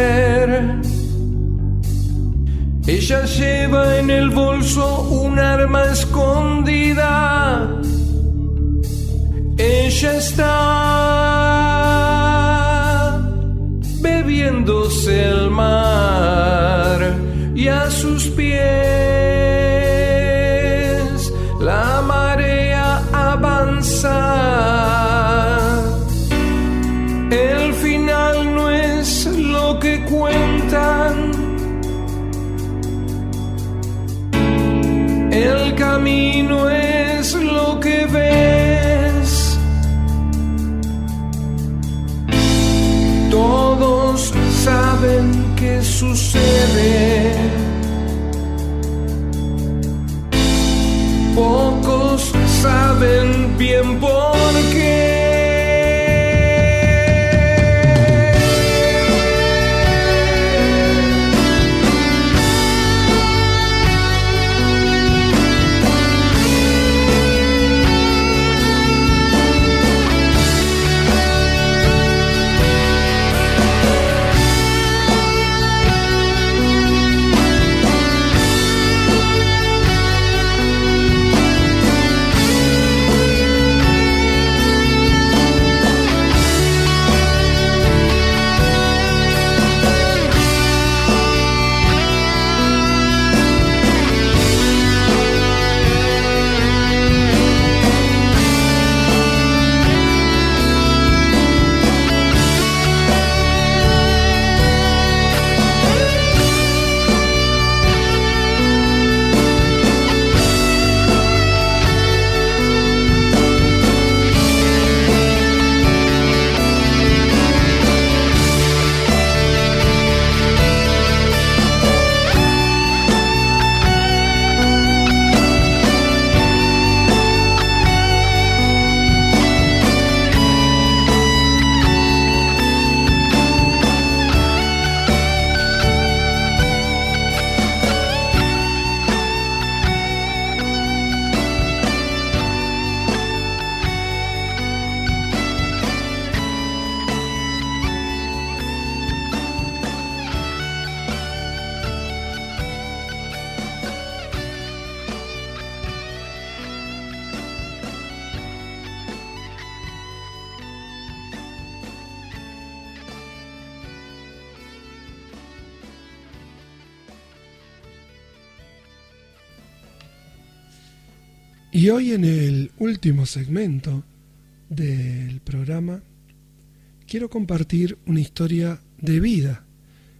[177.33, 179.65] compartir una historia de vida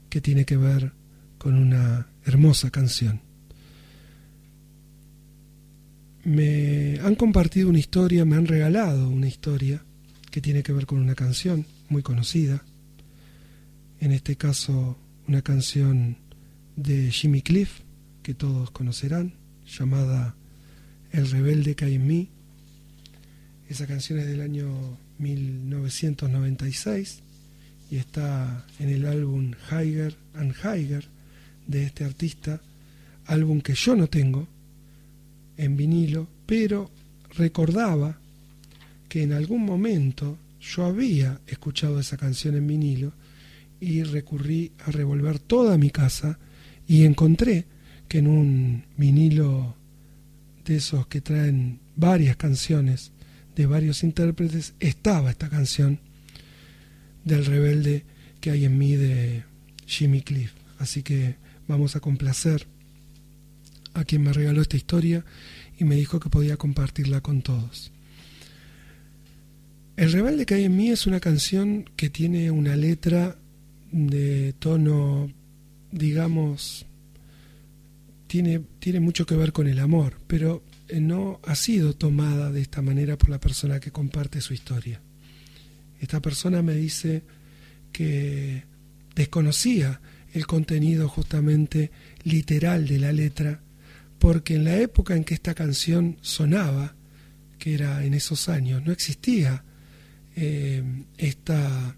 [0.10, 0.94] que tiene que ver
[1.38, 3.22] con una hermosa canción.
[6.24, 9.86] Me han compartido una historia, me han regalado una historia
[10.32, 12.64] que tiene que ver con una canción muy conocida.
[14.00, 16.18] En este caso, una canción
[16.76, 17.82] de Jimmy Cliff,
[18.24, 19.36] que todos conocerán,
[19.68, 20.36] llamada
[21.12, 22.30] El rebelde que hay en mí.
[23.70, 27.20] Esa canción es del año 1996
[27.92, 31.06] y está en el álbum Higher and Higher
[31.68, 32.62] de este artista,
[33.26, 34.48] álbum que yo no tengo
[35.58, 36.90] en vinilo, pero
[37.36, 38.20] recordaba
[39.08, 43.14] que en algún momento yo había escuchado esa canción en vinilo
[43.80, 46.40] y recurrí a revolver toda mi casa
[46.88, 47.66] y encontré
[48.08, 49.76] que en un vinilo
[50.66, 53.12] de esos que traen varias canciones
[53.56, 56.00] de varios intérpretes estaba esta canción
[57.24, 58.06] del rebelde
[58.42, 59.44] que hay en mí de
[59.86, 60.52] Jimmy Cliff.
[60.80, 61.36] Así que
[61.68, 62.68] vamos a complacer
[63.94, 65.24] a quien me regaló esta historia
[65.78, 67.92] y me dijo que podía compartirla con todos.
[69.96, 73.38] El rebelde que hay en mí es una canción que tiene una letra
[73.92, 75.32] de tono,
[75.92, 76.88] digamos,
[78.26, 80.64] tiene, tiene mucho que ver con el amor, pero
[81.00, 85.02] no ha sido tomada de esta manera por la persona que comparte su historia.
[86.00, 87.24] Esta persona me dice
[87.92, 88.64] que
[89.16, 90.02] desconocía
[90.34, 91.92] el contenido justamente
[92.24, 93.62] literal de la letra,
[94.20, 96.96] porque en la época en que esta canción sonaba,
[97.60, 99.64] que era en esos años, no existía
[100.36, 100.84] eh,
[101.18, 101.96] esta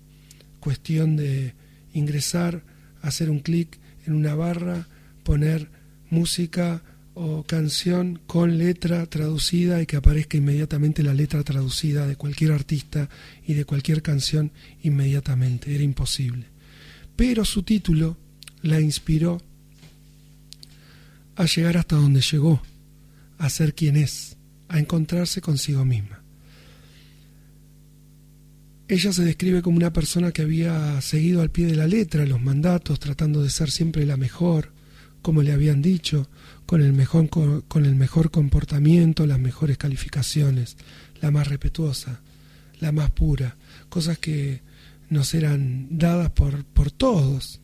[0.59, 1.53] cuestión de
[1.93, 2.64] ingresar,
[3.01, 4.88] hacer un clic en una barra,
[5.24, 5.69] poner
[6.09, 6.83] música
[7.16, 13.10] o canción con letra traducida y que aparezca inmediatamente la letra traducida de cualquier artista
[13.48, 14.52] y de cualquier canción
[14.84, 15.74] inmediatamente.
[15.74, 16.45] Era imposible.
[17.16, 18.18] Pero su título
[18.61, 19.42] la inspiró
[21.38, 22.61] a llegar hasta donde llegó,
[23.38, 24.35] a ser quien es,
[24.68, 26.22] a encontrarse consigo misma.
[28.88, 32.42] Ella se describe como una persona que había seguido al pie de la letra los
[32.42, 34.74] mandatos, tratando de ser siempre la mejor,
[35.22, 36.30] como le habían dicho,
[36.66, 37.30] con el mejor,
[37.68, 40.77] con el mejor comportamiento, las mejores calificaciones,
[41.22, 42.22] la más respetuosa,
[42.80, 43.56] la más pura,
[43.90, 44.61] cosas que
[45.10, 47.61] nos eran dadas por, por todos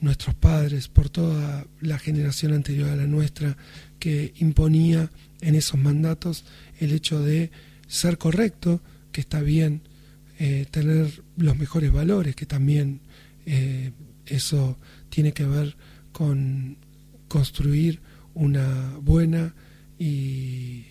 [0.00, 3.56] nuestros padres, por toda la generación anterior a la nuestra,
[3.98, 6.44] que imponía en esos mandatos
[6.78, 7.50] el hecho de
[7.86, 8.82] ser correcto,
[9.12, 9.82] que está bien,
[10.38, 13.00] eh, tener los mejores valores, que también
[13.46, 13.92] eh,
[14.26, 14.76] eso
[15.08, 15.76] tiene que ver
[16.12, 16.76] con
[17.28, 18.00] construir
[18.36, 19.54] una buena
[19.98, 20.84] y,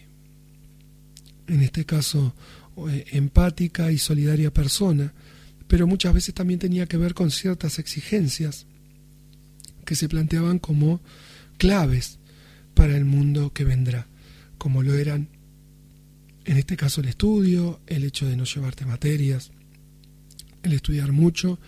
[1.47, 2.35] en este caso,
[2.89, 5.13] eh, empática y solidaria persona,
[5.67, 8.65] pero muchas veces también tenía que ver con ciertas exigencias
[9.85, 11.01] que se planteaban como
[11.57, 12.19] claves
[12.73, 14.07] para el mundo que vendrá,
[14.57, 15.29] como lo eran
[16.45, 19.51] en este caso el estudio, el hecho de no llevarte materias,
[20.63, 21.59] el estudiar mucho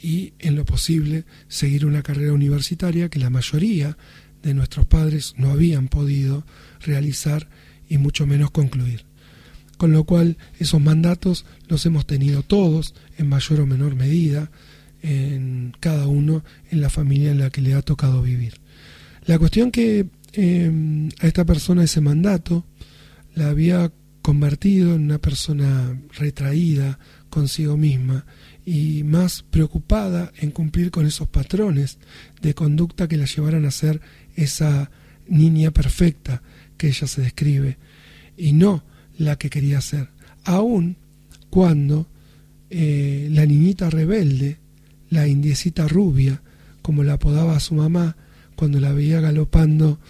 [0.00, 3.96] y en lo posible seguir una carrera universitaria que la mayoría
[4.42, 6.44] de nuestros padres no habían podido
[6.80, 7.48] realizar
[7.88, 9.04] y mucho menos concluir.
[9.76, 14.50] Con lo cual esos mandatos los hemos tenido todos en mayor o menor medida,
[15.02, 18.54] en cada uno en la familia en la que le ha tocado vivir.
[19.26, 22.64] La cuestión que eh, a esta persona ese mandato
[23.34, 26.98] la había convertido en una persona retraída
[27.28, 28.24] consigo misma
[28.64, 31.98] y más preocupada en cumplir con esos patrones
[32.40, 34.00] de conducta que la llevaran a ser
[34.36, 34.90] esa
[35.28, 36.42] niña perfecta
[36.76, 37.78] que ella se describe
[38.36, 38.84] y no
[39.18, 40.08] la que quería ser,
[40.44, 40.96] aun
[41.50, 42.08] cuando
[42.70, 44.58] eh, la niñita rebelde,
[45.10, 46.42] la indiecita rubia,
[46.80, 48.16] como la apodaba su mamá,
[48.56, 50.00] cuando la veía galopando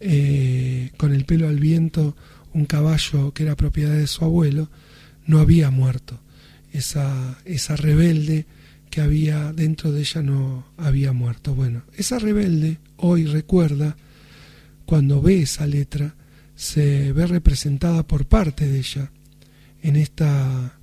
[0.00, 2.16] eh, con el pelo al viento
[2.54, 4.70] un caballo que era propiedad de su abuelo,
[5.26, 6.20] no había muerto.
[6.72, 8.46] Esa, esa rebelde
[8.90, 11.54] que había dentro de ella no había muerto.
[11.54, 13.96] Bueno, esa rebelde hoy recuerda,
[14.84, 16.14] cuando ve esa letra,
[16.54, 19.12] se ve representada por parte de ella
[19.82, 20.78] en esta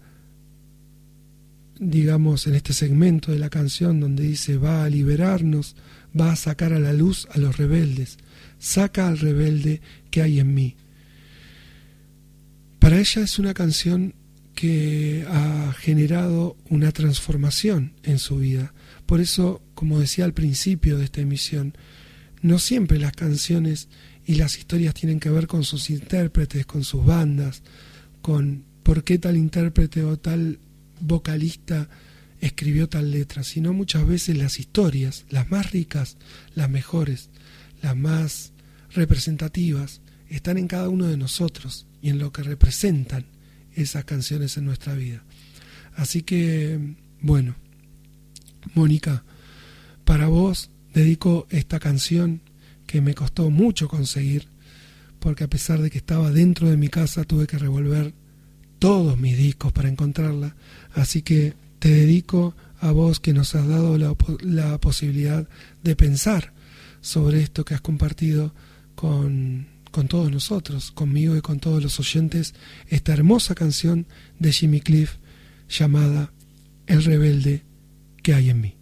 [1.79, 5.75] digamos en este segmento de la canción donde dice va a liberarnos,
[6.19, 8.17] va a sacar a la luz a los rebeldes,
[8.59, 10.75] saca al rebelde que hay en mí.
[12.79, 14.15] Para ella es una canción
[14.53, 18.73] que ha generado una transformación en su vida.
[19.05, 21.75] Por eso, como decía al principio de esta emisión,
[22.45, 23.89] no siempre las canciones
[24.23, 27.63] y las historias tienen que ver con sus intérpretes, con sus bandas,
[28.21, 30.59] con por qué tal intérprete o tal
[30.99, 31.89] vocalista
[32.41, 36.17] escribió tal letra, sino muchas veces las historias, las más ricas,
[36.53, 37.29] las mejores,
[37.81, 38.53] las más
[38.91, 43.25] representativas, están en cada uno de nosotros y en lo que representan
[43.73, 45.23] esas canciones en nuestra vida.
[45.95, 47.55] Así que, bueno,
[48.75, 49.23] Mónica,
[50.03, 52.41] para vos dedico esta canción
[52.87, 54.47] que me costó mucho conseguir,
[55.19, 58.13] porque a pesar de que estaba dentro de mi casa tuve que revolver
[58.79, 60.55] todos mis discos para encontrarla.
[60.93, 65.47] Así que te dedico a vos que nos has dado la, posibilidad
[65.83, 66.53] de pensar
[67.01, 68.53] sobre esto que has compartido
[68.95, 72.53] con, con todos nosotros, conmigo y con todos los oyentes,
[72.87, 74.07] esta hermosa canción
[74.39, 75.15] de Jimmy Cliff
[75.67, 76.31] llamada
[76.87, 77.65] El rebelde
[78.23, 78.74] que hay en mí.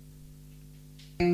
[1.24, 1.30] the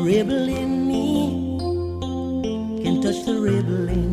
[0.00, 1.28] rebel in me
[2.82, 4.05] can touch the rebel in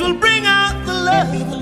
[0.00, 1.59] will bring out the love.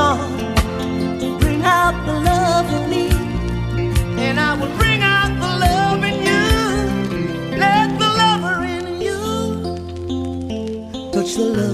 [0.00, 0.32] song
[1.20, 3.06] to bring out the love in me,
[4.24, 6.44] and I will bring out the love in you.
[7.64, 9.20] Let the lover in you
[11.14, 11.69] touch the love.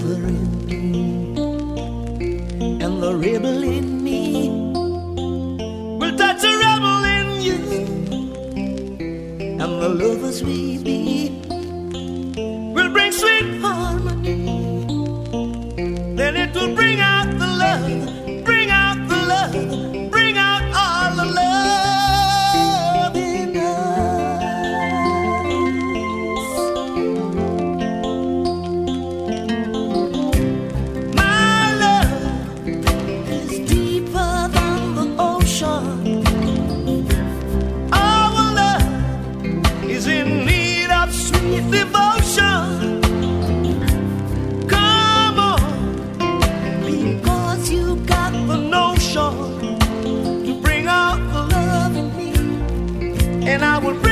[53.57, 54.06] and I will.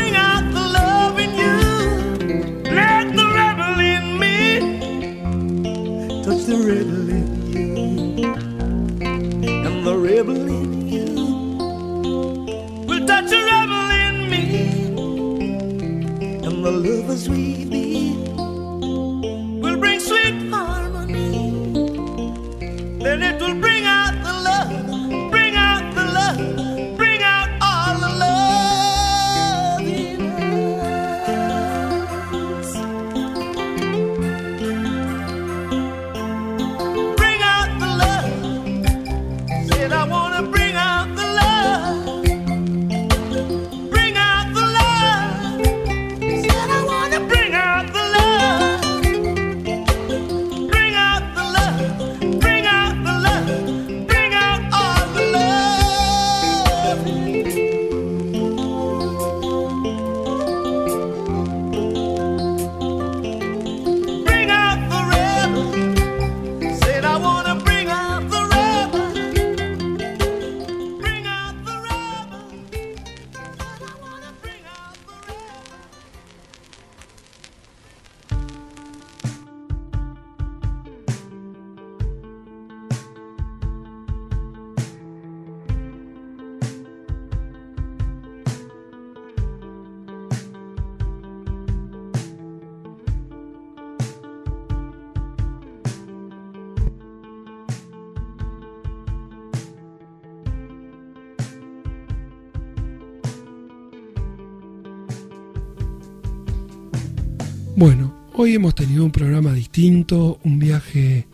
[108.55, 111.27] Hemos tenido un programa distinto, un viaje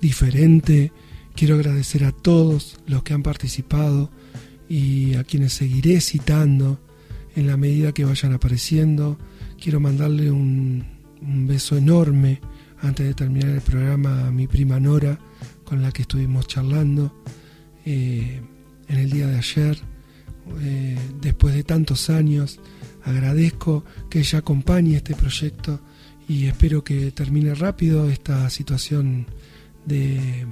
[0.00, 0.90] diferente.
[1.34, 4.10] Quiero agradecer a todos los que han participado
[4.70, 6.80] y a quienes seguiré citando
[7.36, 9.18] en la medida que vayan apareciendo.
[9.60, 10.86] Quiero mandarle un,
[11.46, 12.40] beso enorme
[12.80, 15.18] antes de terminar el programa a mi prima Nora,
[15.64, 17.22] con la que estuvimos charlando
[17.84, 18.40] eh,
[18.88, 19.78] en el día de ayer.
[20.62, 22.60] Eh, después de tantos años,
[23.04, 25.82] agradezco que ella acompañe este proyecto
[26.32, 29.26] y espero que termine rápido esta situación
[29.84, 30.46] de,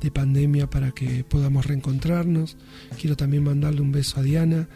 [0.00, 2.56] de pandemia para que podamos reencontrarnos.
[3.00, 4.68] Quiero también mandarle un beso a Diana,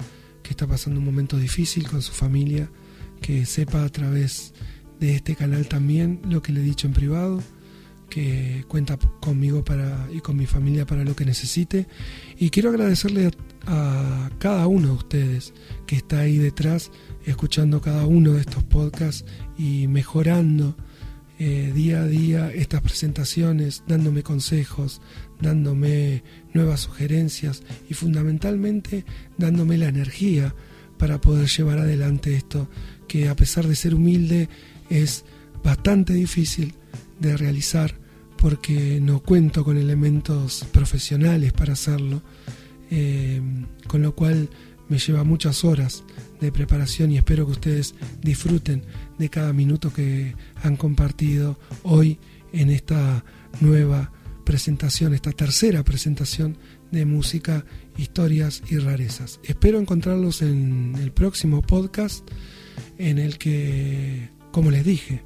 [0.42, 2.68] que está pasando un momento difícil con su familia,
[3.20, 4.52] que sepa a través
[4.98, 7.40] de este canal también lo que le he dicho en privado,
[8.10, 11.86] que cuenta conmigo para, y con mi familia para lo que necesite.
[12.36, 13.30] Y quiero agradecerle
[13.66, 15.54] a, a cada uno de ustedes
[15.86, 16.90] que está ahí detrás,
[17.28, 19.24] escuchando cada uno de estos podcasts
[19.56, 20.76] y mejorando
[21.38, 25.00] eh, día a día estas presentaciones, dándome consejos,
[25.40, 29.04] dándome nuevas sugerencias y fundamentalmente
[29.36, 30.54] dándome la energía
[30.98, 32.68] para poder llevar adelante esto
[33.06, 34.48] que a pesar de ser humilde
[34.90, 35.24] es
[35.62, 36.74] bastante difícil
[37.20, 37.94] de realizar
[38.36, 42.22] porque no cuento con elementos profesionales para hacerlo,
[42.90, 43.40] eh,
[43.86, 44.48] con lo cual
[44.88, 46.04] me lleva muchas horas
[46.40, 48.82] de preparación y espero que ustedes disfruten
[49.18, 52.18] de cada minuto que han compartido hoy
[52.52, 53.24] en esta
[53.60, 54.12] nueva
[54.44, 56.56] presentación, esta tercera presentación
[56.90, 57.64] de música,
[57.96, 59.40] historias y rarezas.
[59.44, 62.26] Espero encontrarlos en el próximo podcast
[62.96, 65.22] en el que, como les dije,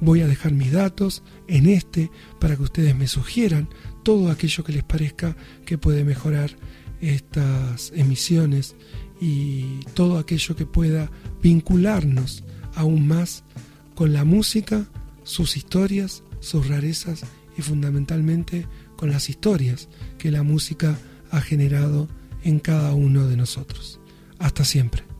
[0.00, 3.68] voy a dejar mis datos en este para que ustedes me sugieran
[4.02, 6.50] todo aquello que les parezca que puede mejorar
[7.00, 8.76] estas emisiones
[9.22, 11.08] y todo aquello que pueda
[11.40, 12.42] vincularnos
[12.74, 13.44] aún más
[13.94, 14.84] con la música,
[15.22, 17.22] sus historias, sus rarezas
[17.56, 20.98] y fundamentalmente con las historias que la música
[21.30, 22.08] ha generado
[22.42, 24.00] en cada uno de nosotros.
[24.40, 25.11] Hasta siempre.